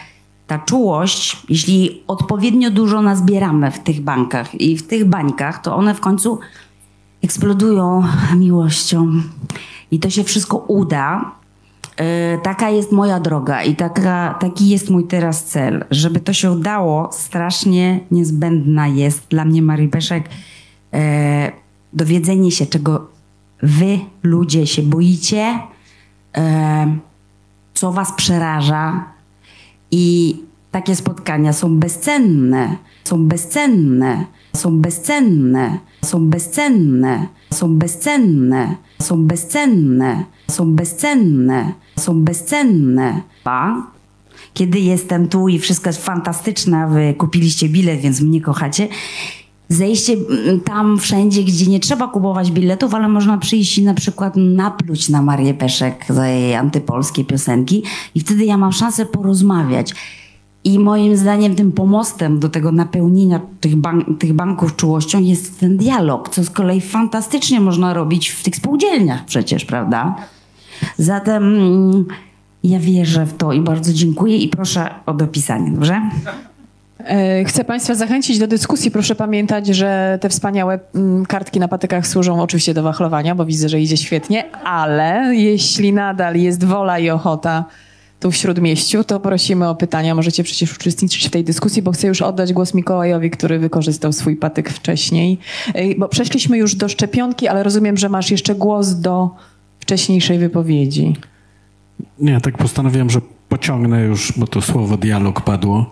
[0.46, 5.94] ta czułość, jeśli odpowiednio dużo nazbieramy w tych bankach i w tych bańkach, to one
[5.94, 6.38] w końcu
[7.22, 8.02] eksplodują
[8.36, 9.22] miłością.
[9.94, 11.34] I to się wszystko uda,
[11.96, 15.84] E, taka jest moja droga i taka, taki jest mój teraz cel.
[15.90, 20.28] Żeby to się udało, strasznie niezbędna jest dla mnie Marii Peszek
[20.92, 21.52] e,
[21.92, 23.06] dowiedzenie się, czego
[23.62, 25.58] wy, ludzie, się boicie,
[26.36, 26.96] e,
[27.74, 29.04] co was przeraża.
[29.90, 30.36] I
[30.70, 34.24] takie spotkania są bezcenne, są bezcenne,
[34.56, 43.20] są bezcenne, są bezcenne, są bezcenne, są bezcenne, są bezcenne, są bezcenne.
[44.54, 48.88] Kiedy jestem tu i wszystko jest fantastyczne, a wy kupiliście bilet, więc mnie kochacie,
[49.68, 54.36] zejście mm, tam wszędzie, gdzie nie trzeba kupować biletów, ale można przyjść i na przykład
[54.36, 57.82] napluć na Marię Peszek za jej antypolskie piosenki
[58.14, 59.94] i wtedy ja mam szansę porozmawiać.
[60.64, 63.72] I moim zdaniem tym pomostem do tego napełnienia tych,
[64.18, 69.24] tych banków czułością jest ten dialog, co z kolei fantastycznie można robić w tych spółdzielniach
[69.24, 70.16] przecież, prawda?
[70.98, 72.04] Zatem mm,
[72.64, 76.00] ja wierzę w to i bardzo dziękuję i proszę o dopisanie, dobrze?
[76.98, 78.90] E, chcę Państwa zachęcić do dyskusji.
[78.90, 83.68] Proszę pamiętać, że te wspaniałe mm, kartki na patykach służą oczywiście do wachlowania, bo widzę,
[83.68, 87.64] że idzie świetnie, ale jeśli nadal jest wola i ochota
[88.24, 90.14] tu w Śródmieściu, to prosimy o pytania.
[90.14, 94.36] Możecie przecież uczestniczyć w tej dyskusji, bo chcę już oddać głos Mikołajowi, który wykorzystał swój
[94.36, 95.38] patyk wcześniej.
[95.98, 99.30] Bo przeszliśmy już do szczepionki, ale rozumiem, że masz jeszcze głos do
[99.80, 101.16] wcześniejszej wypowiedzi.
[102.18, 105.90] Nie, tak postanowiłem, że pociągnę już, bo to słowo dialog padło.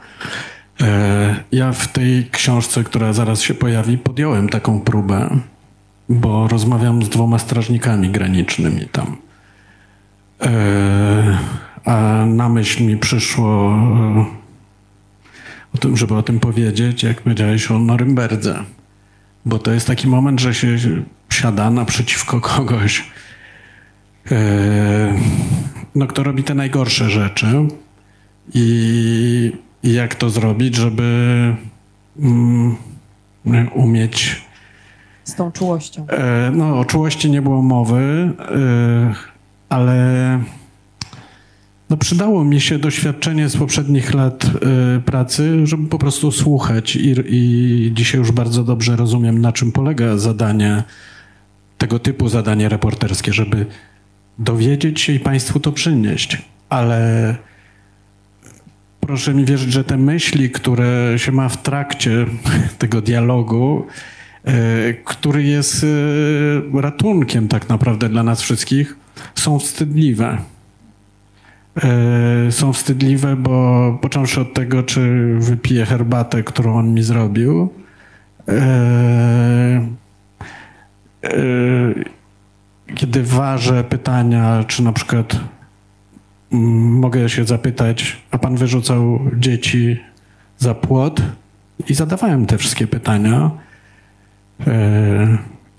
[0.80, 5.38] E, ja w tej książce, która zaraz się pojawi, podjąłem taką próbę,
[6.08, 9.16] bo rozmawiam z dwoma strażnikami granicznymi tam.
[11.86, 14.24] E, a na myśl mi przyszło e,
[15.74, 18.64] o tym, żeby o tym powiedzieć, jak powiedziałeś o Norymberdze.
[19.44, 20.76] Bo to jest taki moment, że się
[21.30, 23.10] siada naprzeciwko kogoś,
[25.94, 27.46] no, kto robi te najgorsze rzeczy
[28.54, 29.52] i
[29.82, 31.02] i jak to zrobić, żeby
[32.18, 32.76] mm,
[33.74, 34.42] umieć.
[35.24, 36.06] Z tą czułością.
[36.08, 39.14] E, no, o czułości nie było mowy, e,
[39.68, 40.40] ale
[41.92, 47.14] no, przydało mi się doświadczenie z poprzednich lat e, pracy, żeby po prostu słuchać i,
[47.26, 50.82] i dzisiaj już bardzo dobrze rozumiem, na czym polega zadanie,
[51.78, 53.66] tego typu zadanie reporterskie, żeby
[54.38, 56.42] dowiedzieć się i Państwu to przynieść.
[56.68, 57.36] Ale
[59.00, 62.26] proszę mi wierzyć, że te myśli, które się ma w trakcie
[62.78, 63.86] tego dialogu,
[64.44, 64.52] e,
[64.94, 65.86] który jest
[66.74, 68.96] e, ratunkiem tak naprawdę dla nas wszystkich,
[69.34, 70.38] są wstydliwe.
[71.76, 77.68] E, są wstydliwe, bo począwszy od tego, czy wypiję herbatę, którą on mi zrobił,
[82.94, 85.40] kiedy ważę pytania, czy na przykład
[86.50, 90.00] mogę się zapytać, a pan wyrzucał dzieci
[90.58, 91.22] za płot?
[91.88, 93.50] I zadawałem te wszystkie pytania.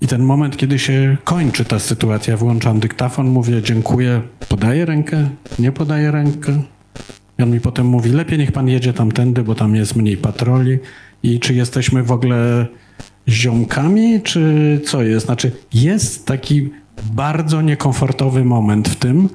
[0.04, 5.28] I ten moment, kiedy się kończy ta sytuacja, włączam dyktafon, mówię dziękuję, podaję rękę,
[5.58, 6.62] nie podaję rękę.
[7.38, 10.78] I on mi potem mówi, lepiej niech pan jedzie tamtędy, bo tam jest mniej patroli.
[11.22, 12.66] I czy jesteśmy w ogóle
[13.28, 15.26] ziomkami, czy co jest?
[15.26, 16.70] Znaczy, jest taki
[17.12, 19.28] bardzo niekomfortowy moment w tym,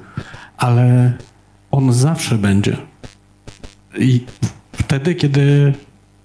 [0.56, 1.12] ale
[1.70, 2.76] on zawsze będzie.
[3.98, 4.24] I
[4.72, 5.74] wtedy, kiedy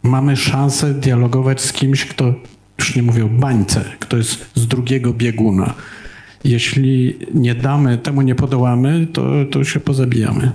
[0.03, 2.33] mamy szansę dialogować z kimś, kto,
[2.79, 5.73] już nie mówię o bańce, kto jest z drugiego bieguna.
[6.43, 10.51] Jeśli nie damy, temu nie podołamy, to, to się pozabijamy.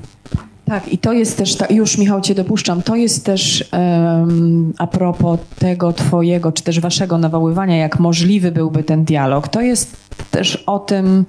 [0.64, 4.86] Tak, i to jest też, ta, już Michał Cię dopuszczam, to jest też um, a
[4.86, 9.48] propos tego Twojego, czy też Waszego nawoływania, jak możliwy byłby ten dialog.
[9.48, 9.96] To jest
[10.30, 11.24] też o tym,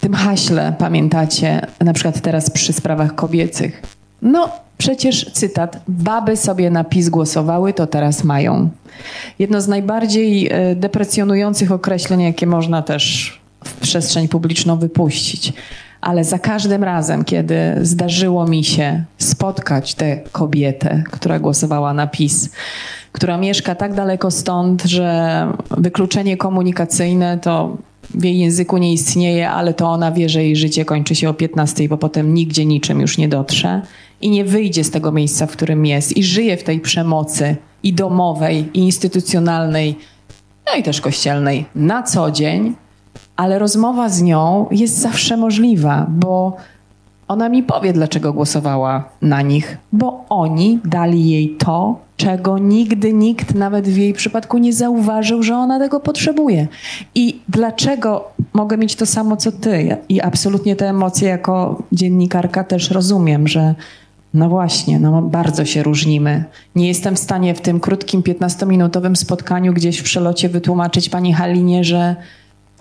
[0.00, 3.82] tym haśle, pamiętacie, na przykład teraz przy sprawach kobiecych.
[4.22, 8.68] No, przecież cytat, baby sobie na PiS głosowały, to teraz mają.
[9.38, 13.32] Jedno z najbardziej e, deprecjonujących określeń, jakie można też
[13.64, 15.52] w przestrzeń publiczną wypuścić.
[16.00, 22.50] Ale za każdym razem, kiedy zdarzyło mi się spotkać tę kobietę, która głosowała na PiS,
[23.12, 27.76] która mieszka tak daleko stąd, że wykluczenie komunikacyjne to
[28.10, 31.34] w jej języku nie istnieje, ale to ona wie, że jej życie kończy się o
[31.34, 33.82] 15, bo potem nigdzie niczym już nie dotrze
[34.20, 37.92] i nie wyjdzie z tego miejsca, w którym jest i żyje w tej przemocy i
[37.92, 39.98] domowej, i instytucjonalnej,
[40.66, 42.74] no i też kościelnej na co dzień,
[43.36, 46.56] ale rozmowa z nią jest zawsze możliwa, bo
[47.28, 53.54] ona mi powie, dlaczego głosowała na nich, bo oni dali jej to, czego nigdy nikt,
[53.54, 56.68] nawet w jej przypadku, nie zauważył, że ona tego potrzebuje.
[57.14, 59.96] I dlaczego mogę mieć to samo co ty?
[60.08, 63.74] I absolutnie te emocje jako dziennikarka też rozumiem, że
[64.36, 66.44] no właśnie, no bardzo się różnimy.
[66.74, 71.84] Nie jestem w stanie w tym krótkim 15-minutowym spotkaniu gdzieś w przelocie wytłumaczyć pani Halinie,
[71.84, 72.16] że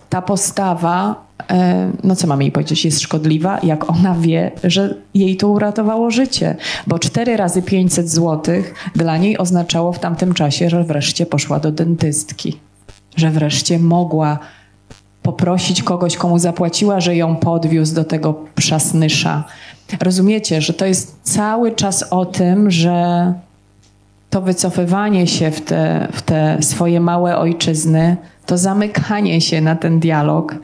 [0.10, 5.38] ta postawa, e, no co mamy jej powiedzieć, jest szkodliwa, jak ona wie, że jej
[5.38, 6.56] to uratowało życie.
[6.88, 8.56] Bo 4 razy 500 zł
[8.96, 12.60] dla niej oznaczało w tamtym czasie, że wreszcie poszła do dentystki.
[13.16, 14.40] Że wreszcie mogła
[15.22, 19.44] poprosić kogoś, komu zapłaciła, że ją podwiózł do tego przasnysza.
[20.02, 23.34] Rozumiecie, że to jest cały czas o tym, że
[24.30, 30.00] to wycofywanie się w te, w te swoje małe ojczyzny to zamykanie się na ten
[30.00, 30.56] dialog,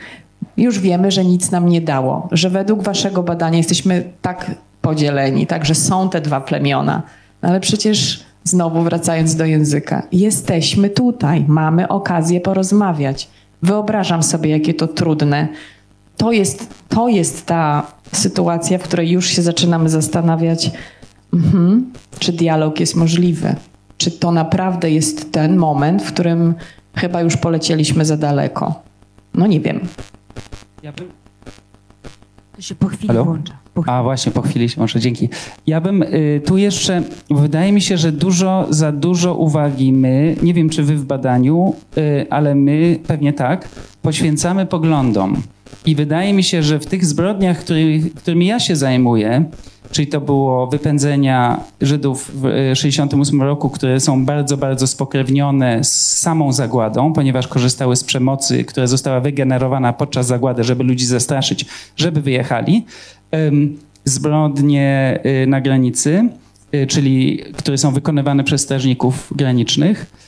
[0.58, 5.66] już wiemy, że nic nam nie dało, że według waszego badania jesteśmy tak podzieleni, tak,
[5.66, 7.02] że są te dwa plemiona,
[7.42, 13.30] no ale przecież znowu wracając do języka, jesteśmy tutaj, mamy okazję porozmawiać.
[13.62, 15.48] Wyobrażam sobie, jakie to trudne.
[16.22, 20.72] To jest, to jest ta sytuacja, w której już się zaczynamy zastanawiać,
[21.34, 23.56] mhm, czy dialog jest możliwy.
[23.98, 26.56] Czy to naprawdę jest ten moment, w którym
[26.96, 28.82] Chyba już polecieliśmy za daleko.
[29.34, 29.80] No nie wiem.
[30.84, 31.08] Ja bym...
[32.56, 33.26] To się po chwili Halo?
[33.26, 33.54] włącza.
[33.74, 33.98] Po chwili.
[33.98, 35.30] A właśnie, po chwili się włącza, dzięki.
[35.68, 40.54] Ja bym y, tu jeszcze, wydaje mi się, że dużo, za dużo uwagi my, nie
[40.54, 43.70] wiem czy wy w badaniu, y, ale my pewnie tak,
[44.02, 45.42] poświęcamy poglądom.
[45.86, 49.46] I wydaje mi się, że w tych zbrodniach, który, którymi ja się zajmuję,
[49.92, 56.54] czyli to było wypędzenia Żydów w 1968 roku, które są bardzo, bardzo spokrewnione z samą
[56.54, 61.66] zagładą, ponieważ korzystały z przemocy, która została wygenerowana podczas zagłady, żeby ludzi zastraszyć,
[61.96, 62.86] żeby wyjechali.
[64.06, 66.30] Zbrodnie y, na granicy,
[66.76, 70.21] y, czyli które są wykonywane przez strażników granicznych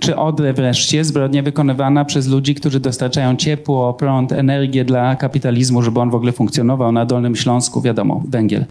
[0.00, 6.00] czy Odrę wreszcie, zbrodnia wykonywana przez ludzi, którzy dostarczają ciepło, prąd, energię dla kapitalizmu, żeby
[6.00, 8.64] on w ogóle funkcjonował na Dolnym Śląsku, wiadomo, węgiel.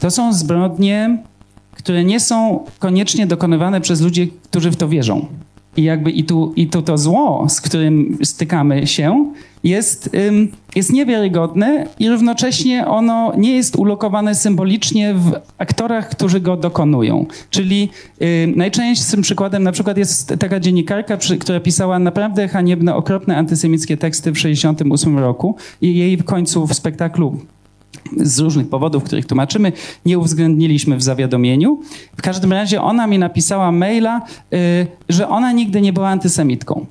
[0.00, 1.18] To są zbrodnie,
[1.72, 5.26] które nie są koniecznie dokonywane przez ludzi, którzy w to wierzą.
[5.78, 9.32] I jakby i tu, i tu to zło, z którym stykamy się,
[9.64, 10.10] jest,
[10.76, 17.26] jest niewiarygodne i równocześnie ono nie jest ulokowane symbolicznie w aktorach, którzy go dokonują.
[17.50, 17.88] Czyli
[18.56, 24.34] najczęstszym przykładem na przykład jest taka dziennikarka, która pisała naprawdę haniebne, okropne antysemickie teksty w
[24.34, 27.36] 1968 roku i jej w końcu w spektaklu
[28.16, 29.72] z różnych powodów, których tłumaczymy,
[30.06, 31.80] nie uwzględniliśmy w zawiadomieniu.
[32.16, 34.22] W każdym razie ona mi napisała maila,
[34.52, 36.86] y, że ona nigdy nie była antysemitką.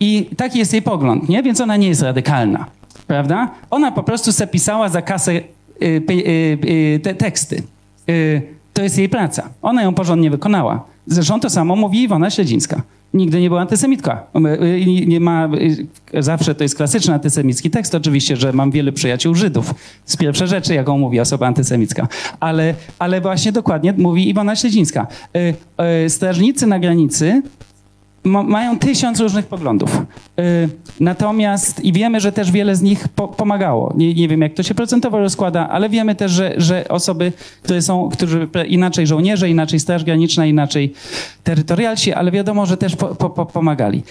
[0.00, 1.42] I taki jest jej pogląd, nie?
[1.42, 2.66] Więc ona nie jest radykalna,
[3.06, 3.50] prawda?
[3.70, 5.42] Ona po prostu se pisała za kasę y,
[5.84, 7.62] y, te teksty.
[8.74, 9.48] To jest jej praca.
[9.62, 10.84] Ona ją porządnie wykonała.
[11.06, 12.82] Zresztą to samo mówi Iwona Śledzińska
[13.14, 14.26] nigdy nie była antysemitka.
[15.06, 15.48] Nie ma,
[16.18, 19.74] zawsze to jest klasyczny antysemicki tekst, oczywiście, że mam wielu przyjaciół Żydów.
[20.04, 22.08] Z pierwsze rzeczy, jaką mówi osoba antysemicka.
[22.40, 25.06] Ale, ale właśnie dokładnie mówi Iwona Śledzińska.
[25.36, 25.54] Y,
[26.04, 27.42] y, strażnicy na granicy
[28.24, 29.96] mają tysiąc różnych poglądów.
[30.40, 30.68] Y,
[31.00, 33.92] natomiast i wiemy, że też wiele z nich po, pomagało.
[33.96, 37.32] Nie, nie, wiem, jak to się procentowo rozkłada, ale wiemy też, że, że osoby,
[37.62, 40.92] które są, którzy inaczej żołnierze, inaczej Straż Graniczna, inaczej
[41.44, 44.02] terytorialsi, ale wiadomo, że też po, po, pomagali.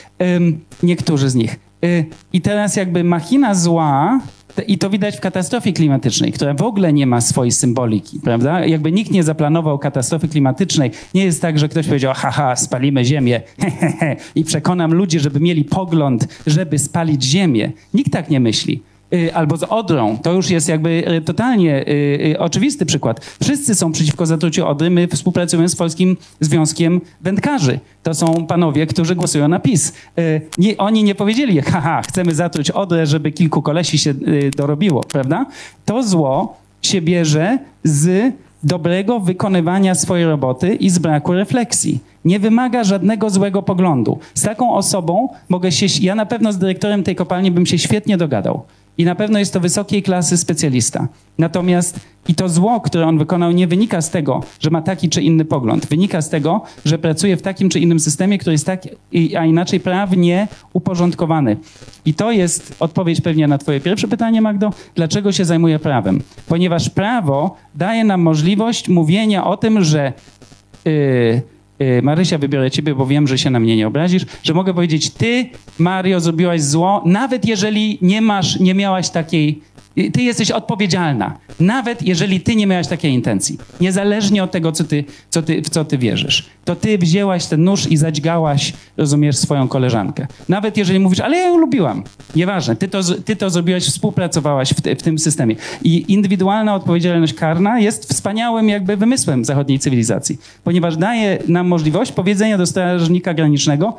[0.83, 1.59] Niektórzy z nich.
[1.85, 4.19] Y, I teraz jakby machina zła
[4.67, 8.65] i to widać w katastrofie klimatycznej, która w ogóle nie ma swojej symboliki, prawda?
[8.65, 10.91] Jakby nikt nie zaplanował katastrofy klimatycznej.
[11.13, 13.41] Nie jest tak, że ktoś powiedział, haha, spalimy ziemię
[14.35, 17.71] i przekonam ludzi, żeby mieli pogląd, żeby spalić ziemię.
[17.93, 18.81] Nikt tak nie myśli.
[19.13, 20.17] Y, albo z Odrą.
[20.17, 23.25] To już jest jakby y, totalnie y, oczywisty przykład.
[23.41, 24.89] Wszyscy są przeciwko zatruciu Odry.
[24.89, 27.79] My współpracujemy z Polskim Związkiem Wędkarzy.
[28.03, 29.93] To są panowie, którzy głosują na PiS.
[30.57, 34.13] Nie, oni nie powiedzieli, haha, chcemy zatruć Odrę, żeby kilku kolesi się
[34.57, 35.45] dorobiło, prawda?
[35.85, 38.33] To zło się bierze z
[38.63, 41.99] dobrego wykonywania swojej roboty i z braku refleksji.
[42.25, 44.19] Nie wymaga żadnego złego poglądu.
[44.33, 48.17] Z taką osobą mogę się, ja na pewno z dyrektorem tej kopalni bym się świetnie
[48.17, 48.63] dogadał.
[48.99, 51.07] I na pewno jest to wysokiej klasy specjalista.
[51.37, 55.21] Natomiast i to zło, które on wykonał, nie wynika z tego, że ma taki czy
[55.21, 55.85] inny pogląd.
[55.85, 58.83] Wynika z tego, że pracuje w takim czy innym systemie, który jest tak,
[59.37, 61.57] a inaczej prawnie uporządkowany.
[62.05, 64.73] I to jest odpowiedź pewnie na Twoje pierwsze pytanie, Magdo.
[64.95, 66.21] Dlaczego się zajmuje prawem?
[66.47, 70.13] Ponieważ prawo daje nam możliwość mówienia o tym, że.
[70.85, 71.41] Yy,
[72.03, 75.49] Marysia, wybiorę ciebie, bo wiem, że się na mnie nie obrazisz, że mogę powiedzieć, ty,
[75.79, 79.61] Mario, zrobiłaś zło, nawet jeżeli nie masz, nie miałaś takiej
[80.13, 83.57] ty jesteś odpowiedzialna, nawet jeżeli ty nie miałaś takiej intencji.
[83.81, 86.45] Niezależnie od tego, co ty, co ty, w co ty wierzysz.
[86.65, 90.27] To ty wzięłaś ten nóż i zadźgałaś, rozumiesz, swoją koleżankę.
[90.49, 92.03] Nawet jeżeli mówisz, ale ja ją lubiłam.
[92.35, 95.55] Nieważne, ty to, ty to zrobiłaś, współpracowałaś w, w tym systemie.
[95.83, 102.57] I indywidualna odpowiedzialność karna jest wspaniałym jakby wymysłem zachodniej cywilizacji, ponieważ daje nam możliwość powiedzenia
[102.57, 103.97] do strażnika granicznego,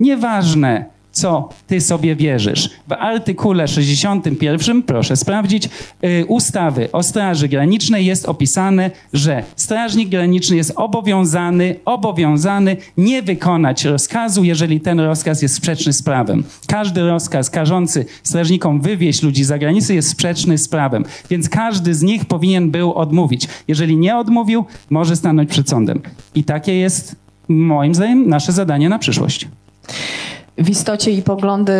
[0.00, 2.70] nieważne, co ty sobie wierzysz.
[2.88, 5.68] W artykule 61, proszę sprawdzić,
[6.02, 13.84] yy, ustawy o Straży Granicznej jest opisane, że strażnik graniczny jest obowiązany, obowiązany nie wykonać
[13.84, 16.44] rozkazu, jeżeli ten rozkaz jest sprzeczny z prawem.
[16.66, 22.02] Każdy rozkaz każący strażnikom wywieźć ludzi za granicę jest sprzeczny z prawem, więc każdy z
[22.02, 23.48] nich powinien był odmówić.
[23.68, 26.00] Jeżeli nie odmówił, może stanąć przed sądem.
[26.34, 27.16] I takie jest
[27.48, 29.48] moim zdaniem nasze zadanie na przyszłość
[30.58, 31.72] w istocie i poglądy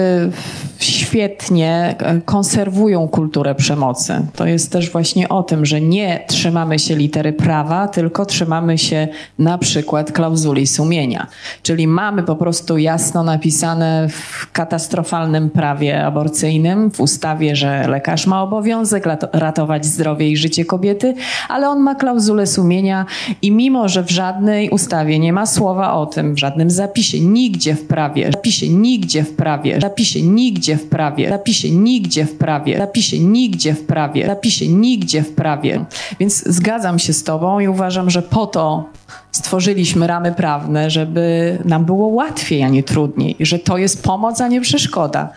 [1.13, 4.27] świetnie e, konserwują kulturę przemocy.
[4.37, 9.09] To jest też właśnie o tym, że nie trzymamy się litery prawa, tylko trzymamy się
[9.39, 11.27] na przykład klauzuli sumienia.
[11.63, 18.43] Czyli mamy po prostu jasno napisane w katastrofalnym prawie aborcyjnym, w ustawie, że lekarz ma
[18.43, 21.15] obowiązek ratować zdrowie i życie kobiety,
[21.49, 23.07] ale on ma klauzulę sumienia
[23.43, 27.75] i mimo, że w żadnej ustawie nie ma słowa o tym, w żadnym zapisie, nigdzie
[27.75, 33.19] w prawie, zapisie nigdzie w prawie, zapisie nigdzie w prawie, zapisie nigdzie w prawie, zapisie
[33.19, 35.85] nigdzie w prawie, zapisie nigdzie w prawie.
[36.21, 38.85] Więc zgadzam się z Tobą i uważam, że po to
[39.33, 44.49] stworzyliśmy ramy prawne, żeby nam było łatwiej, a nie trudniej, że to jest pomoc, a
[44.49, 45.29] nie przeszkoda.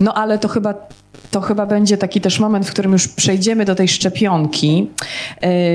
[0.00, 0.74] No ale to chyba
[1.30, 4.90] to chyba będzie taki też moment, w którym już przejdziemy do tej szczepionki,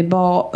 [0.10, 0.52] bo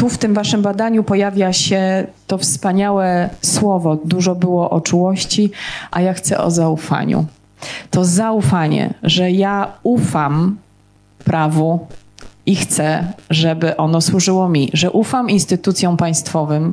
[0.00, 3.98] tu w tym waszym badaniu pojawia się to wspaniałe słowo.
[4.04, 5.50] Dużo było o czułości,
[5.90, 7.26] a ja chcę o zaufaniu.
[7.90, 10.56] To zaufanie, że ja ufam
[11.24, 11.86] prawu
[12.46, 16.72] i chcę, żeby ono służyło mi, że ufam instytucjom państwowym,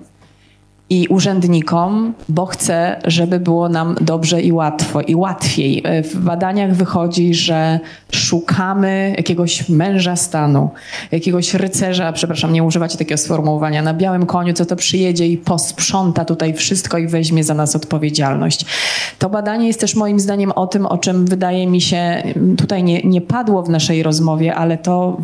[0.90, 5.84] i urzędnikom, bo chcę, żeby było nam dobrze i łatwo i łatwiej.
[6.04, 7.80] W badaniach wychodzi, że
[8.12, 10.70] szukamy jakiegoś męża stanu,
[11.12, 16.26] jakiegoś rycerza, przepraszam, nie używacie takiego sformułowania, na białym koniu, co to przyjedzie i posprząta
[16.26, 18.66] tutaj wszystko i weźmie za nas odpowiedzialność.
[19.20, 22.24] To badanie jest też moim zdaniem o tym, o czym wydaje mi się
[22.58, 25.18] tutaj nie, nie padło w naszej rozmowie, ale to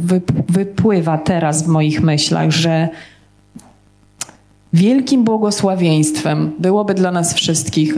[0.49, 2.89] wypływa teraz w moich myślach, że
[4.73, 7.97] wielkim błogosławieństwem byłoby dla nas wszystkich,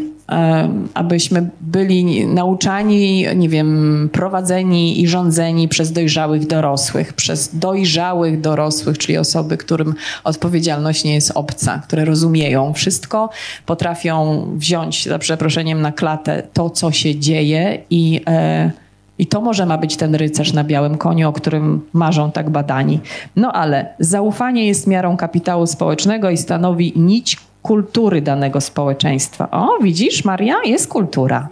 [0.93, 9.17] abyśmy byli nauczani, nie wiem, prowadzeni i rządzeni przez dojrzałych dorosłych, przez dojrzałych dorosłych, czyli
[9.17, 9.93] osoby, którym
[10.23, 13.29] odpowiedzialność nie jest obca, które rozumieją wszystko,
[13.65, 18.71] potrafią wziąć, za przeproszeniem, na klatę to, co się dzieje i e,
[19.19, 22.99] i to może ma być ten rycerz na białym koniu, o którym marzą tak badani.
[23.35, 29.51] No ale zaufanie jest miarą kapitału społecznego i stanowi nić kultury danego społeczeństwa.
[29.51, 31.47] O, widzisz, Maria, jest kultura.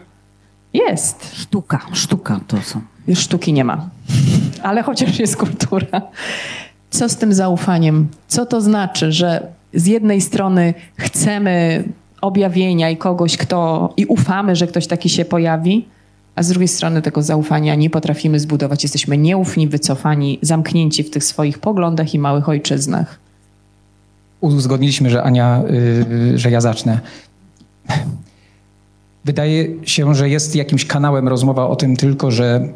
[0.74, 1.36] Jest.
[1.36, 2.82] Sztuka, sztuka to są.
[3.08, 3.90] Już sztuki nie ma,
[4.64, 6.02] ale chociaż jest kultura.
[6.90, 8.08] Co z tym zaufaniem?
[8.28, 11.84] Co to znaczy, że z jednej strony chcemy
[12.22, 15.86] objawienia i kogoś, kto i ufamy, że ktoś taki się pojawi,
[16.36, 18.84] a z drugiej strony tego zaufania nie potrafimy zbudować.
[18.84, 23.20] Jesteśmy nieufni, wycofani, zamknięci w tych swoich poglądach i małych ojczyznach.
[24.42, 25.64] Uzgodniliśmy, że Ania,
[26.30, 27.00] yy, że ja zacznę.
[29.26, 32.68] Wydaje się, że jest jakimś kanałem rozmowa o tym tylko, że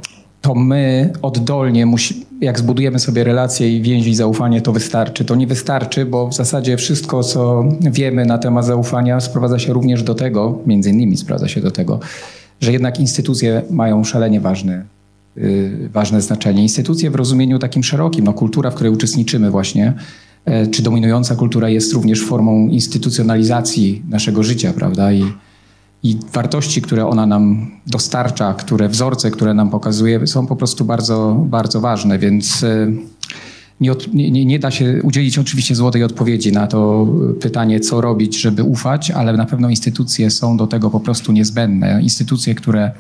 [0.41, 5.25] to my oddolnie, musi, jak zbudujemy sobie relacje i więzi i zaufanie, to wystarczy.
[5.25, 10.03] To nie wystarczy, bo w zasadzie wszystko, co wiemy na temat zaufania, sprowadza się również
[10.03, 11.99] do tego, między innymi sprowadza się do tego,
[12.61, 14.85] że jednak instytucje mają szalenie ważne,
[15.35, 16.61] yy, ważne znaczenie.
[16.61, 19.93] Instytucje w rozumieniu takim szerokim, no kultura, w której uczestniczymy właśnie,
[20.45, 25.13] yy, czy dominująca kultura jest również formą instytucjonalizacji naszego życia, prawda?
[25.13, 25.25] I,
[26.03, 31.45] i wartości, które ona nam dostarcza, które wzorce, które nam pokazuje, są po prostu bardzo,
[31.45, 32.97] bardzo ważne, więc yy,
[33.81, 37.07] nie, od, nie, nie, da się udzielić oczywiście złotej odpowiedzi na to
[37.41, 42.01] pytanie, co robić, żeby ufać, ale na pewno instytucje są do tego po prostu niezbędne.
[42.01, 42.91] Instytucje, które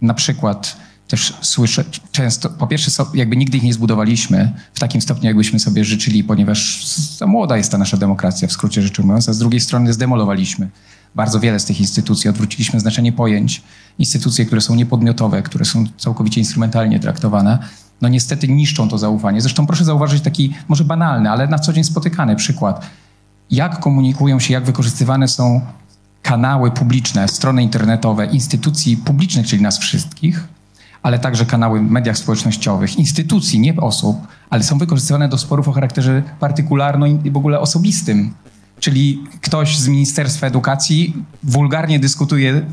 [0.00, 0.76] na przykład
[1.08, 5.84] też słyszę często, po pierwsze jakby nigdy ich nie zbudowaliśmy w takim stopniu, jakbyśmy sobie
[5.84, 6.86] życzyli, ponieważ
[7.18, 10.68] za młoda jest ta nasza demokracja, w skrócie rzecz ujmując, a z drugiej strony zdemolowaliśmy
[11.14, 13.62] bardzo wiele z tych instytucji, odwróciliśmy znaczenie pojęć.
[13.98, 17.58] Instytucje, które są niepodmiotowe, które są całkowicie instrumentalnie traktowane,
[18.02, 19.40] no niestety niszczą to zaufanie.
[19.40, 22.86] Zresztą proszę zauważyć taki może banalny, ale na co dzień spotykany przykład.
[23.50, 25.60] Jak komunikują się, jak wykorzystywane są
[26.22, 30.48] kanały publiczne, strony internetowe instytucji publicznych, czyli nas wszystkich,
[31.02, 34.16] ale także kanały w mediach społecznościowych, instytucji, nie osób,
[34.50, 38.34] ale są wykorzystywane do sporów o charakterze partykularno i w ogóle osobistym.
[38.80, 42.66] Czyli ktoś z Ministerstwa Edukacji wulgarnie dyskutuje,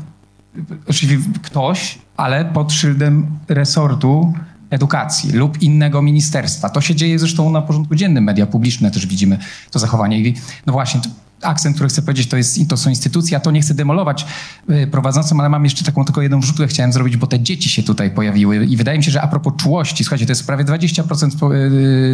[0.88, 4.32] oczywiście ktoś, ale pod szyldem resortu
[4.70, 6.70] edukacji lub innego ministerstwa.
[6.70, 8.24] To się dzieje zresztą na porządku dziennym.
[8.24, 9.38] Media publiczne też widzimy
[9.70, 10.20] to zachowanie.
[10.20, 10.34] I
[10.66, 11.00] no właśnie,
[11.42, 13.34] akcent, który chcę powiedzieć, to, jest, to są instytucje.
[13.34, 14.26] Ja to nie chcę demolować
[14.68, 17.82] yy, prowadzącym, ale mam jeszcze taką tylko jedną wrzutkę chciałem zrobić, bo te dzieci się
[17.82, 18.66] tutaj pojawiły.
[18.66, 21.52] I wydaje mi się, że a propos czułości, słuchajcie, to jest prawie 20%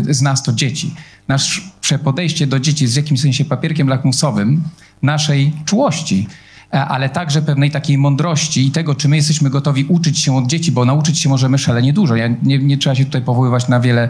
[0.07, 0.95] yy, z nas to dzieci.
[1.29, 4.63] Nasze podejście do dzieci jest w jakimś sensie papierkiem lakmusowym
[5.03, 6.29] naszej czułości.
[6.75, 10.47] E, ale także pewnej takiej mądrości i tego, czy my jesteśmy gotowi uczyć się od
[10.47, 12.17] dzieci, bo nauczyć się możemy szalenie dużo.
[12.17, 14.09] Ja nie, nie trzeba się tutaj powoływać na wiele.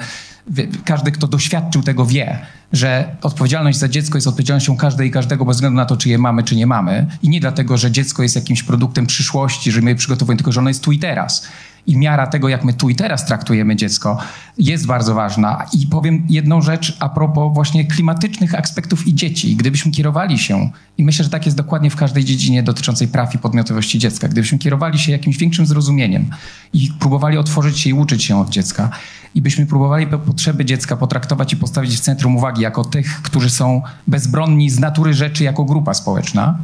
[0.84, 2.38] Każdy, kto doświadczył tego, wie,
[2.72, 6.18] że odpowiedzialność za dziecko jest odpowiedzialnością każdej i każdego bez względu na to, czy je
[6.18, 7.06] mamy, czy nie mamy.
[7.22, 10.60] I nie dlatego, że dziecko jest jakimś produktem przyszłości, że my je przygotowujemy, tylko że
[10.60, 11.46] ono jest tu i teraz
[11.86, 14.18] i miara tego, jak my tu i teraz traktujemy dziecko,
[14.58, 15.64] jest bardzo ważna.
[15.72, 19.56] I powiem jedną rzecz a propos właśnie klimatycznych aspektów i dzieci.
[19.56, 23.38] Gdybyśmy kierowali się, i myślę, że tak jest dokładnie w każdej dziedzinie dotyczącej praw i
[23.38, 26.30] podmiotowości dziecka, gdybyśmy kierowali się jakimś większym zrozumieniem
[26.72, 28.90] i próbowali otworzyć się i uczyć się od dziecka,
[29.34, 33.82] i byśmy próbowali potrzeby dziecka potraktować i postawić w centrum uwagi jako tych, którzy są
[34.06, 36.58] bezbronni z natury rzeczy jako grupa społeczna,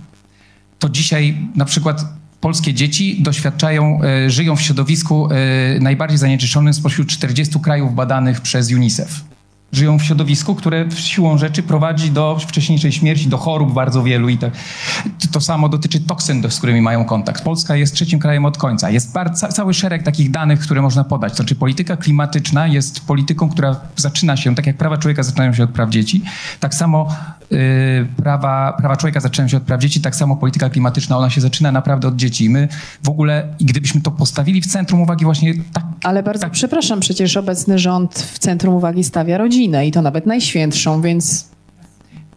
[0.79, 2.05] to dzisiaj na przykład
[2.43, 8.73] polskie dzieci doświadczają, e, żyją w środowisku e, najbardziej zanieczyszczonym spośród 40 krajów badanych przez
[8.73, 9.21] UNICEF.
[9.73, 14.39] żyją w środowisku, które siłą rzeczy prowadzi do wcześniejszej śmierci, do chorób bardzo wielu i
[14.39, 14.53] tak.
[15.33, 17.45] To samo dotyczy toksyn, z którymi mają kontakt.
[17.45, 18.91] Polska jest trzecim krajem od końca.
[18.91, 21.33] Jest bardzo, cały szereg takich danych, które można podać.
[21.33, 25.65] To znaczy polityka klimatyczna jest polityką, która zaczyna się, tak jak prawa człowieka zaczynają się
[25.65, 26.23] od praw dzieci,
[26.61, 27.09] tak samo
[28.17, 31.73] prawa, prawa człowieka zaczynają się od praw dzieci, tak samo polityka klimatyczna, ona się zaczyna
[31.73, 32.45] naprawdę od dzieci.
[32.45, 32.69] I my
[33.03, 35.85] w ogóle, i gdybyśmy to postawili w centrum uwagi właśnie tak...
[36.03, 40.27] Ale bardzo tak, przepraszam, przecież obecny rząd w centrum uwagi stawia rodzinę i to nawet
[40.27, 41.52] najświętszą, więc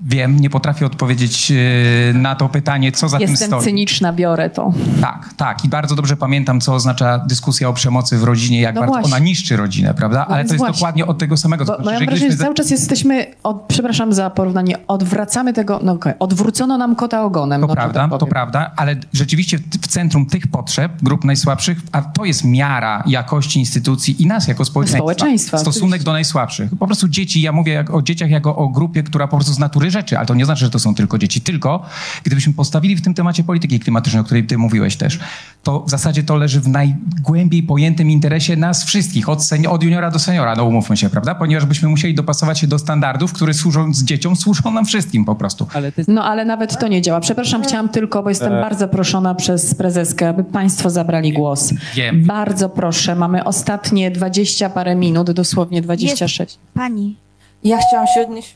[0.02, 3.64] Wiem, nie potrafię odpowiedzieć e, na to pytanie, co za tym jestem stoi.
[3.64, 4.74] cyniczna, biorę to.
[5.02, 5.66] Tak, tak.
[5.66, 9.16] I bardzo dobrze pamiętam, co oznacza dyskusja o przemocy w rodzinie, jak No bardzo właśnie.
[9.16, 10.26] ona niszczy rodzinę, prawda?
[10.30, 10.74] No Ale to jest właśnie.
[10.74, 11.66] dokładnie od tego samego.
[11.66, 15.54] Bo, To znaczy, mam że wrażenie, że cały czas jesteśmy, od, przepraszam za porównanie, odwracamy
[15.54, 17.62] tego, no okej, odwrócono nam kota ogonem.
[17.62, 21.78] To no, prawda, tak to prawda, ale rzeczywiście w- w centrum tych potrzeb, grup najsłabszych,
[21.92, 24.98] a to jest miara jakości instytucji i nas jako społeczeństwa.
[25.00, 26.06] Społeczeństwa, Stosunek oczywiście.
[26.06, 26.70] do najsłabszych.
[26.80, 29.60] Po prostu dzieci, ja mówię jak o dzieciach jako o grupie, która po prostu z
[29.60, 31.41] natury rzeczy, ale to nie znaczy, że to są tylko dzieci.
[31.41, 31.86] Tylko
[32.24, 35.20] gdybyśmy postawili w tym temacie polityki klimatycznej, o której ty mówiłeś też,
[35.64, 40.12] to w zasadzie to leży w najgłębiej pojętym interesie nas wszystkich, od, seni- od juniora
[40.12, 41.36] do seniora, no umówmy się, prawda?
[41.36, 45.68] Ponieważ byśmy musieli dopasować się do standardów, które służąc dzieciom, służą nam wszystkim po prostu.
[45.74, 47.20] Ale jest No ale nawet to nie działa.
[47.20, 51.74] Przepraszam, chciałam tylko, bo jestem bardzo proszona przez prezeskę, aby państwo zabrali głos.
[51.95, 52.24] Wiem.
[52.26, 56.57] Bardzo proszę, mamy ostatnie 20 parę minut, dosłownie 26.
[56.74, 57.16] Pani,
[57.64, 58.56] Ja chciałam się odnieść.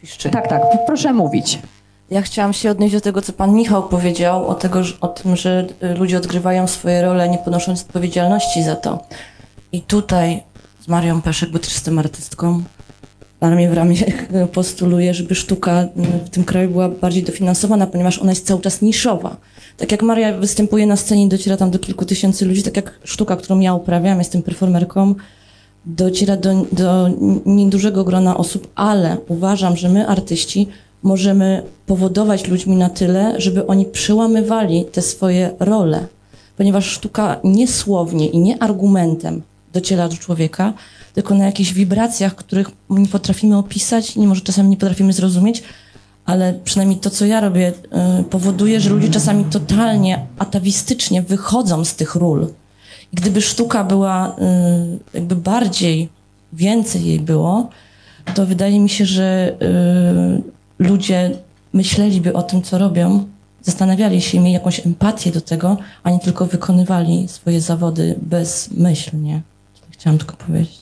[0.00, 0.30] Piszczy.
[0.30, 1.58] Tak, tak, proszę mówić.
[2.10, 5.66] Ja chciałam się odnieść do tego, co pan Michał powiedział, o, tego, o tym, że
[5.82, 9.04] y, ludzie odgrywają swoje role, nie ponosząc odpowiedzialności za to.
[9.72, 10.42] I tutaj
[10.80, 12.62] z Marią Peszek, bo też jestem artystką,
[13.40, 13.96] ramię w ramię
[14.52, 15.88] postuluję, żeby sztuka y,
[16.26, 19.36] w tym kraju była bardziej dofinansowana, ponieważ ona jest cały czas niszowa.
[19.76, 22.98] Tak jak Maria występuje na scenie i dociera tam do kilku tysięcy ludzi, tak jak
[23.04, 25.14] sztuka, którą ja uprawiam, jestem performerką,
[25.86, 27.08] dociera do, do
[27.46, 30.68] niedużego grona osób, ale uważam, że my, artyści,
[31.02, 36.06] możemy powodować ludźmi na tyle, żeby oni przełamywali te swoje role.
[36.56, 39.42] Ponieważ sztuka nie słownie i nie argumentem
[39.72, 40.72] dociera do człowieka,
[41.14, 45.62] tylko na jakichś wibracjach, których nie potrafimy opisać i może czasami nie potrafimy zrozumieć,
[46.26, 47.72] ale przynajmniej to, co ja robię,
[48.20, 52.48] y, powoduje, że ludzie czasami totalnie atawistycznie wychodzą z tych ról.
[53.12, 54.34] I gdyby sztuka była y,
[55.14, 56.08] jakby bardziej,
[56.52, 57.70] więcej jej było,
[58.34, 60.42] to wydaje mi się, że y,
[60.78, 61.30] ludzie
[61.72, 63.24] myśleliby o tym, co robią,
[63.62, 69.42] zastanawiali się, mieli jakąś empatię do tego, a nie tylko wykonywali swoje zawody bezmyślnie.
[69.90, 70.80] Chciałam tylko powiedzieć.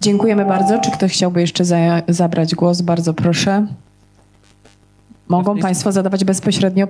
[0.00, 0.80] Dziękujemy bardzo.
[0.80, 2.80] Czy ktoś chciałby jeszcze za, zabrać głos?
[2.80, 3.66] Bardzo proszę.
[5.28, 6.88] Mogą Państwo zadawać bezpośrednio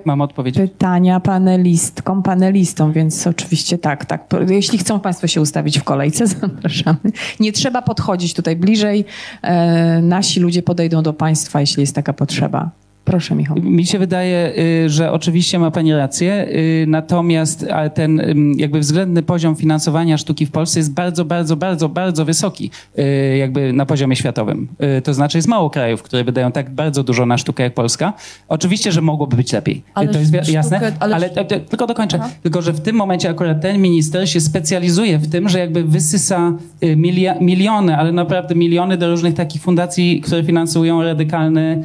[0.55, 4.25] pytania panelistkom, panelistom, więc oczywiście tak, tak.
[4.47, 6.97] Jeśli chcą Państwo się ustawić w kolejce, zapraszamy.
[7.39, 9.05] Nie trzeba podchodzić tutaj bliżej.
[9.41, 12.69] E, nasi ludzie podejdą do Państwa, jeśli jest taka potrzeba.
[13.07, 13.57] Proszę, Michał.
[13.61, 14.53] Mi się wydaje,
[14.85, 18.21] y, że oczywiście ma Pani rację, y, natomiast ten
[18.57, 23.73] jakby względny poziom finansowania sztuki w Polsce jest bardzo, bardzo, bardzo, bardzo wysoki y, jakby
[23.73, 24.67] na poziomie światowym.
[25.03, 28.13] To znaczy jest mało krajów, które wydają tak bardzo dużo na sztukę jak Polska.
[28.49, 29.83] Oczywiście, że mogłoby być lepiej.
[29.93, 31.29] Ale to jest sztukę- jasne, ale- ale,
[31.69, 32.19] tylko dokończę.
[32.43, 36.53] Tylko, że w tym momencie akurat ten minister się specjalizuje w tym, że jakby wysysa
[36.95, 41.83] milia, miliony, ale naprawdę miliony do różnych takich fundacji, które finansują radykalne,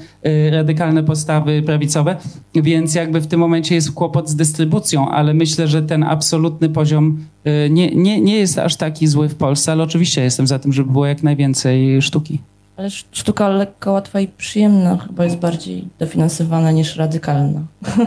[0.50, 2.16] radykalne postawy prawicowe,
[2.54, 7.24] więc jakby w tym momencie jest kłopot z dystrybucją, ale myślę, że ten absolutny poziom
[7.46, 10.72] y, nie, nie, nie jest aż taki zły w Polsce, ale oczywiście jestem za tym,
[10.72, 12.38] żeby było jak najwięcej sztuki.
[12.76, 17.60] Ale sz- sztuka lekka, łatwa i przyjemna chyba jest bardziej dofinansowana niż radykalna.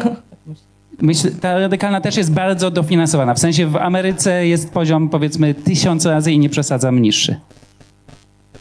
[1.01, 3.33] Myślę, ta radykalna też jest bardzo dofinansowana.
[3.33, 7.35] W sensie w Ameryce jest poziom powiedzmy tysiąc razy i nie przesadzam niższy.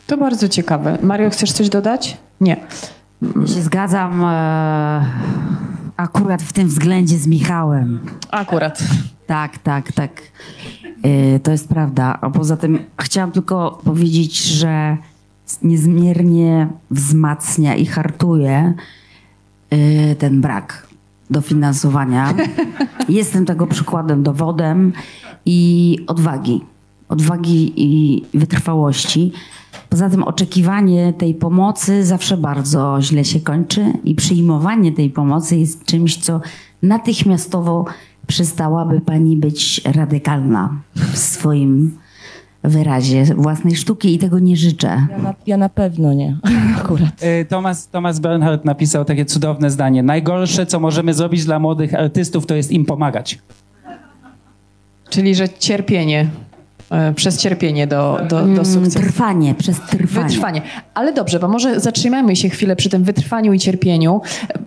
[0.07, 0.99] To bardzo ciekawe.
[1.03, 2.17] Mario, chcesz coś dodać?
[2.41, 2.57] Nie.
[3.47, 5.07] Się zgadzam e,
[5.97, 8.01] akurat w tym względzie z Michałem.
[8.31, 8.83] Akurat.
[9.27, 10.23] Tak, tak, tak.
[11.03, 12.19] E, to jest prawda.
[12.21, 14.97] A poza tym chciałam tylko powiedzieć, że
[15.63, 18.75] niezmiernie wzmacnia i hartuje
[19.71, 20.87] e, ten brak
[21.31, 22.35] dofinansowania.
[23.09, 24.93] Jestem tego przykładem, dowodem
[25.47, 26.65] i odwagi.
[27.09, 29.33] Odwagi i wytrwałości.
[29.95, 35.85] Poza tym oczekiwanie tej pomocy zawsze bardzo źle się kończy i przyjmowanie tej pomocy jest
[35.85, 36.41] czymś, co
[36.83, 37.85] natychmiastowo
[38.27, 41.99] przestałaby pani być radykalna w swoim
[42.65, 45.07] wyrazie własnej sztuki i tego nie życzę.
[45.11, 46.37] Ja na, ja na pewno nie,
[46.81, 47.23] akurat.
[47.23, 50.03] Y, Thomas, Thomas Bernhard napisał takie cudowne zdanie.
[50.03, 53.39] Najgorsze, co możemy zrobić dla młodych artystów, to jest im pomagać.
[55.11, 56.31] Czyli, że cierpienie.
[56.95, 58.99] E, przez cierpienie do, do, do Mm, sukcesu.
[58.99, 60.29] Trwanie, przez trwanie.
[60.29, 60.63] Wytrwanie.
[60.95, 64.21] Ale dobrze, bo może zatrzymajmy się chwilę przy tym wytrwaniu i cierpieniu.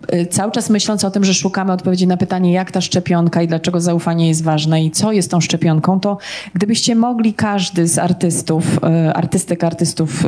[0.08, 3.48] E, Cały czas myśląc o tym, że szukamy odpowiedzi na pytanie, jak ta szczepionka i
[3.48, 6.18] dlaczego zaufanie jest ważne i co jest tą szczepionką, to
[6.54, 10.26] gdybyście mogli każdy z artystów, e, artystek, artystów,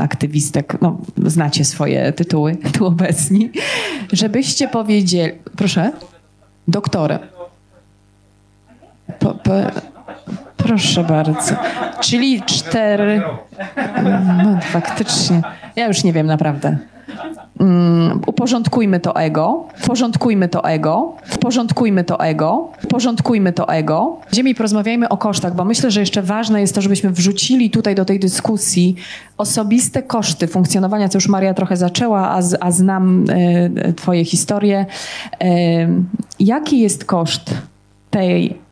[0.00, 3.50] aktywistek, no znacie swoje tytuły tu obecni,
[4.12, 5.92] żebyście powiedzieli, proszę,
[6.68, 7.18] doktorem.
[9.18, 9.52] Po, po,
[10.58, 11.54] proszę bardzo.
[12.00, 13.22] Czyli cztery.
[14.44, 15.42] No faktycznie.
[15.76, 16.76] Ja już nie wiem naprawdę.
[17.60, 24.16] Mm, uporządkujmy to ego, porządkujmy to ego, porządkujmy to ego, porządkujmy to ego.
[24.34, 28.04] Ziemi porozmawiajmy o kosztach, bo myślę, że jeszcze ważne jest to, żebyśmy wrzucili tutaj do
[28.04, 28.96] tej dyskusji
[29.36, 34.86] osobiste koszty funkcjonowania, co już Maria trochę zaczęła, a, a znam y, twoje historie.
[35.42, 35.46] Y,
[36.40, 37.54] jaki jest koszt
[38.10, 38.67] tej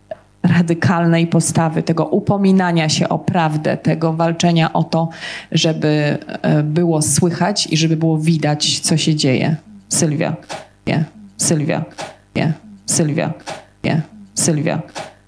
[0.47, 5.09] radykalnej postawy, tego upominania się o prawdę, tego walczenia o to,
[5.53, 9.57] żeby e, było słychać i żeby było widać, co się dzieje.
[9.89, 10.37] Sylwia,
[10.87, 11.05] nie,
[11.37, 11.85] Sylwia,
[12.37, 12.53] nie,
[12.87, 13.33] Sylwia,
[13.85, 14.03] nie,
[14.35, 14.83] Sylwia,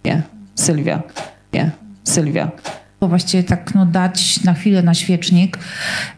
[0.04, 0.22] nie,
[0.54, 1.02] Sylwia,
[1.52, 1.70] nie,
[2.04, 2.50] Sylwia.
[3.00, 5.58] Właściwie tak no, dać na chwilę na świecznik.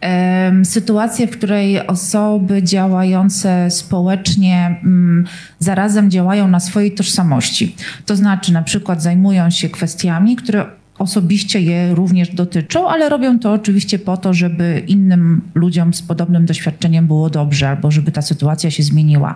[0.01, 5.25] Em, sytuację, w której osoby działające społecznie mm,
[5.59, 7.77] zarazem działają na swojej tożsamości.
[8.07, 13.53] To znaczy na przykład zajmują się kwestiami, które osobiście je również dotyczą, ale robią to
[13.53, 18.71] oczywiście po to, żeby innym ludziom z podobnym doświadczeniem było dobrze albo żeby ta sytuacja
[18.71, 19.35] się zmieniła.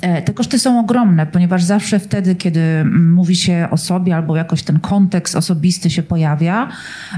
[0.00, 4.62] E, Te koszty są ogromne, ponieważ zawsze wtedy, kiedy mówi się o sobie albo jakoś
[4.62, 6.68] ten kontekst osobisty się pojawia,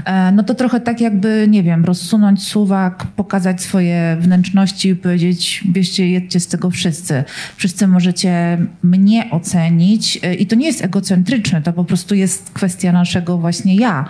[0.05, 5.63] e, no to trochę tak jakby, nie wiem, rozsunąć suwak, pokazać swoje wnętrzności i powiedzieć,
[5.67, 7.23] bierzcie, jedźcie z tego wszyscy.
[7.55, 12.91] Wszyscy możecie mnie ocenić e, i to nie jest egocentryczne, to po prostu jest kwestia
[12.91, 14.05] naszego właśnie ja.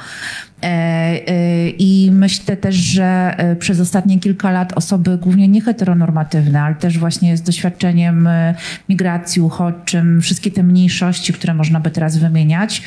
[0.63, 6.75] E, e, I myślę też, że e, przez ostatnie kilka lat osoby głównie nieheteronormatywne, ale
[6.75, 8.29] też właśnie z doświadczeniem
[8.89, 12.81] migracji, uchodźczym, wszystkie te mniejszości, które można by teraz wymieniać,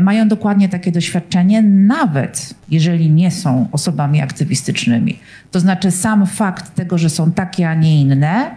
[0.00, 5.18] mają dokładnie takie doświadczenie, nawet jeżeli nie są osobami aktywistycznymi.
[5.50, 8.50] To znaczy sam fakt tego, że są takie, a nie inne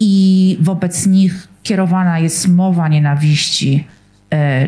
[0.00, 3.84] i wobec nich kierowana jest mowa nienawiści,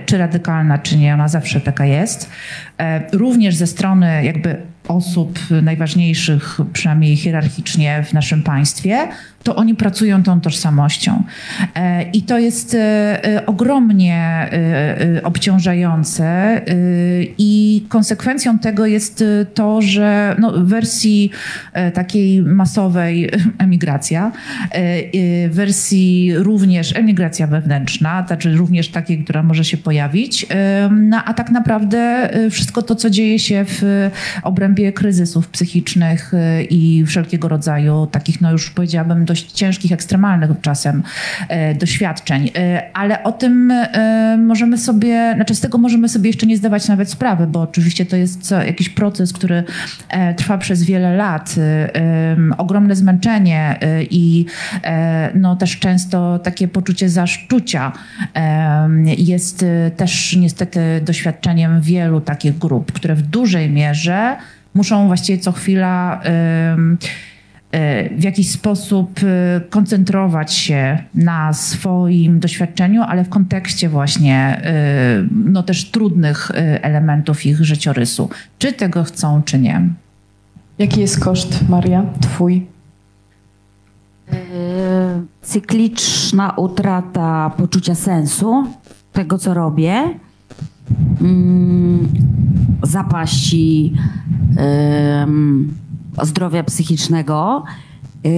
[0.07, 2.31] czy radykalna, czy nie, ona zawsze taka jest.
[2.79, 4.57] E, Również ze strony jakby
[4.89, 9.09] osób najważniejszych, przynajmniej hierarchicznie w naszym państwie,
[9.47, 11.23] to oni pracują tą tożsamością.
[11.75, 12.79] E, I to jest e,
[13.25, 14.17] e, ogromnie
[15.23, 16.61] obciążające
[17.39, 19.25] i konsekwencją tego jest
[19.55, 21.31] to, że no, w wersji
[21.95, 24.33] takiej masowej emigracja,
[25.51, 30.47] w wersji również emigracja wewnętrzna, znaczy również takiej, która może się pojawić,
[30.91, 34.11] no, a tak naprawdę wszystko to, co dzieje się w
[34.43, 36.33] obrębie kryzysów psychicznych
[36.71, 41.03] i wszelkiego rodzaju takich, no już powiedziałabym, dość ciężkich, ekstremalnych czasem
[41.49, 42.51] e, doświadczeń.
[42.57, 46.89] E, ale o tym e, możemy sobie, znaczy z tego możemy sobie jeszcze nie zdawać
[46.89, 49.65] nawet sprawy, bo oczywiście to jest co, jakiś proces, który
[50.37, 51.55] trwa przez wiele lat.
[52.59, 53.79] Ogromne zmęczenie
[54.11, 54.47] i
[55.35, 57.93] no, też często takie poczucie zaszczucia
[59.19, 59.65] jest
[59.97, 64.37] też niestety doświadczeniem wielu takich grup, które w dużej mierze
[64.75, 66.21] muszą właściwie co chwila
[68.17, 75.63] w jakiś sposób e, koncentrować się na swoim doświadczeniu, ale w kontekście właśnie e, no
[75.63, 78.31] też trudnych e, elementów ich życiorysu.
[78.59, 79.89] Czy tego chcą, czy nie.
[80.79, 82.67] Jaki jest koszt, Maria, twój?
[84.33, 84.37] E,
[85.43, 88.67] Cykliczna utrata poczucia sensu
[89.13, 90.03] tego, co robię,
[91.21, 92.09] mm,
[92.83, 93.93] zapaści
[94.57, 95.75] em,
[96.23, 97.65] zdrowia psychicznego.
[98.25, 98.29] E,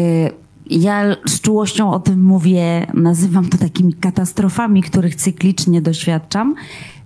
[0.71, 6.55] Ja z czułością o tym mówię, nazywam to takimi katastrofami, których cyklicznie doświadczam,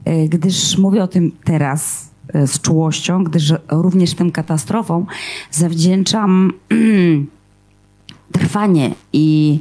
[0.05, 5.07] e, gdyż mówię o tym teraz e, z czułością, gdyż również tym katastrofom
[5.51, 6.53] zawdzięczam
[8.39, 9.61] trwanie i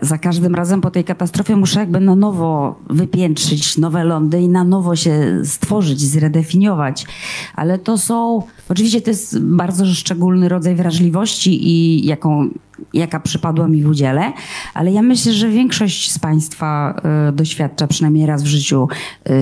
[0.00, 4.64] za każdym razem po tej katastrofie muszę jakby na nowo wypiętrzyć nowe lądy i na
[4.64, 7.06] nowo się stworzyć, zredefiniować.
[7.54, 12.48] Ale to są, oczywiście to jest bardzo szczególny rodzaj wrażliwości i jaką,
[12.94, 14.32] jaka przypadła mi w udziale,
[14.74, 18.88] ale ja myślę, że większość z Państwa e, doświadcza przynajmniej raz w życiu
[19.24, 19.32] e,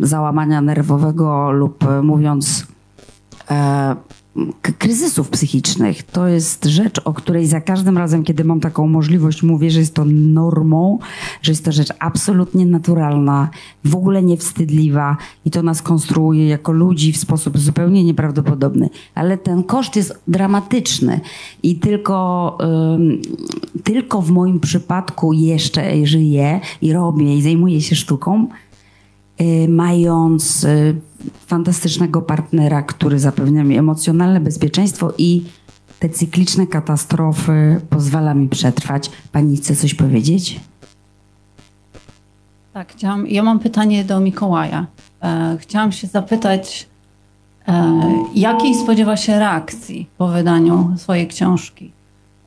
[0.00, 2.66] załamania nerwowego lub e, mówiąc
[3.50, 3.96] e,
[4.78, 6.02] kryzysów psychicznych.
[6.02, 9.94] To jest rzecz, o której za każdym razem, kiedy mam taką możliwość, mówię, że jest
[9.94, 10.98] to normą,
[11.42, 13.48] że jest to rzecz absolutnie naturalna,
[13.84, 18.90] w ogóle niewstydliwa i to nas konstruuje jako ludzi w sposób zupełnie nieprawdopodobny.
[19.14, 21.20] Ale ten koszt jest dramatyczny
[21.62, 22.58] i tylko,
[22.94, 23.22] ym,
[23.84, 28.46] tylko w moim przypadku jeszcze żyję i robię i zajmuję się sztuką,
[29.40, 31.00] y, mając y,
[31.46, 35.44] fantastycznego partnera, który zapewnia mi emocjonalne bezpieczeństwo i
[35.98, 39.10] te cykliczne katastrofy pozwala mi przetrwać.
[39.32, 40.60] Pani chce coś powiedzieć?
[42.72, 44.86] Tak, chciałam, ja mam pytanie do Mikołaja.
[45.22, 46.86] E, chciałam się zapytać,
[47.68, 48.02] e,
[48.34, 51.92] jakiej spodziewa się reakcji po wydaniu swojej książki?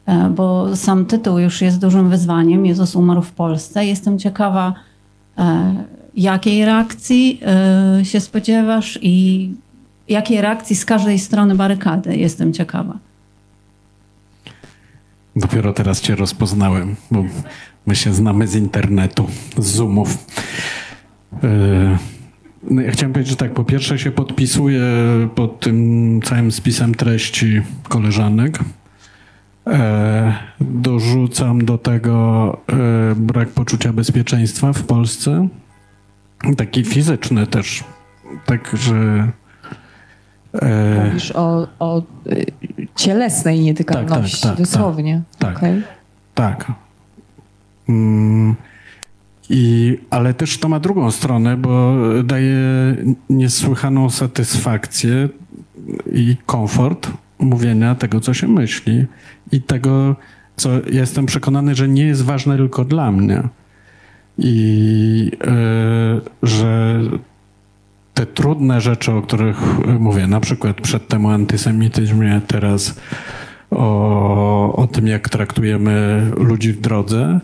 [0.06, 2.66] E, bo sam tytuł już jest dużym wyzwaniem.
[2.66, 3.86] Jezus umarł w Polsce.
[3.86, 4.74] Jestem ciekawa,
[5.38, 5.74] e,
[6.16, 9.54] jakiej reakcji e, się spodziewasz i
[10.10, 12.18] jakiej reakcji z każdej strony barykady.
[12.18, 12.98] Jestem ciekawa.
[15.36, 17.24] Dopiero teraz cię rozpoznałem, bo
[17.86, 19.28] my się znamy z internetu,
[19.58, 20.26] z Zoomów.
[21.44, 21.98] Yy,
[22.70, 24.84] No ja chciałem powiedzieć, że tak, po pierwsze się podpisuję
[25.36, 28.60] pod tym całym spisem treści koleżanek.
[29.68, 35.48] E, dorzucam do tego e, brak poczucia bezpieczeństwa w Polsce.
[36.58, 37.84] Taki fizyczny też.
[38.46, 39.28] Tak, że
[40.62, 42.46] e, Mówisz o, o y,
[42.96, 45.22] cielesnej nietykalności, Tak, tak, tak, dosłownie.
[45.40, 45.58] tak.
[45.58, 45.82] Okej.
[46.34, 46.72] Tak.
[47.90, 48.56] Mm,
[49.50, 51.94] I, ale też to ma drugą stronę, bo
[52.24, 52.58] daje
[53.30, 55.30] niesłychaną satysfakcję
[56.12, 59.06] i komfort mówienia tego, co się myśli
[59.52, 60.16] i tego,
[60.56, 63.44] co ja jestem przekonany, że nie jest ważne tylko dla mnie.
[64.38, 67.02] I e, że
[68.14, 69.58] te trudne rzeczy, o których
[70.00, 73.00] mówię, na przykład przedtem o antysemityzmie, teraz
[73.72, 77.40] o, o tym, jak traktujemy ludzi w drodze,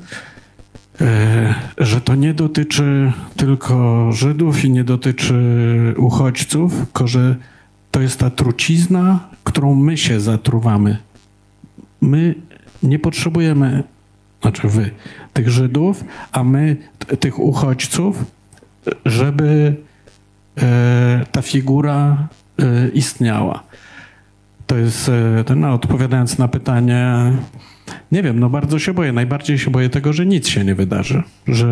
[1.01, 5.35] e, że to nie dotyczy tylko Żydów i nie dotyczy
[5.97, 7.35] uchodźców, tylko że
[7.91, 10.97] to jest ta trucizna, którą my się zatruwamy.
[12.01, 12.35] My
[12.83, 13.83] nie potrzebujemy,
[14.41, 14.91] znaczy wy,
[15.33, 16.77] tych Żydów, a my
[17.19, 18.25] tych uchodźców,
[19.05, 19.75] żeby
[20.61, 22.27] e, ta figura
[22.59, 23.63] e, istniała.
[24.67, 25.09] To jest,
[25.49, 27.31] e, no, odpowiadając na pytanie,
[28.11, 29.13] nie wiem, no bardzo się boję.
[29.13, 31.23] Najbardziej się boję tego, że nic się nie wydarzy.
[31.47, 31.67] Że,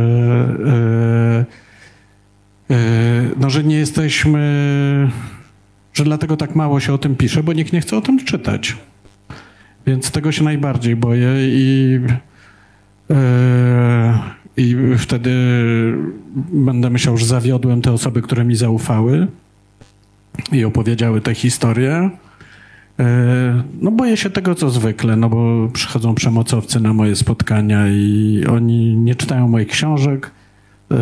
[3.37, 5.11] no, że nie jesteśmy,
[5.93, 8.77] że dlatego tak mało się o tym pisze, bo nikt nie chce o tym czytać.
[9.87, 11.99] Więc tego się najbardziej boję i,
[14.57, 15.31] i wtedy
[16.53, 19.27] będę myślał, że zawiodłem te osoby, które mi zaufały
[20.51, 22.09] i opowiedziały tę historię.
[22.99, 28.43] E, No boję się tego, co zwykle, no bo przychodzą przemocowcy na moje spotkania i
[28.49, 30.31] oni nie czytają moich książek,
[30.91, 30.95] e,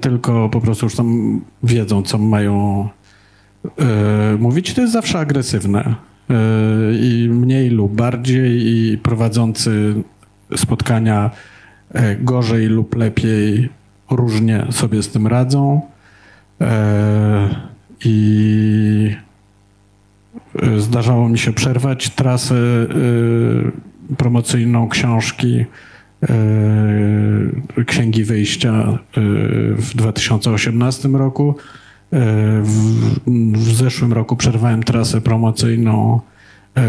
[0.00, 2.88] tylko po prostu już tam wiedzą, co mają
[4.38, 4.74] mówić.
[4.74, 5.94] To jest zawsze agresywne
[7.00, 9.94] i mniej lub bardziej i prowadzący
[10.56, 11.30] spotkania
[11.92, 13.68] e, gorzej lub lepiej
[14.10, 15.80] różnie sobie z tym radzą.
[16.60, 17.68] E,
[18.04, 19.16] I
[20.62, 22.56] y, zdarzało mi się przerwać trasę
[24.16, 25.64] promocyjną książki
[27.86, 28.98] Księgi Wyjścia
[29.76, 31.54] w 2018 roku.
[32.62, 33.20] W,
[33.52, 36.37] w zeszłym roku przerwałem trasę promocyjną e,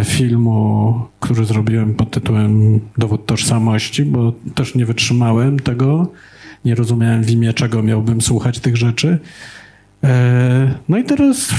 [0.04, 6.12] filmu, który zrobiłem pod tytułem Dowód tożsamości, bo też nie wytrzymałem tego.
[6.66, 9.20] Nie rozumiałem w imię czego miałbym słuchać tych rzeczy.
[10.04, 11.50] E, No i teraz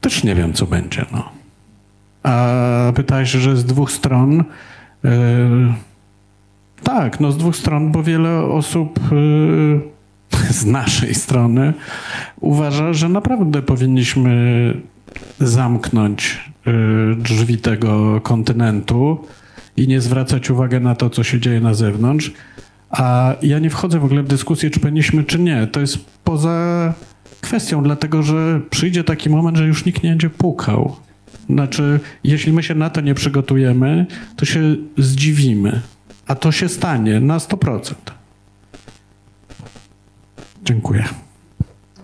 [0.00, 1.06] też nie wiem, co będzie.
[1.12, 1.28] No.
[2.22, 4.40] A pytałeś, że z dwóch stron.
[4.40, 4.44] E,
[6.82, 11.74] tak, no z dwóch stron, bo wiele osób e, z naszej strony
[12.40, 14.74] uważa, że naprawdę powinniśmy
[15.38, 16.49] zamknąć e,
[17.18, 19.18] drzwi tego kontynentu
[19.76, 22.32] i nie zwracać uwagi na to, co się dzieje na zewnątrz.
[22.90, 25.66] A ja nie wchodzę w ogóle w dyskusję, czy powinniśmy, czy nie.
[25.66, 26.94] To jest poza
[27.40, 30.96] kwestią, dlatego że przyjdzie taki moment, że już nikt nie będzie pukał.
[31.50, 34.06] Znaczy, jeśli my się na to nie przygotujemy,
[34.36, 35.80] to się zdziwimy.
[36.26, 37.94] A to się stanie na 100%.
[40.64, 41.04] Dziękuję.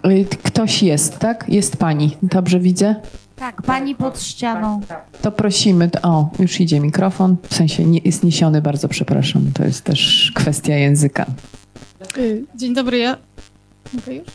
[0.07, 1.45] Y, Ktoś jest, tak?
[1.49, 2.17] Jest pani.
[2.23, 2.95] Dobrze widzę?
[3.37, 4.81] Tak, pani pod ścianą.
[5.23, 5.91] To prosimy.
[6.03, 7.37] O, już idzie mikrofon.
[7.49, 9.43] W sensie nie, jest niesiony, bardzo przepraszam.
[9.55, 11.27] To jest też kwestia języka.
[12.19, 13.17] Y, Dzień dobry, ja.
[13.95, 14.27] Mogę już?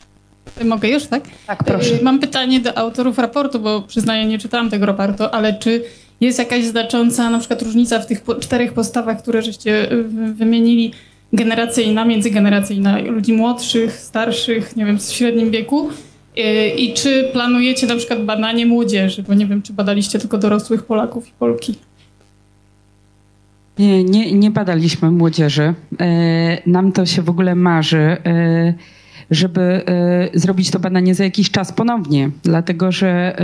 [0.65, 1.23] Mogę już, tak?
[1.47, 1.99] Tak, proszę.
[2.01, 5.83] Mam pytanie do autorów raportu, bo przyznaję, nie czytałam tego raportu, ale czy
[6.21, 10.03] jest jakaś znacząca na przykład różnica w tych po czterech postawach, które żeście y,
[10.33, 10.93] wymienili,
[11.33, 15.89] generacyjna, międzygeneracyjna, ludzi młodszych, starszych, nie wiem, w średnim wieku?
[16.37, 19.23] Y, I czy planujecie na przykład badanie młodzieży?
[19.23, 21.75] Bo nie wiem, czy badaliście tylko dorosłych Polaków i Polki.
[23.79, 25.73] Nie, nie, nie badaliśmy młodzieży.
[25.99, 28.17] E, nam to się w ogóle marzy.
[28.25, 28.73] E,
[29.31, 33.39] żeby e, zrobić to badanie za jakiś czas ponownie, dlatego że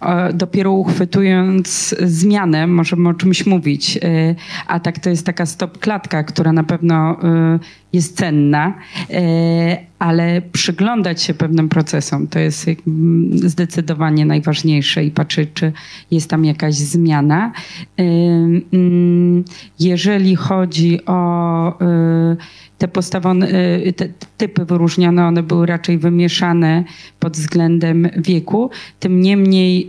[0.00, 3.96] e, dopiero uchwytując zmianę możemy o czymś mówić.
[4.02, 4.34] E,
[4.66, 7.16] a tak to jest taka stop klatka, która na pewno
[7.92, 8.74] jest cenna,
[9.98, 12.66] ale przyglądać się pewnym procesom to jest
[13.32, 15.72] zdecydowanie najważniejsze i patrzeć, czy
[16.10, 17.52] jest tam jakaś zmiana.
[17.96, 19.44] Mm,
[19.80, 21.78] jeżeli chodzi o
[22.78, 23.48] te postawione,
[23.96, 26.84] te typy wyróżnione, one były raczej wymieszane
[27.20, 28.70] pod względem wieku.
[29.00, 29.88] Tym niemniej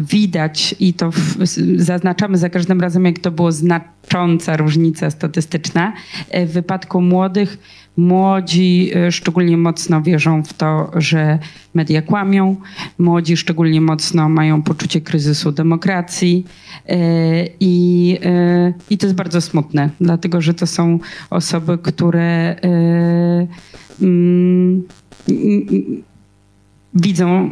[0.00, 1.46] widać i to w,
[1.76, 5.92] zaznaczamy za każdym razem, jak to było znacząca różnica statystyczna.
[6.34, 7.58] Y, w wypadku młodych
[7.96, 11.38] Młodzi y, szczególnie mocno wierzą w to, że
[11.74, 12.56] media kłamią.
[12.98, 16.44] Młodzi szczególnie mocno mają poczucie kryzysu demokracji.
[16.90, 16.94] Y,
[17.60, 18.18] I,
[18.90, 20.98] i to jest bardzo smutne, dlatego że to są
[21.30, 22.56] osoby, które
[24.00, 24.82] mm,
[26.94, 27.50] widzą,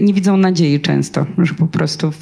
[0.00, 2.12] nie widzą nadziei często, że po prostu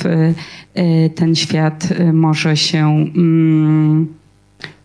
[1.15, 4.07] ten świat może się mm,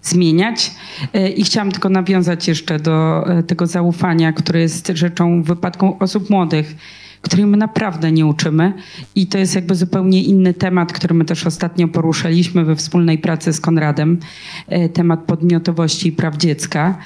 [0.02, 0.72] zmieniać.
[1.14, 5.98] E, I chciałam tylko nawiązać jeszcze do e, tego zaufania, które jest rzeczą w wypadku
[6.00, 6.76] osób młodych,
[7.22, 8.74] której my naprawdę nie uczymy.
[9.16, 13.54] I to jest jakby zupełnie inny temat, który my też ostatnio poruszaliśmy we wspólnej pracy
[13.54, 14.20] z Konradem.
[14.68, 16.98] E, temat podmiotowości i praw dziecka.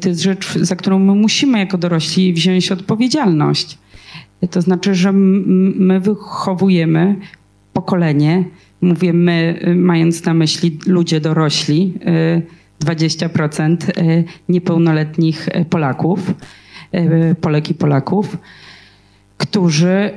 [0.00, 3.78] To jest rzecz, za którą my musimy jako dorośli wziąć odpowiedzialność.
[4.50, 7.16] To znaczy, że my wychowujemy
[7.72, 8.44] pokolenie,
[8.80, 11.94] mówię my, y, mając na myśli ludzie dorośli,
[12.84, 16.34] 20% y, y, niepełnoletnich Polaków,
[17.40, 18.36] Polek i Polaków,
[19.38, 20.10] którzy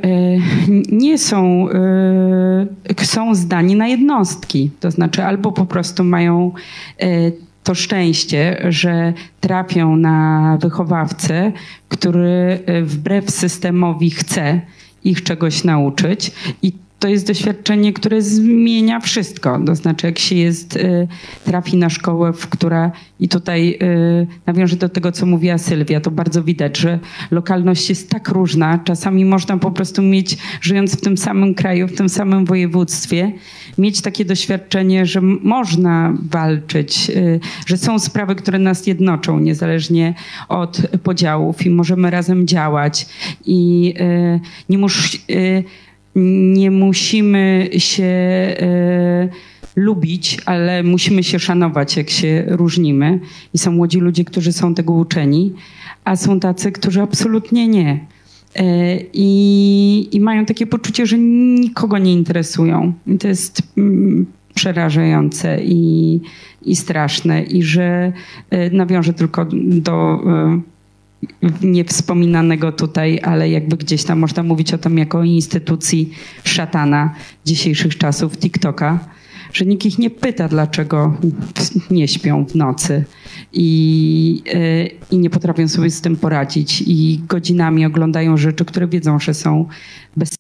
[0.92, 1.68] nie są,
[3.04, 4.72] są zdani na jednostki.
[4.80, 6.52] To znaczy albo po prostu mają
[7.66, 11.52] to szczęście, że trafią na wychowawcę,
[11.90, 14.62] który wbrew systemowi chce
[15.04, 16.32] ich czegoś nauczyć
[16.62, 19.60] i to jest doświadczenie, które zmienia wszystko.
[19.66, 21.08] To znaczy, jak się jest, y,
[21.46, 26.12] trafi na szkołę, w która, i tutaj y, nawiążę do tego, co mówiła Sylwia, to
[26.12, 27.00] bardzo widać, że
[27.32, 28.80] lokalność jest tak różna.
[28.84, 33.32] Czasami można po prostu mieć, żyjąc w tym samym kraju, w tym samym województwie,
[33.78, 40.14] mieć takie doświadczenie, że można walczyć, y, że są sprawy, które nas jednoczą, niezależnie
[40.50, 43.08] od podziałów i możemy razem działać.
[43.46, 43.94] I
[44.70, 45.18] nie muszę
[46.16, 49.30] nie musimy się e,
[49.76, 53.20] lubić, ale musimy się szanować, jak się różnimy.
[53.54, 55.54] I są młodzi ludzie, którzy są tego uczeni,
[56.04, 58.06] a są tacy, którzy absolutnie nie.
[58.56, 62.94] E, I, i mają takie poczucie, że nikogo nie interesują.
[63.08, 66.22] I to jest mm, przerażające i,
[66.62, 67.44] i straszne.
[67.44, 68.14] I że
[68.50, 70.20] e, nawiążę tylko do
[71.62, 76.12] niewspominanego tutaj, ale jakby gdzieś tam można mówić o tym jako instytucji
[76.44, 77.16] szatana
[77.46, 79.00] dzisiejszych czasów, TikToka,
[79.54, 81.18] że nikt ich nie pyta, dlaczego
[81.92, 83.04] nie śpią w nocy
[83.54, 89.20] i, yy, i nie potrafią sobie z tym poradzić i godzinami oglądają rzeczy, które wiedzą,
[89.20, 89.66] że są
[90.18, 90.36] bez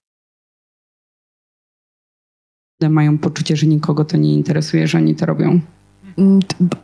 [2.89, 5.59] mają poczucie, że nikogo to nie interesuje, że oni to robią.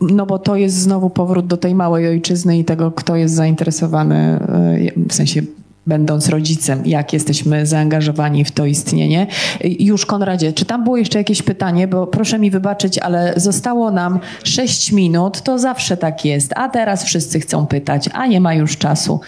[0.02, 4.16] No bo to jest znowu powrót do tej małej ojczyzny i tego, kto jest zainteresowany,
[4.16, 4.78] e,
[5.10, 5.42] w sensie
[5.88, 9.28] będąc rodzicem, jak jesteśmy zaangażowani w to istnienie.
[9.64, 14.20] Już Konradzie, czy tam było jeszcze jakieś pytanie, bo proszę mi wybaczyć, ale zostało nam
[14.44, 18.78] 6 minut, to zawsze tak jest, a teraz wszyscy chcą pytać, a nie ma już
[18.78, 19.20] czasu.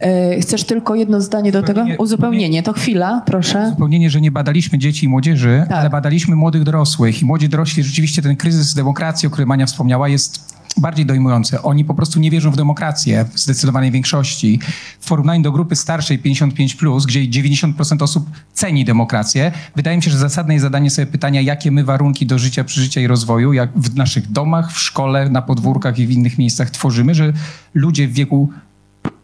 [0.00, 1.84] E, chcesz tylko jedno zdanie do tego?
[1.98, 3.64] Uzupełnienie, to chwila, proszę.
[3.66, 5.78] Uzupełnienie, że nie badaliśmy dzieci i młodzieży, tak.
[5.78, 10.08] ale badaliśmy młodych dorosłych i młodzi dorośli, rzeczywiście ten kryzys demokracji, o którym Ania wspomniała,
[10.08, 11.62] jest bardziej dojmujące.
[11.62, 14.60] Oni po prostu nie wierzą w demokrację w zdecydowanej większości.
[15.00, 16.76] W porównaniu do grupy starszej 55,
[17.06, 21.70] gdzie 90% osób ceni demokrację, wydaje mi się, że zasadne jest zadanie sobie pytania, jakie
[21.70, 25.98] my warunki do życia, przeżycia i rozwoju, jak w naszych domach, w szkole, na podwórkach
[25.98, 27.32] i w innych miejscach tworzymy, że
[27.74, 28.48] ludzie w wieku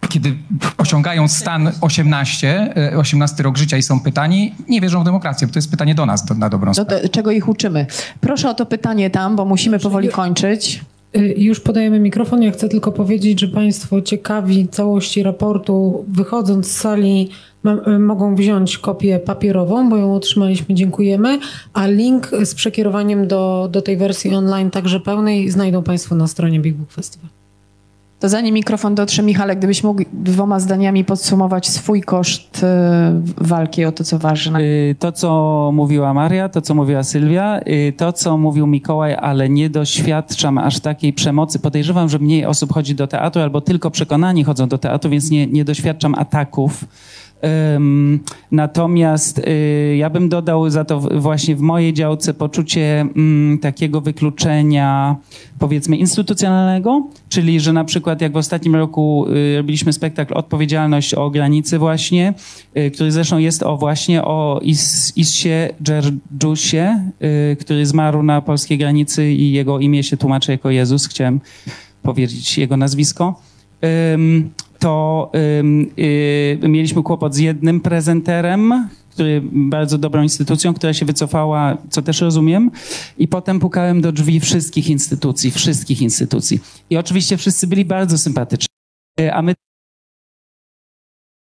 [0.08, 0.36] kiedy
[0.78, 5.52] osiągają stan 18, 18 e, rok życia i są pytani, nie wierzą w demokrację, bo
[5.52, 7.08] to jest pytanie do nas do, na dobrą sprawę.
[7.08, 7.86] czego ich uczymy?
[8.20, 10.80] Proszę o to pytanie tam, bo musimy powoli kończyć.
[11.16, 12.42] Y, Już podajemy mikrofon.
[12.42, 17.30] Ja chcę tylko powiedzieć, że Państwo ciekawi całości raportu, wychodząc z sali,
[17.86, 21.38] y, mogą wziąć kopię papierową, bo ją otrzymaliśmy, dziękujemy.
[21.72, 26.60] A link z przekierowaniem do, do tej wersji online, także pełnej, znajdą Państwo na stronie
[26.60, 27.37] Big Book Festival.
[28.20, 33.92] To zanim mikrofon dotrze, Michale, gdybyś mógł dwoma zdaniami podsumować swój koszt e, walki o
[33.92, 34.60] to, co ważne.
[34.60, 39.48] Y, To, co mówiła Maria, to, co mówiła Sylwia, y, to, co mówił Mikołaj, ale
[39.48, 41.58] nie doświadczam aż takiej przemocy.
[41.58, 45.46] Podejrzewam, że mniej osób chodzi do teatru albo tylko przekonani chodzą do teatru, więc nie,
[45.46, 46.84] nie doświadczam ataków.
[48.50, 55.16] Natomiast y, ja bym dodał za to właśnie w mojej działce poczucie mm, takiego wykluczenia,
[55.58, 61.30] powiedzmy, instytucjonalnego, czyli że na przykład jak w ostatnim roku y, robiliśmy spektakl Odpowiedzialność o
[61.30, 62.34] granicy właśnie,
[62.76, 65.48] y, który zresztą jest o właśnie o Is, Issie
[65.82, 67.10] Dżerdżusie,
[67.60, 71.08] który zmarł na polskiej granicy i jego imię się tłumaczy jako Jezus.
[71.08, 71.40] Chciałem
[72.02, 73.40] powiedzieć jego nazwisko.
[74.78, 75.30] To
[76.62, 82.20] y, mieliśmy kłopot z jednym prezenterem, który bardzo dobrą instytucją, która się wycofała, co też
[82.20, 82.70] rozumiem.
[83.18, 86.60] I potem pukałem do drzwi wszystkich instytucji, wszystkich instytucji.
[86.90, 88.68] I oczywiście wszyscy byli bardzo sympatyczni.
[89.20, 89.54] Y, A my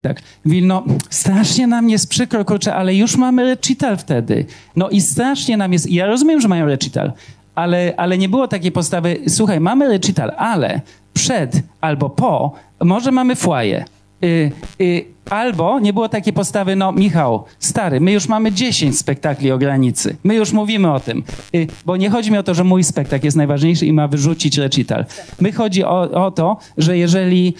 [0.02, 0.22] tak.
[0.44, 4.46] Wilno, strasznie nam jest przykro, kurczę, ale już mamy recital wtedy.
[4.76, 7.12] No i strasznie nam jest, ja rozumiem, że mają recital,
[7.54, 10.80] ale, ale nie było takiej postawy, słuchaj, mamy recital, ale
[11.20, 13.84] przed albo po może mamy foyer.
[14.24, 19.52] Y, y, albo nie było takiej postawy, no Michał, stary, my już mamy 10 spektakli
[19.52, 20.16] o granicy.
[20.24, 21.22] My już mówimy o tym.
[21.54, 24.58] Y, bo nie chodzi mi o to, że mój spektakl jest najważniejszy i ma wyrzucić
[24.58, 25.04] recital.
[25.40, 27.54] My chodzi o, o to, że jeżeli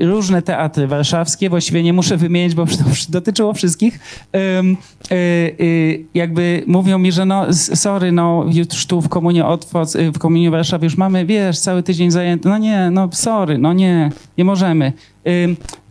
[0.00, 2.72] y, różne teatry warszawskie, właściwie nie muszę wymienić, bo to
[3.08, 4.00] dotyczyło wszystkich,
[4.36, 5.14] y,
[5.60, 10.18] y, jakby mówią mi, że no sorry, no już tu w Komunie Otwoc, y, w
[10.18, 12.48] Komunie Warszawie już mamy, wiesz, cały tydzień zajęty.
[12.48, 14.92] No nie, no sorry, no nie, nie możemy.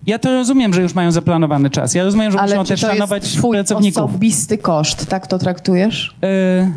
[0.08, 1.94] Ja to rozumiem, że już mają zaplanowany czas.
[1.94, 4.04] Ja rozumiem, że muszą Ale czy też to szanować jest twój pracowników.
[4.04, 6.16] osobisty koszt, tak to traktujesz?
[6.24, 6.72] Y,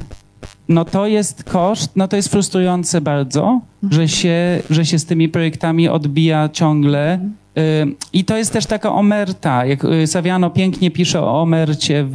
[0.69, 5.29] No to jest koszt, no to jest frustrujące bardzo, że się, że się z tymi
[5.29, 7.21] projektami odbija ciągle.
[7.59, 12.13] Y, I to jest też taka omerta, jak y, Saviano pięknie pisze o omercie w,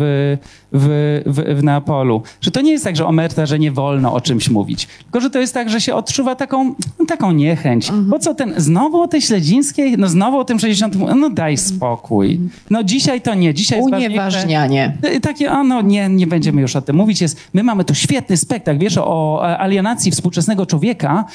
[0.71, 2.21] w, w, w Neapolu.
[2.41, 4.87] Że to nie jest tak, że omerta, że nie wolno o czymś mówić.
[5.03, 7.91] Tylko, że to jest tak, że się odczuwa taką, no, taką niechęć.
[7.91, 9.97] Bo co ten, znowu o tej Śledzińskiej?
[9.97, 10.95] No znowu o tym 60.
[11.15, 12.39] No daj spokój.
[12.69, 14.97] No dzisiaj to nie, dzisiaj jest Unieważnianie.
[15.15, 17.21] Y, Takie, a no nie, nie będziemy już o tym mówić.
[17.21, 21.25] Jest, my mamy tu świetny spektakl, wiesz, o e, alienacji współczesnego człowieka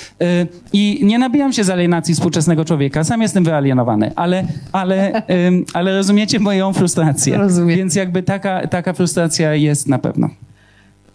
[0.72, 5.22] i nie nabijam się z alienacji współczesnego człowieka, sam jestem wyalienowany, ale, ale,
[5.74, 7.36] ale rozumiecie moją frustrację.
[7.38, 7.76] Rozumiem.
[7.78, 10.30] Więc jakby taka, taka frustracja jest na pewno.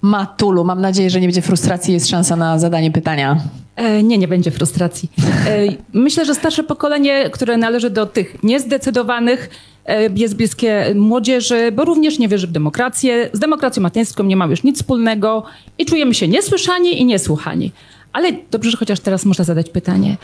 [0.01, 3.37] Matulu, mam nadzieję, że nie będzie frustracji, jest szansa na zadanie pytania.
[3.75, 5.11] E, Nie, nie będzie frustracji.
[5.47, 5.59] E,
[5.93, 9.49] Myślę, że starsze pokolenie, które należy do tych niezdecydowanych,
[9.85, 13.29] e, jest bliskie młodzieży, bo również nie wierzy w demokrację.
[13.33, 15.43] Z demokracją mateńską nie ma już nic wspólnego
[15.77, 17.71] i czujemy się niesłyszani i niesłuchani.
[18.17, 20.17] Ale dobrze, że chociaż teraz można zadać pytanie.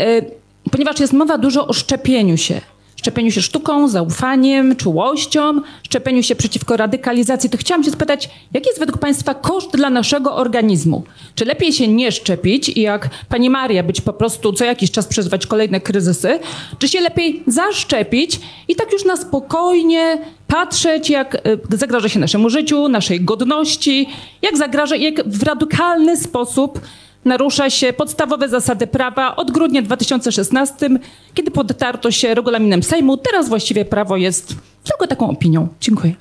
[0.00, 0.22] E,
[0.70, 2.60] Ponieważ jest mowa dużo o szczepieniu się.
[2.96, 8.78] Szczepieniu się sztuką, zaufaniem, czułością, szczepieniu się przeciwko radykalizacji, to chciałam się spytać, jaki jest
[8.78, 11.02] według Państwa koszt dla naszego organizmu?
[11.34, 15.06] Czy lepiej się nie szczepić i jak Pani Maria być po prostu co jakiś czas
[15.06, 16.38] przeżywać kolejne kryzysy,
[16.78, 21.34] czy się lepiej zaszczepić i tak już na spokojnie patrzeć, jak
[21.74, 24.08] y, zagraża się naszemu życiu, naszej godności,
[24.42, 26.80] jak zagraża, jak w radykalny sposób
[27.24, 30.88] narusza się podstawowe zasady prawa od grudnia 2016,
[31.34, 33.16] kiedy podtarto się regulaminem Sejmu.
[33.16, 35.68] Teraz właściwie prawo jest tylko taką opinią.
[35.80, 36.12] Dziękuję.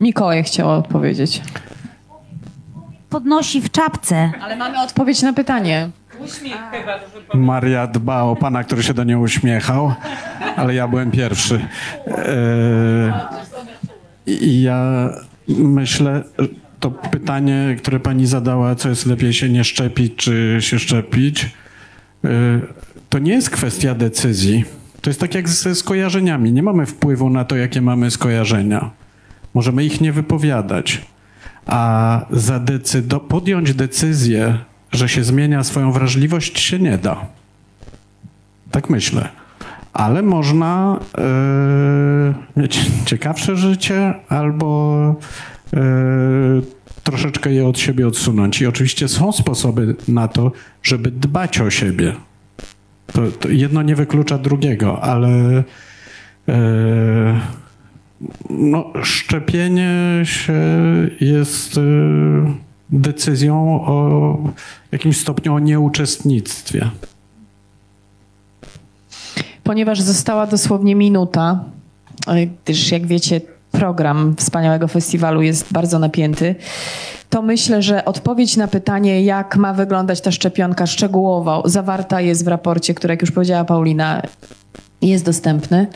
[0.00, 1.42] Mikołaj chciała odpowiedzieć.
[3.10, 4.32] Podnosi w czapce.
[4.42, 5.90] Ale mamy odpowiedź na pytanie.
[7.34, 9.94] Maria dba o pana, który się do niej uśmiechał,
[10.56, 11.66] ale ja byłem pierwszy.
[12.06, 13.28] E,
[14.26, 15.08] I ja
[15.48, 16.22] myślę,
[16.82, 21.50] to pytanie, które pani zadała, co jest lepiej się nie szczepić, czy się szczepić,
[22.24, 22.28] e,
[23.08, 24.64] to nie jest kwestia decyzji.
[25.00, 26.52] To jest tak jak ze skojarzeniami.
[26.52, 28.90] Nie mamy wpływu na to, jakie mamy skojarzenia.
[29.54, 31.02] Możemy ich nie wypowiadać.
[31.66, 34.58] A zadecydo- podjąć decyzję,
[34.92, 37.26] że się zmienia swoją wrażliwość, się nie da.
[38.70, 39.28] Tak myślę.
[39.92, 45.14] Ale można e, mieć ciekawsze życie albo
[47.02, 48.60] troszeczkę je od siebie odsunąć.
[48.60, 52.14] I oczywiście są sposoby na to, żeby dbać o siebie.
[53.12, 55.64] To, to jedno nie wyklucza drugiego, ale
[56.48, 57.40] e,
[58.50, 60.52] no, szczepienie się
[61.20, 61.82] jest e,
[62.90, 64.38] decyzją o
[64.92, 66.90] jakimś stopniu o nieuczestnictwie.
[69.64, 71.64] Ponieważ została dosłownie minuta,
[72.64, 73.40] gdyż jak wiecie,
[73.72, 76.54] program wspaniałego festiwalu jest bardzo napięty,
[77.30, 82.48] to myślę, że odpowiedź na pytanie, jak ma wyglądać ta szczepionka szczegółowo, zawarta jest w
[82.48, 84.22] raporcie, który, jak już powiedziała Paulina,
[85.02, 85.86] jest dostępny.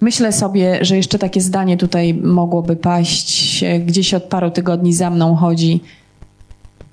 [0.00, 3.64] Myślę sobie, że jeszcze takie zdanie tutaj mogłoby paść.
[3.86, 5.80] Gdzieś od paru tygodni za mną chodzi.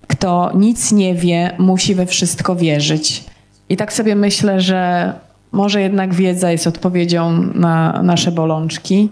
[0.07, 3.23] Kto nic nie wie, musi we wszystko wierzyć.
[3.69, 5.13] I tak sobie myślę, że
[5.51, 9.09] może jednak wiedza jest odpowiedzią na nasze bolączki.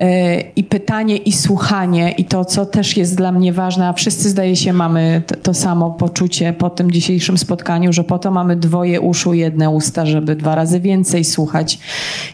[0.00, 4.28] E, I pytanie, i słuchanie, i to, co też jest dla mnie ważne, a wszyscy
[4.28, 9.00] zdaje się mamy to, samo poczucie po tym dzisiejszym spotkaniu, że po to mamy dwoje
[9.00, 11.78] uszu, jedne usta, żeby dwa razy więcej słuchać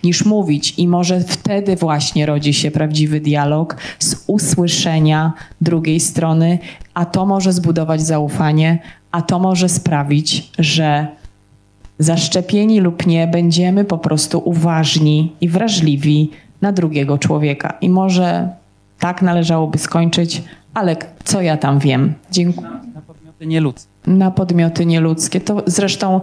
[0.05, 0.75] niż mówić.
[0.79, 6.59] I może wtedy właśnie rodzi się prawdziwy dialog z usłyszenia drugiej strony,
[6.95, 8.79] a to może zbudować zaufanie,
[9.11, 11.07] a to może sprawić, że
[11.99, 16.31] zaszczepieni lub nie będziemy po prostu uważni i wrażliwi
[16.63, 17.75] na drugiego człowieka.
[17.81, 18.49] I może
[18.99, 20.43] tak należałoby skończyć,
[20.75, 22.15] ale co ja tam wiem?
[22.31, 22.69] Dziękuję.
[22.95, 23.91] Na podmioty nieludzkie.
[24.07, 25.41] Na podmioty nieludzkie.
[25.41, 26.21] To zresztą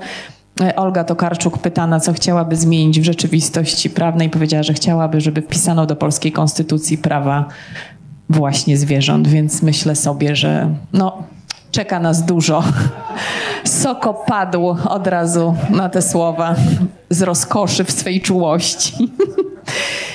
[0.61, 5.85] e, Olga Tokarczuk pytana, co chciałaby zmienić w rzeczywistości prawnej, powiedziała, że chciałaby, żeby wpisano
[5.85, 7.45] do polskiej konstytucji prawa
[8.30, 11.23] właśnie zwierząt, więc myślę sobie, że no,
[11.72, 12.64] czeka nas dużo.
[13.64, 16.55] Soko padł od razu na te słowa
[17.10, 18.93] z rozkoszy w swej czułości.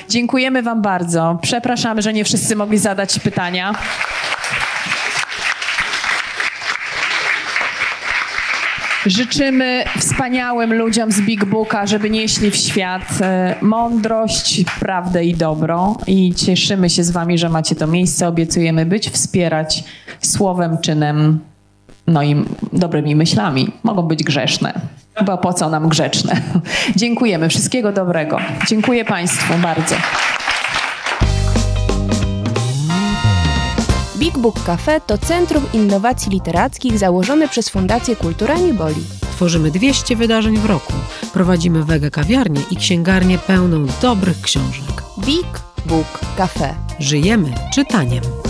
[0.08, 1.38] Dziękujemy Wam bardzo.
[1.42, 3.74] Przepraszamy, że nie wszyscy mogli zadać pytania.
[9.06, 15.96] Życzymy wspaniałym ludziom z Big Booka, żeby nieśli w świat e, mądrość, prawdę i dobro.
[16.06, 18.28] I cieszymy się z Wami, że macie to miejsce.
[18.28, 19.84] Obiecujemy być, wspierać
[20.20, 21.40] słowem, czynem,
[22.06, 23.72] no i dobrymi myślami.
[23.82, 24.80] Mogą być grzeszne,
[25.24, 26.40] bo po co nam grzeczne?
[26.96, 27.48] Dziękujemy.
[27.48, 28.38] Wszystkiego dobrego.
[28.68, 29.94] Dziękuję Państwu bardzo.
[34.18, 39.04] Big Book Cafe to Centrum Innowacji Literackich założone przez Fundację Kultura Nieboli.
[39.20, 40.92] Tworzymy 200 wydarzeń w roku.
[41.32, 45.02] Prowadzimy wege kawiarnię i księgarnię pełną dobrych książek.
[45.18, 46.74] Big Book Cafe.
[46.98, 48.47] Żyjemy czytaniem.